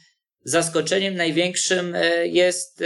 zaskoczeniem 0.44 1.16
największym 1.16 1.96
e, 1.96 2.28
jest 2.28 2.84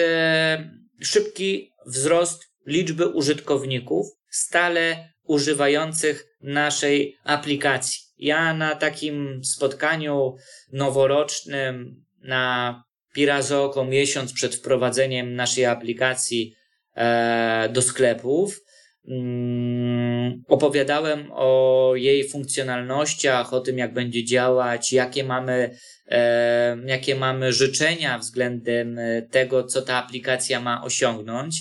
szybki 1.01 1.71
wzrost 1.85 2.43
liczby 2.67 3.07
użytkowników 3.07 4.07
stale 4.29 5.12
używających 5.27 6.25
naszej 6.41 7.17
aplikacji. 7.23 7.99
Ja 8.17 8.53
na 8.53 8.75
takim 8.75 9.43
spotkaniu 9.43 10.35
noworocznym 10.71 12.03
na 12.21 12.83
Pirazoko 13.13 13.85
miesiąc 13.85 14.33
przed 14.33 14.55
wprowadzeniem 14.55 15.35
naszej 15.35 15.65
aplikacji 15.65 16.55
e, 16.95 17.69
do 17.73 17.81
sklepów 17.81 18.61
mm, 19.07 20.43
opowiadałem 20.47 21.29
o 21.31 21.91
jej 21.95 22.29
funkcjonalnościach, 22.29 23.53
o 23.53 23.59
tym 23.59 23.77
jak 23.77 23.93
będzie 23.93 24.25
działać, 24.25 24.93
jakie 24.93 25.23
mamy 25.23 25.75
E, 26.07 26.77
jakie 26.85 27.15
mamy 27.15 27.53
życzenia 27.53 28.17
względem 28.17 28.99
tego, 29.31 29.63
co 29.63 29.81
ta 29.81 30.05
aplikacja 30.05 30.59
ma 30.59 30.83
osiągnąć. 30.83 31.55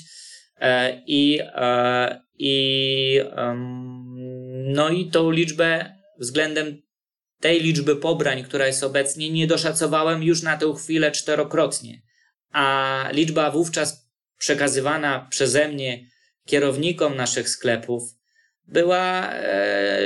E, 0.60 1.02
I, 1.06 1.40
i, 2.45 3.20
no 4.64 4.88
i 4.88 5.11
tą 5.11 5.30
liczbę 5.30 5.97
względem 6.18 6.82
tej 7.40 7.61
liczby 7.61 7.97
pobrań, 7.97 8.45
która 8.45 8.66
jest 8.66 8.84
obecnie, 8.84 9.30
nie 9.30 9.47
doszacowałem 9.47 10.22
już 10.22 10.43
na 10.43 10.57
tę 10.57 10.74
chwilę 10.78 11.11
czterokrotnie. 11.11 12.03
A 12.53 13.09
liczba 13.12 13.51
wówczas 13.51 14.11
przekazywana 14.38 15.26
przeze 15.30 15.68
mnie 15.68 16.07
kierownikom 16.47 17.16
naszych 17.16 17.49
sklepów 17.49 18.03
była 18.64 19.34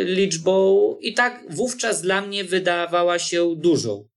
liczbą 0.05 0.97
i 1.01 1.15
tak 1.15 1.45
wówczas 1.49 2.03
dla 2.03 2.21
mnie 2.21 2.45
wydawała 2.45 3.19
się 3.19 3.55
dużą. 3.57 4.09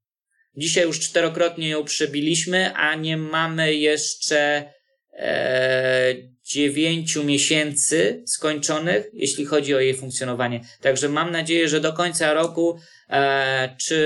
Dzisiaj 0.58 0.84
już 0.84 1.00
czterokrotnie 1.00 1.70
ją 1.70 1.84
przebiliśmy, 1.84 2.74
a 2.74 2.96
nie 2.96 3.18
mamy 3.18 3.76
jeszcze 3.76 4.74
e, 5.14 6.16
dziewięciu 6.50 7.24
miesięcy 7.24 8.24
skończonych, 8.28 9.10
jeśli 9.14 9.46
chodzi 9.46 9.76
o 9.76 9.80
jej 9.80 9.94
funkcjonowanie. 9.94 10.62
Także 10.82 11.10
mam 11.10 11.32
nadzieję, 11.32 11.70
że 11.70 11.80
do 11.80 11.94
końca 11.94 12.34
roku, 12.34 12.80
e, 13.10 13.76
czy 13.78 14.00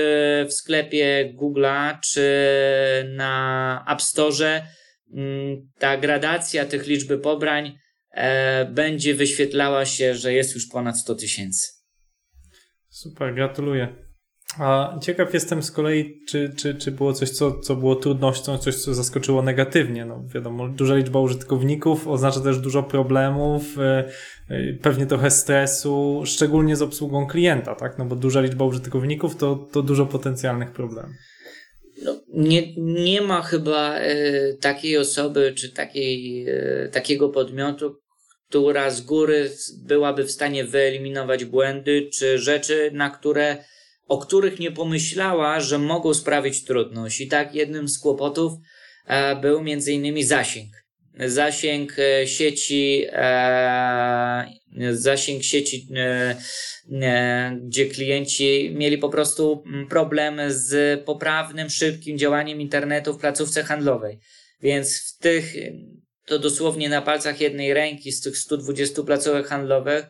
w 0.48 0.52
sklepie 0.52 1.34
Google'a, 1.36 1.98
czy 2.00 2.24
na 3.16 3.84
App 3.88 4.02
Store, 4.02 4.62
mm, 5.14 5.70
ta 5.78 5.96
gradacja 5.96 6.64
tych 6.64 6.86
liczby 6.86 7.18
pobrań 7.18 7.78
e, 8.10 8.64
będzie 8.64 9.14
wyświetlała 9.14 9.84
się, 9.84 10.14
że 10.14 10.32
jest 10.32 10.54
już 10.54 10.66
ponad 10.66 10.98
100 10.98 11.14
tysięcy. 11.14 11.68
Super, 12.88 13.34
gratuluję. 13.34 14.03
A 14.58 14.98
ciekaw 15.02 15.34
jestem 15.34 15.62
z 15.62 15.70
kolei, 15.70 16.20
czy, 16.28 16.52
czy, 16.56 16.74
czy 16.74 16.90
było 16.90 17.12
coś, 17.12 17.30
co, 17.30 17.60
co 17.60 17.76
było 17.76 17.96
trudnością, 17.96 18.58
coś, 18.58 18.74
co 18.74 18.94
zaskoczyło 18.94 19.42
negatywnie. 19.42 20.04
No 20.04 20.24
wiadomo, 20.34 20.68
duża 20.68 20.94
liczba 20.94 21.20
użytkowników 21.20 22.08
oznacza 22.08 22.40
też 22.40 22.58
dużo 22.58 22.82
problemów, 22.82 23.78
e, 23.78 24.08
e, 24.48 24.72
pewnie 24.82 25.06
trochę 25.06 25.30
stresu, 25.30 26.22
szczególnie 26.26 26.76
z 26.76 26.82
obsługą 26.82 27.26
klienta, 27.26 27.74
tak? 27.74 27.98
No 27.98 28.04
bo 28.04 28.16
duża 28.16 28.40
liczba 28.40 28.64
użytkowników 28.64 29.36
to, 29.36 29.68
to 29.72 29.82
dużo 29.82 30.06
potencjalnych 30.06 30.72
problemów. 30.72 31.16
No, 32.02 32.20
nie, 32.28 32.74
nie 32.76 33.20
ma 33.20 33.42
chyba 33.42 33.94
e, 33.94 34.54
takiej 34.54 34.98
osoby 34.98 35.52
czy 35.56 35.72
takiej, 35.72 36.46
e, 36.48 36.88
takiego 36.88 37.28
podmiotu, 37.28 37.96
która 38.48 38.90
z 38.90 39.00
góry 39.00 39.50
byłaby 39.86 40.24
w 40.24 40.30
stanie 40.30 40.64
wyeliminować 40.64 41.44
błędy 41.44 42.08
czy 42.12 42.38
rzeczy, 42.38 42.90
na 42.92 43.10
które 43.10 43.64
o 44.08 44.18
których 44.18 44.58
nie 44.58 44.72
pomyślała, 44.72 45.60
że 45.60 45.78
mogą 45.78 46.14
sprawić 46.14 46.64
trudność. 46.64 47.20
I 47.20 47.28
tak 47.28 47.54
jednym 47.54 47.88
z 47.88 47.98
kłopotów 47.98 48.52
e, 49.06 49.36
był 49.36 49.64
innymi 49.88 50.24
zasięg. 50.24 50.84
Zasięg 51.18 51.98
e, 51.98 52.26
sieci, 52.26 53.04
e, 53.12 54.46
zasięg 54.90 55.42
sieci, 55.42 55.88
gdzie 57.62 57.86
klienci 57.86 58.70
mieli 58.74 58.98
po 58.98 59.08
prostu 59.08 59.64
problem 59.90 60.40
z 60.46 61.00
poprawnym, 61.04 61.70
szybkim 61.70 62.18
działaniem 62.18 62.60
internetu 62.60 63.14
w 63.14 63.20
placówce 63.20 63.62
handlowej. 63.62 64.18
Więc 64.62 64.98
w 65.00 65.18
tych, 65.18 65.54
to 66.26 66.38
dosłownie 66.38 66.88
na 66.88 67.02
palcach 67.02 67.40
jednej 67.40 67.74
ręki 67.74 68.12
z 68.12 68.20
tych 68.20 68.38
120 68.38 69.02
placówek 69.02 69.46
handlowych, 69.46 70.06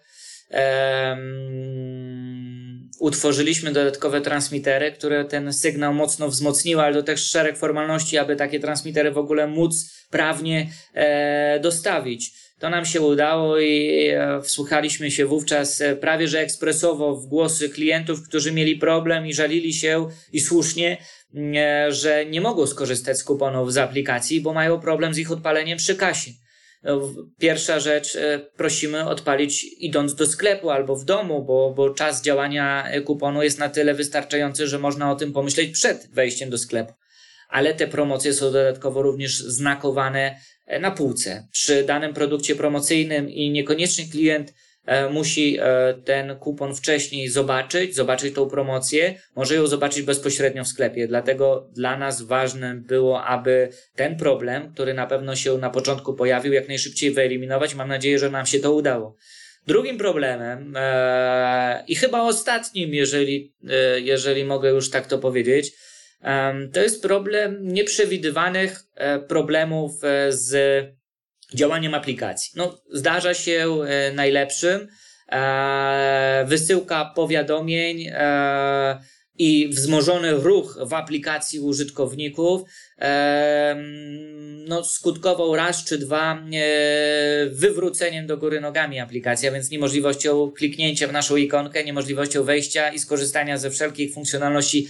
utworzyliśmy 3.04 3.72
dodatkowe 3.72 4.20
transmitery, 4.20 4.92
które 4.92 5.24
ten 5.24 5.52
sygnał 5.52 5.94
mocno 5.94 6.28
wzmocniły, 6.28 6.82
ale 6.82 6.94
to 6.94 7.02
też 7.02 7.30
szereg 7.30 7.58
formalności, 7.58 8.18
aby 8.18 8.36
takie 8.36 8.60
transmitery 8.60 9.10
w 9.10 9.18
ogóle 9.18 9.46
móc 9.46 9.90
prawnie 10.10 10.70
e, 10.94 11.60
dostawić. 11.60 12.32
To 12.58 12.70
nam 12.70 12.84
się 12.84 13.00
udało 13.00 13.58
i 13.58 14.06
e, 14.08 14.42
wsłuchaliśmy 14.42 15.10
się 15.10 15.26
wówczas 15.26 15.80
e, 15.80 15.96
prawie 15.96 16.28
że 16.28 16.40
ekspresowo 16.40 17.16
w 17.16 17.26
głosy 17.26 17.68
klientów, 17.68 18.28
którzy 18.28 18.52
mieli 18.52 18.76
problem 18.76 19.26
i 19.26 19.34
żalili 19.34 19.74
się 19.74 20.08
i 20.32 20.40
słusznie, 20.40 20.96
e, 21.36 21.92
że 21.92 22.26
nie 22.26 22.40
mogą 22.40 22.66
skorzystać 22.66 23.18
z 23.18 23.24
kuponów 23.24 23.72
z 23.72 23.76
aplikacji, 23.76 24.40
bo 24.40 24.52
mają 24.52 24.80
problem 24.80 25.14
z 25.14 25.18
ich 25.18 25.32
odpaleniem 25.32 25.78
przy 25.78 25.94
kasie. 25.94 26.30
Pierwsza 27.38 27.80
rzecz, 27.80 28.16
e, 28.16 28.38
prosimy 28.56 29.08
odpalić 29.08 29.66
idąc 29.78 30.14
do 30.14 30.26
sklepu 30.26 30.70
albo 30.70 30.96
w 30.96 31.04
domu, 31.04 31.44
bo, 31.44 31.74
bo 31.76 31.90
czas 31.90 32.22
działania 32.22 32.88
e, 32.88 33.00
kuponu 33.00 33.42
jest 33.42 33.58
na 33.58 33.68
tyle 33.68 33.94
wystarczający, 33.94 34.66
że 34.66 34.78
można 34.78 35.10
o 35.10 35.16
tym 35.16 35.32
pomyśleć 35.32 35.70
przed 35.70 36.08
wejściem 36.12 36.50
do 36.50 36.58
sklepu. 36.58 36.92
Ale 37.48 37.74
te 37.74 37.88
promocje 37.88 38.32
są 38.34 38.46
dodatkowo 38.46 39.02
również 39.02 39.38
znakowane 39.38 40.36
e, 40.66 40.80
na 40.80 40.90
półce. 40.90 41.48
Przy 41.52 41.84
danym 41.84 42.14
produkcie 42.14 42.56
promocyjnym 42.56 43.30
i 43.30 43.50
niekoniecznie 43.50 44.04
klient 44.06 44.54
musi 45.10 45.58
e, 45.60 45.94
ten 46.04 46.36
kupon 46.36 46.74
wcześniej 46.74 47.28
zobaczyć, 47.28 47.94
zobaczyć 47.94 48.34
tą 48.34 48.48
promocję, 48.48 49.14
może 49.36 49.54
ją 49.54 49.66
zobaczyć 49.66 50.02
bezpośrednio 50.02 50.64
w 50.64 50.68
sklepie. 50.68 51.08
Dlatego 51.08 51.68
dla 51.72 51.98
nas 51.98 52.22
ważne 52.22 52.74
było, 52.74 53.24
aby 53.24 53.68
ten 53.94 54.16
problem, 54.16 54.72
który 54.72 54.94
na 54.94 55.06
pewno 55.06 55.36
się 55.36 55.58
na 55.58 55.70
początku 55.70 56.14
pojawił, 56.14 56.52
jak 56.52 56.68
najszybciej 56.68 57.10
wyeliminować. 57.10 57.74
Mam 57.74 57.88
nadzieję, 57.88 58.18
że 58.18 58.30
nam 58.30 58.46
się 58.46 58.60
to 58.60 58.74
udało. 58.74 59.16
Drugim 59.66 59.98
problemem 59.98 60.74
e, 60.76 61.84
i 61.88 61.94
chyba 61.94 62.22
ostatnim, 62.22 62.94
jeżeli, 62.94 63.54
e, 63.68 64.00
jeżeli 64.00 64.44
mogę 64.44 64.70
już 64.70 64.90
tak 64.90 65.06
to 65.06 65.18
powiedzieć, 65.18 65.72
e, 66.22 66.54
to 66.72 66.80
jest 66.80 67.02
problem 67.02 67.58
nieprzewidywanych 67.62 68.80
e, 68.94 69.18
problemów 69.18 69.92
z 70.28 70.54
działaniem 71.54 71.94
aplikacji. 71.94 72.52
No, 72.56 72.78
zdarza 72.92 73.34
się 73.34 73.78
e, 73.82 74.12
najlepszym 74.12 74.88
e, 75.32 76.44
wysyłka 76.48 77.12
powiadomień 77.16 78.06
e, 78.12 78.98
i 79.38 79.68
wzmożony 79.68 80.32
ruch 80.32 80.78
w 80.82 80.94
aplikacji 80.94 81.60
użytkowników 81.60 82.62
no, 84.66 84.84
skutkował 84.84 85.56
raz 85.56 85.84
czy 85.84 85.98
dwa 85.98 86.44
wywróceniem 87.50 88.26
do 88.26 88.36
góry 88.36 88.60
nogami 88.60 89.00
aplikacji, 89.00 89.48
a 89.48 89.52
więc 89.52 89.70
niemożliwością 89.70 90.50
kliknięcia 90.50 91.08
w 91.08 91.12
naszą 91.12 91.36
ikonkę, 91.36 91.84
niemożliwością 91.84 92.44
wejścia 92.44 92.92
i 92.92 92.98
skorzystania 92.98 93.58
ze 93.58 93.70
wszelkich 93.70 94.14
funkcjonalności, 94.14 94.88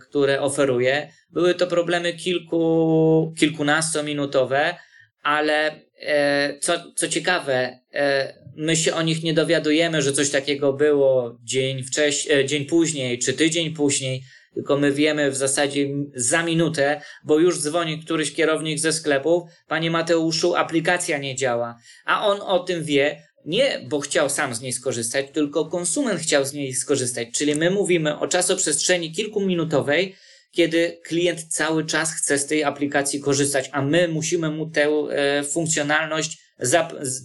które 0.00 0.40
oferuje. 0.40 1.12
Były 1.30 1.54
to 1.54 1.66
problemy 1.66 2.12
kilku, 2.12 3.34
kilkunastominutowe, 3.38 4.74
ale 5.22 5.80
e, 6.00 6.58
co, 6.58 6.92
co 6.94 7.08
ciekawe, 7.08 7.78
e, 7.94 8.34
my 8.56 8.76
się 8.76 8.94
o 8.94 9.02
nich 9.02 9.22
nie 9.22 9.34
dowiadujemy, 9.34 10.02
że 10.02 10.12
coś 10.12 10.30
takiego 10.30 10.72
było 10.72 11.38
dzień, 11.44 11.82
wcześniej, 11.82 12.46
dzień 12.46 12.64
później 12.64 13.18
czy 13.18 13.32
tydzień 13.32 13.74
później, 13.74 14.22
tylko 14.54 14.76
my 14.76 14.92
wiemy 14.92 15.30
w 15.30 15.36
zasadzie 15.36 15.88
za 16.14 16.42
minutę, 16.42 17.00
bo 17.24 17.38
już 17.38 17.60
dzwoni 17.60 17.98
któryś 17.98 18.32
kierownik 18.32 18.78
ze 18.78 18.92
sklepów, 18.92 19.42
panie 19.68 19.90
Mateuszu, 19.90 20.54
aplikacja 20.54 21.18
nie 21.18 21.36
działa. 21.36 21.76
A 22.04 22.26
on 22.26 22.40
o 22.40 22.58
tym 22.58 22.84
wie, 22.84 23.22
nie 23.44 23.86
bo 23.88 24.00
chciał 24.00 24.30
sam 24.30 24.54
z 24.54 24.60
niej 24.60 24.72
skorzystać, 24.72 25.26
tylko 25.32 25.64
konsument 25.64 26.20
chciał 26.20 26.44
z 26.44 26.52
niej 26.52 26.74
skorzystać. 26.74 27.28
Czyli 27.34 27.54
my 27.54 27.70
mówimy 27.70 28.18
o 28.18 28.28
czasoprzestrzeni 28.28 29.12
kilkuminutowej, 29.12 30.16
kiedy 30.50 31.00
klient 31.04 31.44
cały 31.44 31.84
czas 31.84 32.14
chce 32.14 32.38
z 32.38 32.46
tej 32.46 32.64
aplikacji 32.64 33.20
korzystać, 33.20 33.70
a 33.72 33.82
my 33.82 34.08
musimy 34.08 34.50
mu 34.50 34.70
tę 34.70 34.88
e, 34.88 35.42
funkcjonalność 35.42 36.38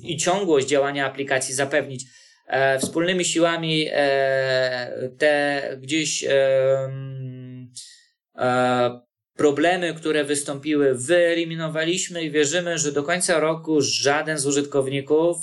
i 0.03 0.17
ciągłość 0.17 0.67
działania 0.67 1.05
aplikacji 1.05 1.55
zapewnić. 1.55 2.05
E, 2.47 2.79
wspólnymi 2.79 3.25
siłami 3.25 3.87
e, 3.91 5.09
te 5.17 5.61
gdzieś 5.81 6.25
problemy, 9.35 9.93
które 9.93 10.23
wystąpiły, 10.23 10.95
wyeliminowaliśmy 10.95 12.23
i 12.23 12.31
wierzymy, 12.31 12.77
że 12.77 12.91
do 12.91 13.03
końca 13.03 13.39
roku 13.39 13.81
żaden 13.81 14.37
z 14.37 14.45
użytkowników 14.45 15.37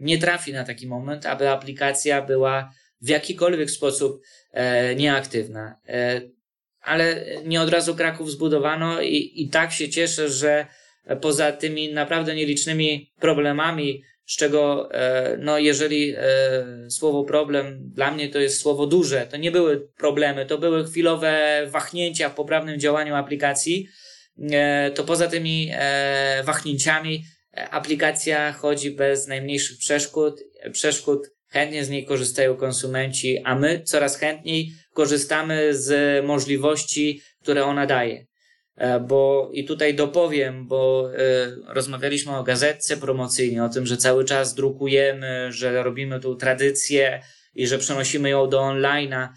nie 0.00 0.18
trafi 0.18 0.52
na 0.52 0.64
taki 0.64 0.86
moment, 0.86 1.26
aby 1.26 1.48
aplikacja 1.48 2.22
była 2.22 2.72
w 3.00 3.08
jakikolwiek 3.08 3.70
sposób 3.70 4.22
nieaktywna 4.96 5.80
ale 6.86 7.24
nie 7.44 7.60
od 7.60 7.70
razu 7.70 7.94
Kraków 7.94 8.30
zbudowano 8.30 9.02
i, 9.02 9.32
i 9.34 9.48
tak 9.48 9.72
się 9.72 9.88
cieszę, 9.88 10.28
że 10.28 10.66
poza 11.20 11.52
tymi 11.52 11.92
naprawdę 11.92 12.34
nielicznymi 12.34 13.12
problemami, 13.20 14.02
z 14.26 14.36
czego, 14.36 14.88
e, 14.94 15.36
no, 15.40 15.58
jeżeli 15.58 16.14
e, 16.16 16.90
słowo 16.90 17.24
problem 17.24 17.90
dla 17.94 18.10
mnie 18.10 18.28
to 18.28 18.38
jest 18.38 18.60
słowo 18.60 18.86
duże, 18.86 19.26
to 19.30 19.36
nie 19.36 19.50
były 19.50 19.88
problemy, 19.98 20.46
to 20.46 20.58
były 20.58 20.84
chwilowe 20.84 21.62
wahnięcia 21.70 22.28
w 22.28 22.34
poprawnym 22.34 22.80
działaniu 22.80 23.14
aplikacji, 23.14 23.88
e, 24.50 24.90
to 24.90 25.04
poza 25.04 25.28
tymi 25.28 25.70
wahnięciami 26.44 27.24
aplikacja 27.70 28.52
chodzi 28.52 28.90
bez 28.90 29.26
najmniejszych 29.26 29.78
przeszkód, 29.78 30.40
przeszkód 30.72 31.30
chętnie 31.48 31.84
z 31.84 31.90
niej 31.90 32.04
korzystają 32.04 32.56
konsumenci, 32.56 33.38
a 33.44 33.54
my 33.54 33.82
coraz 33.84 34.16
chętniej 34.18 34.72
korzystamy 34.96 35.74
z 35.74 36.24
możliwości, 36.24 37.22
które 37.42 37.64
ona 37.64 37.86
daje. 37.86 38.26
E, 38.76 39.00
bo 39.00 39.50
i 39.52 39.64
tutaj 39.64 39.94
dopowiem, 39.94 40.66
bo 40.66 41.10
y, 41.14 41.74
rozmawialiśmy 41.74 42.36
o 42.36 42.42
gazetce 42.42 42.96
promocyjnej, 42.96 43.60
o 43.60 43.68
tym, 43.68 43.86
że 43.86 43.96
cały 43.96 44.24
czas 44.24 44.54
drukujemy, 44.54 45.52
że 45.52 45.82
robimy 45.82 46.20
tu 46.20 46.36
tradycję 46.36 47.22
i 47.54 47.66
że 47.66 47.78
przenosimy 47.78 48.30
ją 48.30 48.48
do 48.48 48.60
online'a. 48.60 49.28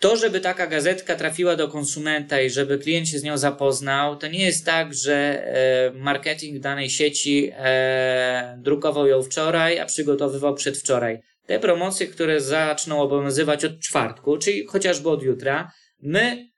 To, 0.00 0.16
żeby 0.16 0.40
taka 0.40 0.66
gazetka 0.66 1.16
trafiła 1.16 1.56
do 1.56 1.68
konsumenta 1.68 2.40
i 2.40 2.50
żeby 2.50 2.78
klient 2.78 3.08
się 3.08 3.18
z 3.18 3.22
nią 3.22 3.38
zapoznał, 3.38 4.16
to 4.16 4.28
nie 4.28 4.44
jest 4.44 4.66
tak, 4.66 4.94
że 4.94 5.14
e, 5.14 5.92
marketing 5.94 6.60
danej 6.60 6.90
sieci 6.90 7.50
e, 7.54 8.58
drukował 8.60 9.06
ją 9.06 9.22
wczoraj, 9.22 9.78
a 9.78 9.86
przygotowywał 9.86 10.54
przedwczoraj. 10.54 11.31
Te 11.46 11.58
promocje, 11.58 12.06
które 12.06 12.40
zaczną 12.40 13.00
obowiązywać 13.00 13.64
od 13.64 13.80
czwartku, 13.80 14.38
czyli 14.38 14.66
chociażby 14.66 15.10
od 15.10 15.22
jutra, 15.22 15.72
my 16.02 16.48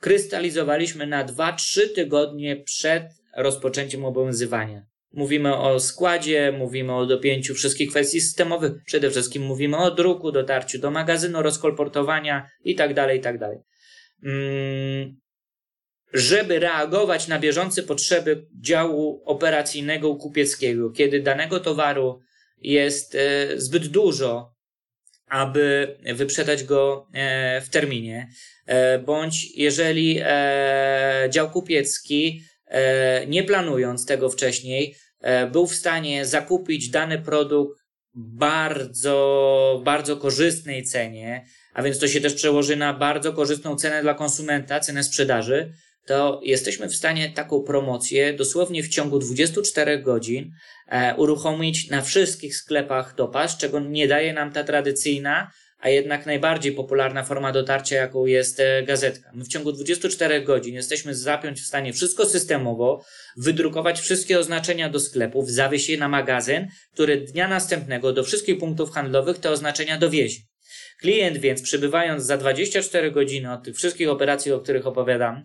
krystalizowaliśmy 0.00 1.06
na 1.06 1.24
2-3 1.24 1.80
tygodnie 1.94 2.56
przed 2.56 3.02
rozpoczęciem 3.36 4.04
obowiązywania. 4.04 4.82
Mówimy 5.12 5.56
o 5.56 5.80
składzie, 5.80 6.52
mówimy 6.58 6.94
o 6.94 7.06
dopięciu 7.06 7.54
wszystkich 7.54 7.90
kwestii 7.90 8.20
systemowych, 8.20 8.72
przede 8.86 9.10
wszystkim 9.10 9.42
mówimy 9.42 9.76
o 9.76 9.90
druku, 9.90 10.32
dotarciu 10.32 10.78
do 10.78 10.90
magazynu, 10.90 11.42
rozkolportowania 11.42 12.48
itd., 12.64 12.94
tak 12.94 13.14
itd. 13.14 13.38
Tak 13.38 13.58
mm, 14.24 15.16
żeby 16.12 16.58
reagować 16.58 17.28
na 17.28 17.38
bieżące 17.38 17.82
potrzeby 17.82 18.46
działu 18.60 19.22
operacyjnego 19.24 20.16
kupieckiego, 20.16 20.90
kiedy 20.90 21.20
danego 21.20 21.60
towaru 21.60 22.20
jest 22.62 23.14
e, 23.14 23.60
zbyt 23.60 23.86
dużo, 23.86 24.54
aby 25.26 25.96
wyprzedać 26.14 26.64
go 26.64 27.08
e, 27.14 27.60
w 27.60 27.68
terminie, 27.68 28.28
e, 28.66 28.98
bądź 28.98 29.56
jeżeli 29.56 30.20
dział 31.28 31.50
kupiecki, 31.50 32.42
nie 33.26 33.44
planując 33.44 34.06
tego 34.06 34.30
wcześniej, 34.30 34.96
był 35.52 35.66
w 35.66 35.74
stanie 35.74 36.26
zakupić 36.26 36.90
dany 36.90 37.18
produkt 37.18 37.82
bardzo, 38.14 39.82
bardzo 39.84 40.16
korzystnej 40.16 40.84
cenie, 40.84 41.46
a 41.74 41.82
więc 41.82 41.98
to 41.98 42.08
się 42.08 42.20
też 42.20 42.34
przełoży 42.34 42.76
na 42.76 42.94
bardzo 42.94 43.32
korzystną 43.32 43.76
cenę 43.76 44.02
dla 44.02 44.14
konsumenta, 44.14 44.80
cenę 44.80 45.04
sprzedaży, 45.04 45.72
to 46.06 46.40
jesteśmy 46.44 46.88
w 46.88 46.96
stanie 46.96 47.30
taką 47.30 47.62
promocję 47.62 48.32
dosłownie 48.32 48.82
w 48.82 48.88
ciągu 48.88 49.18
24 49.18 49.98
godzin 49.98 50.52
e, 50.88 51.14
uruchomić 51.14 51.90
na 51.90 52.02
wszystkich 52.02 52.56
sklepach 52.56 53.14
Topaż, 53.14 53.56
czego 53.56 53.80
nie 53.80 54.08
daje 54.08 54.32
nam 54.32 54.52
ta 54.52 54.64
tradycyjna, 54.64 55.50
a 55.78 55.88
jednak 55.88 56.26
najbardziej 56.26 56.72
popularna 56.72 57.24
forma 57.24 57.52
dotarcia, 57.52 57.96
jaką 57.96 58.26
jest 58.26 58.60
e, 58.60 58.82
gazetka. 58.82 59.30
My 59.34 59.44
w 59.44 59.48
ciągu 59.48 59.72
24 59.72 60.42
godzin 60.42 60.74
jesteśmy 60.74 61.14
zapiąć 61.14 61.60
w 61.60 61.66
stanie 61.66 61.92
wszystko 61.92 62.26
systemowo, 62.26 63.04
wydrukować 63.36 64.00
wszystkie 64.00 64.38
oznaczenia 64.38 64.90
do 64.90 65.00
sklepów, 65.00 65.50
zawieźć 65.50 65.88
je 65.88 65.98
na 65.98 66.08
magazyn, 66.08 66.68
który 66.92 67.20
dnia 67.20 67.48
następnego 67.48 68.12
do 68.12 68.24
wszystkich 68.24 68.58
punktów 68.58 68.90
handlowych 68.90 69.38
te 69.38 69.50
oznaczenia 69.50 69.98
dowiezie. 69.98 70.40
Klient 71.00 71.38
więc 71.38 71.62
przybywając 71.62 72.24
za 72.24 72.36
24 72.36 73.10
godziny 73.10 73.52
od 73.52 73.64
tych 73.64 73.76
wszystkich 73.76 74.08
operacji, 74.08 74.52
o 74.52 74.60
których 74.60 74.86
opowiadam, 74.86 75.42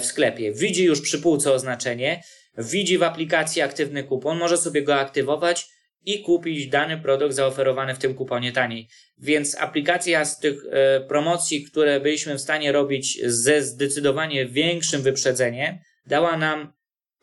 w 0.00 0.04
sklepie. 0.04 0.52
Widzi 0.52 0.84
już 0.84 1.00
przy 1.00 1.18
półce 1.18 1.52
oznaczenie, 1.52 2.22
widzi 2.58 2.98
w 2.98 3.02
aplikacji 3.02 3.62
aktywny 3.62 4.04
kupon, 4.04 4.38
może 4.38 4.56
sobie 4.56 4.82
go 4.82 4.94
aktywować 4.94 5.66
i 6.04 6.22
kupić 6.22 6.68
dany 6.68 6.98
produkt 6.98 7.34
zaoferowany 7.34 7.94
w 7.94 7.98
tym 7.98 8.14
kuponie 8.14 8.52
taniej. 8.52 8.88
Więc 9.18 9.56
aplikacja 9.58 10.24
z 10.24 10.38
tych 10.38 10.54
e, 10.70 11.00
promocji, 11.00 11.64
które 11.64 12.00
byliśmy 12.00 12.34
w 12.34 12.40
stanie 12.40 12.72
robić 12.72 13.20
ze 13.24 13.62
zdecydowanie 13.62 14.46
większym 14.46 15.02
wyprzedzeniem, 15.02 15.78
dała 16.06 16.36
nam 16.36 16.72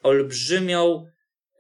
olbrzymią 0.04 1.06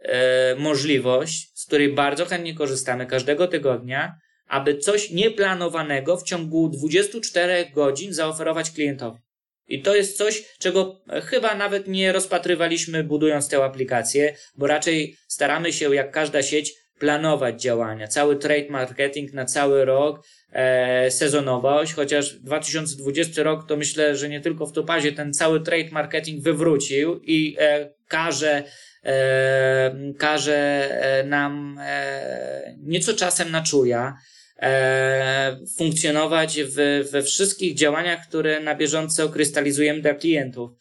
e, 0.01 0.55
możliwość, 0.55 1.51
z 1.53 1.65
której 1.65 1.93
bardzo 1.93 2.25
chętnie 2.25 2.53
korzystamy 2.53 3.05
każdego 3.05 3.47
tygodnia, 3.47 4.17
aby 4.47 4.77
coś 4.77 5.11
nieplanowanego 5.11 6.17
w 6.17 6.23
ciągu 6.23 6.69
24 6.69 7.71
godzin 7.73 8.13
zaoferować 8.13 8.71
klientowi. 8.71 9.24
I 9.67 9.81
to 9.81 9.95
jest 9.95 10.17
coś, 10.17 10.43
czego 10.59 11.01
chyba 11.23 11.55
nawet 11.55 11.87
nie 11.87 12.11
rozpatrywaliśmy 12.11 13.03
budując 13.03 13.49
tę 13.49 13.63
aplikację, 13.63 14.35
bo 14.55 14.67
raczej 14.67 15.17
staramy 15.27 15.73
się, 15.73 15.95
jak 15.95 16.11
każda 16.11 16.43
sieć, 16.43 16.73
planować 16.99 17.61
działania. 17.61 18.07
Cały 18.07 18.35
trade 18.35 18.69
marketing 18.69 19.33
na 19.33 19.45
cały 19.45 19.85
rok, 19.85 20.25
e, 20.51 21.11
sezonowość, 21.11 21.93
chociaż 21.93 22.33
2020 22.33 23.43
rok 23.43 23.67
to 23.67 23.77
myślę, 23.77 24.15
że 24.15 24.29
nie 24.29 24.41
tylko 24.41 24.65
w 24.65 24.71
Topazie 24.71 25.11
ten 25.11 25.33
cały 25.33 25.61
trade 25.61 25.89
marketing 25.91 26.43
wywrócił 26.43 27.19
i 27.23 27.55
e, 27.59 27.89
każe 28.07 28.63
e, 29.03 29.95
każe 30.17 30.89
e, 31.01 31.23
nam 31.23 31.77
e, 31.81 32.75
nieco 32.83 33.13
czasem 33.13 33.51
na 33.51 33.63
czuja, 33.63 34.17
e, 34.61 35.57
funkcjonować 35.77 36.59
w, 36.63 37.07
we 37.11 37.23
wszystkich 37.23 37.75
działaniach, 37.75 38.27
które 38.27 38.59
na 38.59 38.75
bieżąco 38.75 39.29
krystalizujemy 39.29 40.01
dla 40.01 40.13
klientów. 40.13 40.71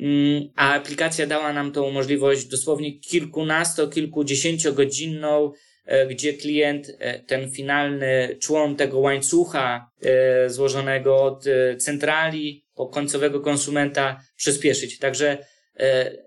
Mm, 0.00 0.48
a 0.56 0.74
aplikacja 0.74 1.26
dała 1.26 1.52
nam 1.52 1.72
tą 1.72 1.90
możliwość 1.90 2.46
dosłownie 2.46 3.00
kilkunasto, 3.00 3.88
kilkudziesięciogodzinną, 3.88 5.52
e, 5.84 6.06
gdzie 6.06 6.32
klient, 6.32 6.96
e, 6.98 7.18
ten 7.18 7.50
finalny 7.50 8.36
człon 8.40 8.76
tego 8.76 8.98
łańcucha 8.98 9.90
e, 10.02 10.50
złożonego 10.50 11.22
od 11.22 11.44
centrali 11.78 12.64
po 12.74 12.86
końcowego 12.86 13.40
konsumenta 13.40 14.20
przyspieszyć. 14.36 14.98
Także 14.98 15.38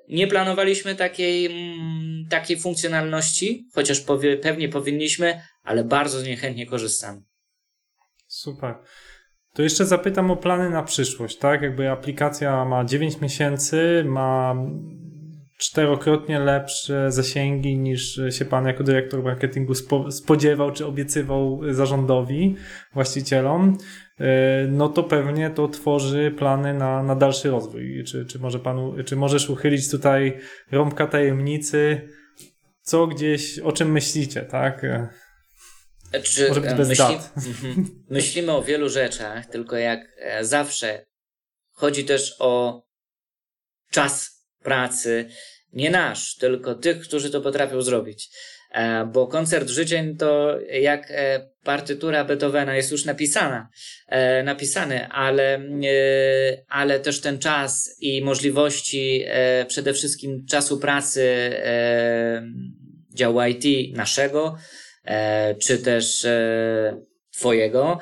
nie 0.10 0.28
planowaliśmy 0.28 0.96
takiej, 0.96 1.46
mm, 1.46 2.28
takiej 2.30 2.60
funkcjonalności, 2.60 3.68
chociaż 3.74 4.00
powie, 4.00 4.38
pewnie 4.38 4.70
powinniśmy, 4.70 5.42
ale 5.64 5.84
bardzo 5.84 6.20
z 6.20 6.26
niej 6.26 6.38
chętnie 6.38 6.66
korzystamy. 6.66 7.22
Super. 8.28 8.76
To 9.54 9.62
jeszcze 9.62 9.86
zapytam 9.86 10.32
o 10.32 10.38
plany 10.38 10.70
na 10.70 10.84
przyszłość, 10.84 11.38
tak? 11.38 11.62
Jakby 11.62 11.90
aplikacja 11.90 12.66
ma 12.66 12.86
9 12.86 13.22
miesięcy, 13.22 14.04
ma 14.08 14.56
czterokrotnie 15.58 16.40
lepsze 16.40 17.12
zasięgi 17.12 17.78
niż 17.78 18.22
się 18.30 18.46
pan 18.46 18.66
jako 18.66 18.84
dyrektor 18.84 19.24
marketingu 19.24 19.76
spo, 19.76 20.12
spodziewał 20.12 20.72
czy 20.72 20.86
obiecywał 20.86 21.62
zarządowi, 21.70 22.56
właścicielom, 22.94 23.78
e, 23.78 23.78
no 24.68 24.90
to 24.90 25.04
pewnie 25.04 25.50
to 25.50 25.68
tworzy 25.68 26.34
plany 26.38 26.74
na, 26.74 27.04
na 27.04 27.16
dalszy 27.16 27.50
rozwój. 27.50 28.04
Czy, 28.08 28.26
czy, 28.26 28.40
może 28.40 28.60
panu, 28.60 28.96
czy 29.06 29.16
możesz 29.16 29.50
uchylić 29.50 29.92
tutaj 29.92 30.40
rąbka 30.72 31.08
tajemnicy, 31.08 32.10
co 32.82 33.08
gdzieś, 33.08 33.60
o 33.60 33.72
czym 33.72 33.92
myślicie, 33.92 34.42
tak? 34.42 34.82
Czy, 36.24 36.48
Może 36.48 36.62
być 36.62 36.74
bez 36.74 36.90
myśli, 36.90 37.06
dat. 37.06 37.34
Mhm. 37.48 38.04
myślimy 38.10 38.52
o 38.52 38.64
wielu 38.64 38.90
rzeczach, 38.90 39.46
tylko 39.46 39.78
jak 39.78 40.00
e, 40.18 40.46
zawsze 40.46 41.06
chodzi 41.72 42.06
też 42.06 42.36
o 42.40 42.84
czas 43.92 44.46
pracy, 44.64 45.30
nie 45.74 45.90
nasz, 45.90 46.36
tylko 46.36 46.76
tych, 46.76 47.00
którzy 47.02 47.30
to 47.30 47.42
potrafią 47.42 47.82
zrobić. 47.82 48.30
E, 48.74 49.06
bo 49.06 49.28
koncert 49.28 49.70
życzeń 49.70 50.18
to 50.18 50.60
jak 50.72 51.12
e, 51.12 51.50
partytura 51.64 52.26
Beethovena 52.26 52.76
jest 52.76 52.92
już 52.92 53.06
napisana, 53.06 53.70
napisany, 54.44 55.08
ale, 55.08 55.62
ale 56.70 57.00
też 57.00 57.22
ten 57.22 57.40
czas 57.40 57.98
i 58.00 58.22
możliwości 58.22 59.26
przede 59.68 59.94
wszystkim 59.94 60.46
czasu 60.46 60.80
pracy 60.80 61.52
działu 63.14 63.40
IT 63.42 63.96
naszego, 63.98 64.58
E, 65.04 65.56
czy 65.56 65.78
też 65.78 66.28
Twojego, 67.38 68.00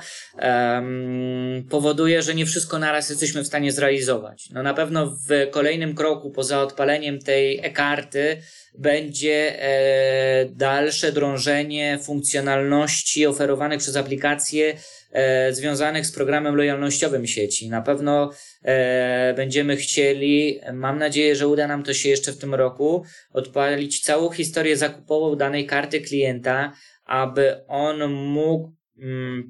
powoduje, 1.69 2.21
że 2.21 2.35
nie 2.35 2.45
wszystko 2.45 2.79
naraz 2.79 3.09
jesteśmy 3.09 3.43
w 3.43 3.47
stanie 3.47 3.71
zrealizować. 3.71 4.49
No 4.49 4.63
na 4.63 4.73
pewno 4.73 5.05
w 5.05 5.49
kolejnym 5.51 5.95
kroku, 5.95 6.31
poza 6.31 6.61
odpaleniem 6.61 7.19
tej 7.19 7.59
e-karty, 7.59 8.41
będzie 8.77 9.63
e, 9.63 10.45
dalsze 10.45 11.11
drążenie 11.11 11.99
funkcjonalności 12.03 13.25
oferowanych 13.25 13.79
przez 13.79 13.95
aplikacje 13.95 14.77
e, 15.11 15.53
związanych 15.53 16.05
z 16.05 16.11
programem 16.11 16.55
lojalnościowym 16.55 17.27
sieci. 17.27 17.69
Na 17.69 17.81
pewno 17.81 18.31
e, 18.63 19.33
będziemy 19.33 19.77
chcieli, 19.77 20.59
mam 20.73 20.99
nadzieję, 20.99 21.35
że 21.35 21.47
uda 21.47 21.67
nam 21.67 21.83
to 21.83 21.93
się 21.93 22.09
jeszcze 22.09 22.31
w 22.31 22.37
tym 22.37 22.55
roku, 22.55 23.05
odpalić 23.33 24.01
całą 24.01 24.29
historię 24.29 24.77
zakupową 24.77 25.35
danej 25.35 25.65
karty 25.65 26.01
klienta, 26.01 26.73
aby 27.05 27.65
on 27.67 28.13
mógł 28.13 28.80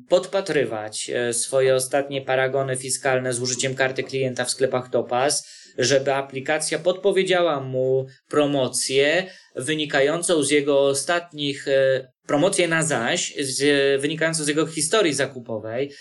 podpatrywać 0.10 1.10
e, 1.10 1.34
swoje 1.34 1.76
ostatnie 1.76 2.22
paragony 2.22 2.78
fiskalne 2.78 3.34
z 3.34 3.42
użyciem 3.42 3.76
karty 3.76 4.04
klienta 4.04 4.46
w 4.46 4.52
sklepach 4.52 4.90
Topaz, 4.90 5.48
żeby 5.78 6.14
aplikacja 6.14 6.80
podpowiedziała 6.80 7.60
mu 7.60 8.08
promocję 8.28 9.28
wynikającą 9.56 10.44
z 10.44 10.52
jego 10.52 10.88
ostatnich, 10.88 11.68
e, 11.68 12.12
promocję 12.28 12.68
na 12.68 12.84
zaś, 12.84 13.36
z, 13.40 14.02
wynikającą 14.02 14.44
z 14.44 14.48
jego 14.48 14.68
historii 14.68 15.14
zakupowej, 15.14 15.92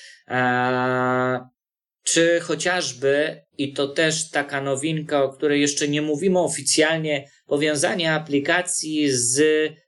czy 2.03 2.41
chociażby, 2.41 3.43
i 3.59 3.73
to 3.73 3.89
też 3.89 4.31
taka 4.31 4.61
nowinka, 4.61 5.23
o 5.23 5.33
której 5.33 5.61
jeszcze 5.61 5.89
nie 5.89 6.03
mówimy 6.03 6.39
oficjalnie, 6.39 7.31
powiązanie 7.47 8.13
aplikacji 8.13 9.13
z 9.13 9.43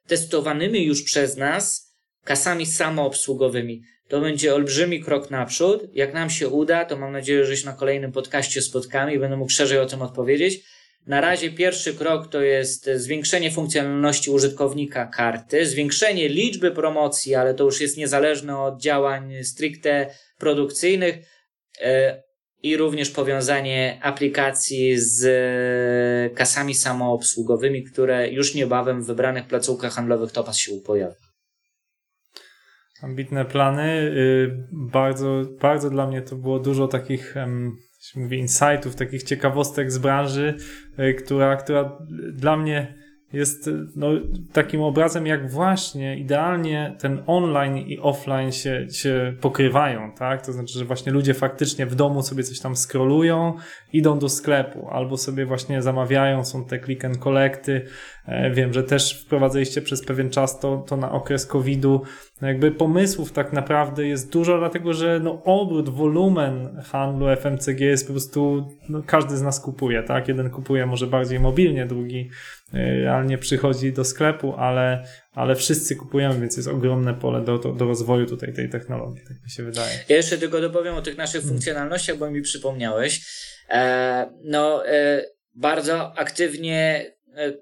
testowanymi 0.06 0.84
już 0.84 1.02
przez 1.02 1.36
nas 1.36 1.81
kasami 2.24 2.66
samoobsługowymi. 2.66 3.82
To 4.08 4.20
będzie 4.20 4.54
olbrzymi 4.54 5.00
krok 5.00 5.30
naprzód. 5.30 5.82
Jak 5.92 6.14
nam 6.14 6.30
się 6.30 6.48
uda, 6.48 6.84
to 6.84 6.96
mam 6.96 7.12
nadzieję, 7.12 7.46
że 7.46 7.56
się 7.56 7.66
na 7.66 7.72
kolejnym 7.72 8.12
podcaście 8.12 8.62
spotkamy 8.62 9.14
i 9.14 9.18
będę 9.18 9.36
mógł 9.36 9.50
szerzej 9.50 9.78
o 9.78 9.86
tym 9.86 10.02
odpowiedzieć. 10.02 10.64
Na 11.06 11.20
razie 11.20 11.50
pierwszy 11.50 11.94
krok 11.94 12.28
to 12.28 12.42
jest 12.42 12.90
zwiększenie 12.94 13.50
funkcjonalności 13.50 14.30
użytkownika 14.30 15.06
karty, 15.06 15.66
zwiększenie 15.66 16.28
liczby 16.28 16.70
promocji, 16.70 17.34
ale 17.34 17.54
to 17.54 17.64
już 17.64 17.80
jest 17.80 17.96
niezależne 17.96 18.58
od 18.58 18.80
działań 18.80 19.44
stricte 19.44 20.06
produkcyjnych 20.38 21.18
e, 21.80 22.22
i 22.62 22.76
również 22.76 23.10
powiązanie 23.10 23.98
aplikacji 24.02 24.98
z 24.98 26.34
kasami 26.34 26.74
samoobsługowymi, 26.74 27.84
które 27.84 28.30
już 28.30 28.54
niebawem 28.54 29.02
w 29.02 29.06
wybranych 29.06 29.46
placówkach 29.46 29.92
handlowych 29.92 30.32
Topas 30.32 30.58
się 30.58 30.72
pojawią. 30.86 31.31
Ambitne 33.02 33.44
plany. 33.44 33.88
Y, 33.92 34.66
bardzo, 34.72 35.42
bardzo 35.60 35.90
dla 35.90 36.06
mnie 36.06 36.22
to 36.22 36.36
było 36.36 36.58
dużo 36.58 36.88
takich, 36.88 37.34
się 38.00 38.20
mówi, 38.20 38.38
insightów, 38.38 38.96
takich 38.96 39.22
ciekawostek 39.22 39.92
z 39.92 39.98
branży, 39.98 40.54
y, 40.98 41.14
która, 41.14 41.56
która 41.56 41.98
dla 42.32 42.56
mnie 42.56 43.02
jest 43.32 43.70
no, 43.96 44.08
takim 44.52 44.80
obrazem, 44.80 45.26
jak 45.26 45.50
właśnie 45.50 46.18
idealnie 46.18 46.96
ten 47.00 47.22
online 47.26 47.78
i 47.78 47.98
offline 47.98 48.52
się, 48.52 48.86
się 48.90 49.36
pokrywają, 49.40 50.12
tak? 50.18 50.46
To 50.46 50.52
znaczy, 50.52 50.78
że 50.78 50.84
właśnie 50.84 51.12
ludzie 51.12 51.34
faktycznie 51.34 51.86
w 51.86 51.94
domu 51.94 52.22
sobie 52.22 52.42
coś 52.42 52.60
tam 52.60 52.76
scrollują, 52.76 53.54
idą 53.92 54.18
do 54.18 54.28
sklepu, 54.28 54.88
albo 54.88 55.16
sobie 55.16 55.46
właśnie 55.46 55.82
zamawiają, 55.82 56.44
są 56.44 56.64
te 56.64 56.80
click 56.80 57.04
and 57.04 57.18
collecty. 57.18 57.86
E, 58.26 58.50
wiem, 58.50 58.72
że 58.72 58.82
też 58.82 59.22
wprowadziliście 59.22 59.82
przez 59.82 60.04
pewien 60.04 60.30
czas 60.30 60.60
to, 60.60 60.84
to 60.88 60.96
na 60.96 61.12
okres 61.12 61.46
COVID-u. 61.46 62.02
No 62.40 62.48
jakby 62.48 62.72
pomysłów 62.72 63.32
tak 63.32 63.52
naprawdę 63.52 64.06
jest 64.06 64.32
dużo, 64.32 64.58
dlatego 64.58 64.94
że 64.94 65.20
no 65.22 65.42
obrót, 65.44 65.88
wolumen 65.88 66.82
handlu 66.84 67.26
FMCG 67.36 67.80
jest 67.80 68.06
po 68.06 68.12
prostu, 68.12 68.68
no 68.88 69.02
każdy 69.06 69.36
z 69.36 69.42
nas 69.42 69.60
kupuje, 69.60 70.02
tak? 70.02 70.28
Jeden 70.28 70.50
kupuje 70.50 70.86
może 70.86 71.06
bardziej 71.06 71.40
mobilnie, 71.40 71.86
drugi 71.86 72.30
e, 72.74 72.78
realnie 72.78 73.38
przychodzi 73.38 73.92
do 73.92 74.04
sklepu, 74.04 74.54
ale, 74.54 75.04
ale 75.32 75.56
wszyscy 75.56 75.96
kupujemy, 75.96 76.40
więc 76.40 76.56
jest 76.56 76.68
ogromne 76.68 77.14
pole 77.14 77.44
do, 77.44 77.58
do, 77.58 77.72
do 77.72 77.84
rozwoju 77.84 78.26
tutaj 78.26 78.52
tej 78.52 78.70
technologii, 78.70 79.22
tak 79.28 79.42
mi 79.44 79.50
się 79.50 79.62
wydaje. 79.62 79.98
Ja 80.08 80.16
jeszcze 80.16 80.38
tylko 80.38 80.60
dopowiem 80.60 80.94
o 80.94 81.02
tych 81.02 81.16
naszych 81.16 81.42
funkcjonalnościach, 81.42 82.16
bo 82.16 82.30
mi 82.30 82.42
przypomniałeś. 82.42 83.26
E, 83.70 84.30
no, 84.44 84.86
e, 84.86 85.24
bardzo 85.54 86.18
aktywnie 86.18 87.06
e, 87.36 87.52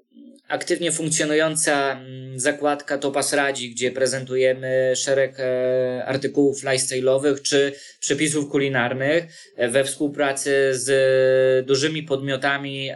aktywnie 0.51 0.93
funkcjonująca 0.93 1.93
mm, 1.93 2.41
zakładka 2.41 2.99
Topas 2.99 3.33
Radzi, 3.33 3.71
gdzie 3.71 3.91
prezentujemy 3.91 4.93
szereg 4.97 5.41
e, 5.41 6.05
artykułów 6.07 6.65
lifestyle'owych 6.65 7.43
czy 7.43 7.73
przepisów 8.01 8.51
kulinarnych 8.51 9.25
e, 9.57 9.69
we 9.69 9.85
współpracy 9.85 10.71
z 10.73 11.67
dużymi 11.67 12.03
podmiotami 12.03 12.91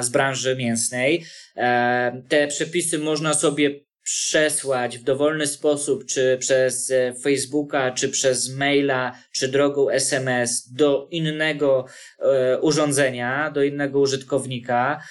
z 0.00 0.08
branży 0.08 0.56
mięsnej. 0.56 1.24
E, 1.56 2.22
te 2.28 2.46
przepisy 2.46 2.98
można 2.98 3.34
sobie 3.34 3.70
przesłać 4.02 4.98
w 4.98 5.02
dowolny 5.02 5.46
sposób, 5.46 6.06
czy 6.06 6.36
przez 6.40 6.92
Facebooka, 7.22 7.90
czy 7.90 8.08
przez 8.08 8.56
maila, 8.56 9.18
czy 9.32 9.48
drogą 9.48 9.90
SMS 9.90 10.72
do 10.72 11.08
innego 11.10 11.86
urządzenia, 12.60 13.50
do 13.50 13.62
innego 13.62 14.00
użytkownika. 14.00 15.02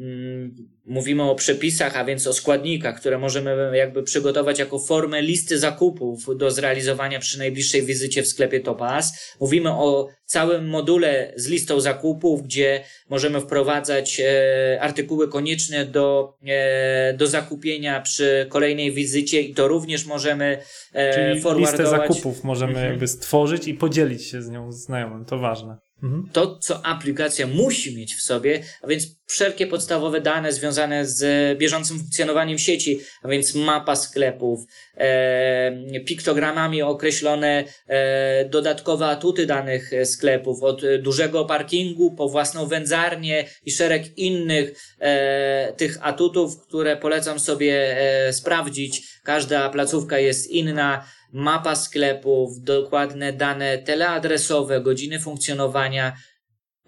Mm, 0.00 0.54
mówimy 0.86 1.22
o 1.22 1.34
przepisach, 1.34 1.96
a 1.96 2.04
więc 2.04 2.26
o 2.26 2.32
składnikach, 2.32 3.00
które 3.00 3.18
możemy 3.18 3.70
jakby 3.76 4.02
przygotować 4.02 4.58
jako 4.58 4.78
formę 4.78 5.22
listy 5.22 5.58
zakupów 5.58 6.36
do 6.36 6.50
zrealizowania 6.50 7.18
przy 7.18 7.38
najbliższej 7.38 7.82
wizycie 7.82 8.22
w 8.22 8.28
sklepie 8.28 8.60
Topaz. 8.60 9.36
Mówimy 9.40 9.70
o 9.70 10.08
całym 10.24 10.68
module 10.68 11.32
z 11.36 11.48
listą 11.48 11.80
zakupów, 11.80 12.42
gdzie 12.42 12.84
możemy 13.08 13.40
wprowadzać 13.40 14.20
e, 14.20 14.78
artykuły 14.80 15.28
konieczne 15.28 15.86
do, 15.86 16.36
e, 16.46 17.14
do 17.14 17.26
zakupienia 17.26 18.00
przy 18.00 18.46
kolejnej 18.48 18.92
wizycie 18.92 19.40
i 19.40 19.54
to 19.54 19.68
również 19.68 20.06
możemy 20.06 20.58
e, 20.92 21.14
Czyli 21.14 21.60
listę 21.60 21.86
zakupów 21.86 22.44
możemy 22.44 22.72
mhm. 22.72 22.90
jakby 22.90 23.08
stworzyć 23.08 23.68
i 23.68 23.74
podzielić 23.74 24.24
się 24.24 24.42
z 24.42 24.50
nią 24.50 24.72
znajomym. 24.72 25.24
To 25.24 25.38
ważne. 25.38 25.85
Mhm. 26.02 26.28
To, 26.32 26.58
co 26.58 26.86
aplikacja 26.86 27.46
musi 27.46 27.96
mieć 27.96 28.14
w 28.14 28.22
sobie, 28.22 28.62
a 28.82 28.86
więc 28.86 29.06
wszelkie 29.26 29.66
podstawowe 29.66 30.20
dane 30.20 30.52
związane 30.52 31.06
z 31.06 31.58
bieżącym 31.58 31.98
funkcjonowaniem 31.98 32.58
sieci, 32.58 33.00
a 33.22 33.28
więc 33.28 33.54
mapa 33.54 33.96
sklepów, 33.96 34.60
e, 34.96 36.00
piktogramami 36.00 36.82
określone 36.82 37.64
e, 37.86 38.44
dodatkowe 38.44 39.06
atuty 39.06 39.46
danych 39.46 39.90
sklepów, 40.04 40.62
od 40.62 40.82
dużego 40.98 41.44
parkingu 41.44 42.14
po 42.14 42.28
własną 42.28 42.66
wędzarnię 42.66 43.44
i 43.64 43.70
szereg 43.70 44.18
innych 44.18 44.94
e, 45.00 45.72
tych 45.76 45.98
atutów, 46.00 46.60
które 46.60 46.96
polecam 46.96 47.40
sobie 47.40 47.98
e, 47.98 48.32
sprawdzić. 48.32 49.02
Każda 49.22 49.70
placówka 49.70 50.18
jest 50.18 50.50
inna 50.50 51.06
mapa 51.36 51.76
sklepów, 51.76 52.60
dokładne 52.60 53.32
dane 53.32 53.78
teleadresowe, 53.78 54.80
godziny 54.80 55.20
funkcjonowania. 55.20 56.16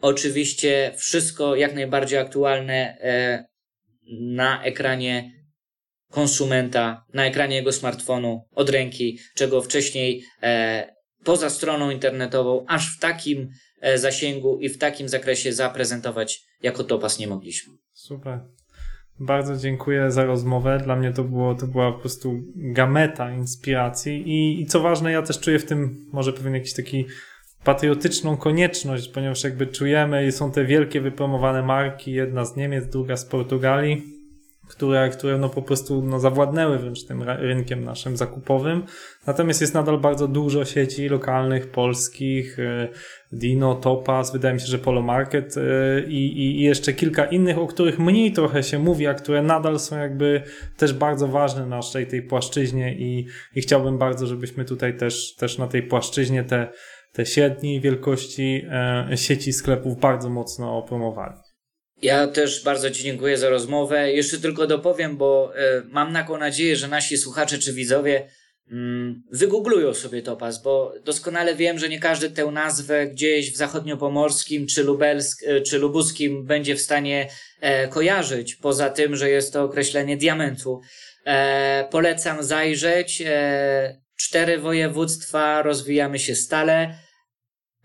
Oczywiście 0.01 0.95
wszystko 0.97 1.57
jak 1.57 1.75
najbardziej 1.75 2.19
aktualne 2.19 2.99
e, 3.01 3.45
na 4.21 4.63
ekranie 4.65 5.33
konsumenta, 6.11 7.05
na 7.15 7.27
ekranie 7.27 7.57
jego 7.57 7.73
smartfonu 7.73 8.49
od 8.55 8.71
ręki, 8.71 9.19
czego 9.35 9.63
wcześniej 9.63 10.25
e, 10.43 10.95
poza 11.25 11.51
stroną 11.51 11.91
internetową, 11.91 12.65
aż 12.69 12.97
w 12.97 13.01
takim 13.01 13.51
e, 13.81 13.99
zasięgu 13.99 14.59
i 14.61 14.69
w 14.69 14.79
takim 14.79 15.09
zakresie 15.09 15.53
zaprezentować 15.53 16.41
jako 16.63 16.85
Topas 16.85 17.19
nie 17.19 17.27
mogliśmy. 17.27 17.73
Super. 17.93 18.41
Bardzo 19.21 19.57
dziękuję 19.57 20.11
za 20.11 20.25
rozmowę. 20.25 20.79
Dla 20.85 20.97
mnie 20.97 21.13
to, 21.13 21.25
było, 21.25 21.55
to 21.55 21.67
była 21.67 21.93
po 21.93 21.99
prostu 21.99 22.43
gameta 22.57 23.33
inspiracji 23.33 24.29
i, 24.29 24.61
i 24.61 24.67
co 24.67 24.81
ważne, 24.81 25.13
ja 25.13 25.23
też 25.23 25.41
czuję 25.41 25.59
w 25.59 25.65
tym 25.65 26.07
może 26.13 26.33
pewien 26.33 26.55
jakiś 26.55 26.75
taki 26.75 27.07
patriotyczną 27.65 28.37
konieczność, 28.37 29.09
ponieważ 29.09 29.45
jakby 29.45 29.67
czujemy 29.67 30.33
są 30.33 30.53
te 30.53 30.65
wielkie 30.65 31.01
wypromowane 31.01 31.63
marki, 31.63 32.13
jedna 32.13 32.45
z 32.45 32.57
Niemiec, 32.57 32.87
druga 32.87 33.17
z 33.17 33.25
Portugalii, 33.25 34.18
które, 34.69 35.09
które 35.09 35.39
no 35.39 35.49
po 35.49 35.63
prostu 35.63 36.03
no 36.03 36.21
zawładnęły 36.21 36.79
wręcz 36.79 37.05
tym 37.05 37.23
rynkiem 37.23 37.85
naszym 37.85 38.17
zakupowym. 38.17 38.83
Natomiast 39.27 39.61
jest 39.61 39.75
nadal 39.75 39.99
bardzo 39.99 40.29
dużo 40.29 40.65
sieci 40.65 41.09
lokalnych, 41.09 41.71
polskich, 41.71 42.59
e, 42.59 42.89
Dino, 43.33 43.75
Topaz, 43.75 44.33
wydaje 44.33 44.55
mi 44.55 44.61
się, 44.61 44.67
że 44.67 44.79
Polo 44.79 45.03
Market 45.03 45.55
e, 45.57 45.61
i, 46.09 46.41
i 46.41 46.63
jeszcze 46.63 46.93
kilka 46.93 47.25
innych, 47.25 47.59
o 47.59 47.67
których 47.67 47.99
mniej 47.99 48.33
trochę 48.33 48.63
się 48.63 48.79
mówi, 48.79 49.07
a 49.07 49.15
które 49.15 49.43
nadal 49.43 49.79
są 49.79 49.99
jakby 49.99 50.43
też 50.77 50.93
bardzo 50.93 51.29
ważne 51.29 51.67
na 51.67 51.77
naszej 51.77 52.07
tej 52.07 52.23
płaszczyźnie 52.23 52.95
i, 52.95 53.27
i 53.55 53.61
chciałbym 53.61 53.99
bardzo, 53.99 54.27
żebyśmy 54.27 54.65
tutaj 54.65 54.97
też, 54.97 55.35
też 55.35 55.59
na 55.59 55.67
tej 55.67 55.83
płaszczyźnie 55.83 56.45
te, 56.45 56.69
te 57.13 57.27
średniej 57.27 57.81
wielkości 57.81 58.65
e, 58.71 59.17
sieci 59.17 59.53
sklepów 59.53 60.01
bardzo 60.01 60.31
mocno 60.31 60.83
promowali. 60.83 61.48
Ja 62.03 62.27
też 62.27 62.65
bardzo 62.65 62.91
Ci 62.91 63.03
dziękuję 63.03 63.39
za 63.39 63.49
rozmowę. 63.49 64.13
Jeszcze 64.13 64.39
tylko 64.39 64.67
dopowiem, 64.67 65.17
bo 65.17 65.53
y, 65.57 65.85
mam 65.85 66.13
taką 66.13 66.39
nadzieję, 66.39 66.77
że 66.77 66.89
nasi 66.89 67.19
słuchacze 67.19 67.59
czy 67.59 67.73
widzowie 67.73 68.29
mm, 68.71 69.23
wygooglują 69.33 69.95
sobie 69.95 70.23
Topaz, 70.23 70.63
bo 70.63 70.95
doskonale 71.05 71.55
wiem, 71.55 71.79
że 71.79 71.89
nie 71.89 72.01
każdy 72.01 72.31
tę 72.31 72.47
nazwę 72.47 73.07
gdzieś 73.07 73.53
w 73.53 73.57
zachodniopomorskim 73.57 74.67
czy, 74.67 74.85
lubelsk, 74.85 75.43
y, 75.43 75.61
czy 75.61 75.79
lubuskim 75.79 76.47
będzie 76.47 76.77
w 76.77 76.81
stanie 76.81 77.29
e, 77.61 77.89
kojarzyć, 77.89 78.55
poza 78.55 78.91
tym, 78.91 79.17
że 79.17 79.31
jest 79.31 79.53
to 79.53 79.63
określenie 79.63 80.17
diamentu. 80.17 80.81
E, 81.25 81.89
polecam 81.91 82.43
zajrzeć. 82.43 83.23
E, 83.27 84.01
cztery 84.19 84.59
województwa, 84.59 85.63
rozwijamy 85.63 86.19
się 86.19 86.35
stale. 86.35 86.95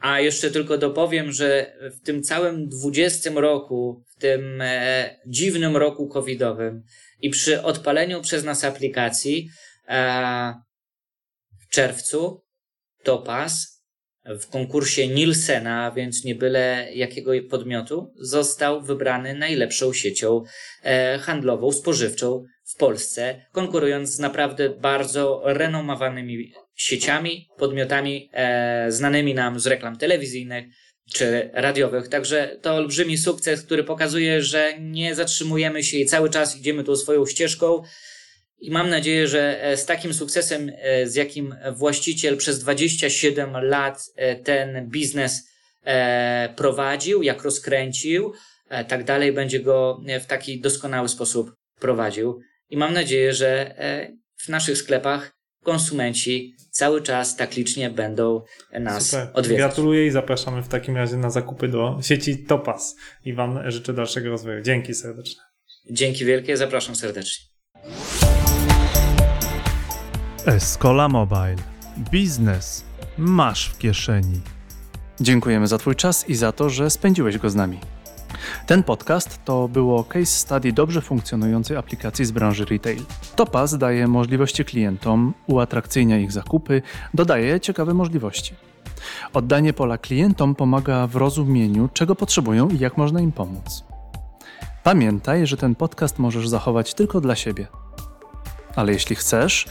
A 0.04 0.20
jeszcze 0.20 0.52
tylko 0.52 0.78
dopowiem, 0.78 1.32
że 1.32 1.78
w 1.82 2.06
tym 2.06 2.24
całym 2.24 2.70
20 2.70 3.30
roku, 3.36 4.04
w 4.16 4.22
tym 4.22 4.62
e, 4.62 5.10
dziwnym 5.28 5.78
roku 5.78 6.08
covidowym 6.08 6.84
i 7.22 7.30
przy 7.30 7.62
odpaleniu 7.62 8.22
przez 8.22 8.44
nas 8.44 8.64
aplikacji 8.64 9.50
e, 9.88 10.54
w 11.62 11.70
czerwcu 11.70 12.44
Topaz 13.04 13.84
w 14.26 14.48
konkursie 14.48 15.08
Nielsena, 15.08 15.92
więc 15.92 16.24
nie 16.24 16.36
byle 16.36 16.88
jakiego 16.94 17.32
podmiotu, 17.50 18.14
został 18.16 18.82
wybrany 18.82 19.34
najlepszą 19.34 19.94
siecią 19.94 20.44
e, 20.84 21.20
handlową, 21.20 21.72
spożywczą 21.72 22.44
w 22.64 22.76
Polsce, 22.78 23.46
konkurując 23.52 24.10
z 24.10 24.20
naprawdę 24.20 24.70
bardzo 24.70 25.42
renomowanymi 25.46 26.54
sieciami, 26.76 27.48
podmiotami 27.58 28.30
e, 28.34 28.92
znanymi 28.92 29.34
nam 29.34 29.60
z 29.60 29.68
reklam 29.68 29.98
telewizyjnych 29.98 30.66
czy 31.14 31.50
radiowych. 31.54 32.08
Także 32.10 32.58
to 32.62 32.76
olbrzymi 32.76 33.18
sukces, 33.18 33.62
który 33.62 33.84
pokazuje, 33.84 34.42
że 34.42 34.74
nie 34.80 35.16
zatrzymujemy 35.16 35.84
się 35.84 35.98
i 35.98 36.06
cały 36.06 36.30
czas 36.30 36.58
idziemy 36.58 36.84
tą 36.84 36.96
swoją 36.96 37.26
ścieżką. 37.26 37.84
I 38.60 38.72
mam 38.72 38.90
nadzieję, 38.90 39.28
że 39.28 39.64
e, 39.64 39.78
z 39.78 39.86
takim 39.86 40.14
sukcesem, 40.14 40.72
e, 40.78 41.08
z 41.08 41.16
jakim 41.16 41.56
właściciel 41.76 42.38
przez 42.38 42.60
27 42.60 43.52
lat 43.66 44.04
e, 44.16 44.36
ten 44.36 44.90
biznes 44.90 45.54
prowadził, 46.56 47.24
jak 47.24 47.44
rozkręcił, 47.44 48.34
tak 48.88 49.04
dalej 49.04 49.34
będzie 49.34 49.60
go 49.60 50.02
w 50.22 50.26
taki 50.26 50.62
doskonały 50.62 51.10
sposób 51.10 51.56
prowadził. 51.80 52.40
I 52.70 52.78
mam 52.78 52.94
nadzieję, 52.94 53.34
że 53.34 53.76
w 54.38 54.50
naszych 54.50 54.78
sklepach 54.78 55.33
konsumenci 55.64 56.56
cały 56.72 57.02
czas 57.02 57.36
tak 57.36 57.56
licznie 57.56 57.90
będą 57.90 58.42
nas 58.80 59.10
Super. 59.10 59.28
odwiedzać. 59.34 59.58
Gratuluję 59.58 60.08
i 60.08 60.12
zapraszamy 60.12 60.64
w 60.64 60.68
takim 60.68 60.98
razie 60.98 61.18
na 61.18 61.30
zakupy 61.30 61.68
do 61.68 62.00
sieci 62.02 62.46
Topas 62.46 62.96
i 63.26 63.34
Wam 63.34 63.72
życzę 63.72 63.94
dalszego 63.94 64.30
rozwoju. 64.30 64.62
Dzięki 64.62 64.94
serdecznie. 64.94 65.42
Dzięki 65.92 66.26
wielkie, 66.26 66.58
zapraszam 66.58 66.96
serdecznie. 66.96 67.46
Escola 70.46 71.10
Mobile. 71.10 71.56
Biznes 72.12 72.86
masz 73.18 73.70
w 73.70 73.78
kieszeni. 73.78 74.42
Dziękujemy 75.22 75.68
za 75.68 75.78
Twój 75.78 75.96
czas 75.96 76.30
i 76.30 76.36
za 76.36 76.52
to, 76.52 76.70
że 76.70 76.90
spędziłeś 76.90 77.38
go 77.38 77.50
z 77.50 77.56
nami. 77.56 77.80
Ten 78.66 78.84
podcast 78.84 79.40
to 79.46 79.68
było 79.68 80.04
case 80.04 80.26
study 80.26 80.74
dobrze 80.74 81.02
funkcjonującej 81.02 81.78
aplikacji 81.78 82.26
z 82.26 82.32
branży 82.32 82.66
retail. 82.66 83.02
Topaz 83.36 83.78
daje 83.78 84.08
możliwości 84.08 84.66
klientom, 84.66 85.34
uatrakcyjnia 85.48 86.18
ich 86.18 86.32
zakupy, 86.32 86.82
dodaje 87.14 87.60
ciekawe 87.60 87.94
możliwości. 87.94 88.54
Oddanie 89.34 89.74
pola 89.74 89.98
klientom 89.98 90.56
pomaga 90.56 91.08
w 91.08 91.16
rozumieniu, 91.16 91.90
czego 91.94 92.16
potrzebują 92.16 92.70
i 92.70 92.80
jak 92.80 92.98
można 92.98 93.22
im 93.22 93.32
pomóc. 93.32 93.84
Pamiętaj, 94.84 95.48
że 95.48 95.58
ten 95.58 95.76
podcast 95.76 96.20
możesz 96.20 96.48
zachować 96.48 96.94
tylko 96.94 97.22
dla 97.22 97.36
siebie. 97.36 97.68
Ale 98.76 98.94
jeśli 98.94 99.16
chcesz, 99.16 99.66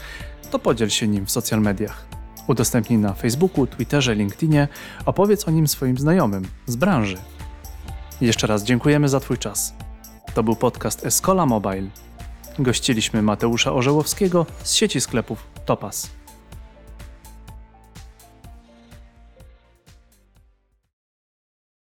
to 0.51 0.59
podziel 0.59 0.89
się 0.89 1.07
nim 1.07 1.25
w 1.25 1.31
social 1.31 1.61
mediach. 1.61 2.05
Udostępnij 2.47 2.99
na 2.99 3.13
Facebooku, 3.13 3.67
Twitterze, 3.67 4.15
LinkedInie, 4.15 4.67
opowiedz 5.05 5.47
o 5.47 5.51
nim 5.51 5.67
swoim 5.67 5.97
znajomym 5.97 6.47
z 6.65 6.75
branży. 6.75 7.17
Jeszcze 8.23 8.47
raz 8.47 8.63
dziękujemy 8.63 9.09
za 9.09 9.19
Twój 9.19 9.37
czas. 9.37 9.73
To 10.33 10.43
był 10.43 10.55
podcast 10.55 11.05
Escola 11.05 11.45
Mobile. 11.45 11.87
Gościliśmy 12.59 13.21
Mateusza 13.21 13.73
Orzełowskiego 13.73 14.45
z 14.63 14.73
sieci 14.73 15.01
sklepów 15.01 15.47
Topas. 15.65 16.09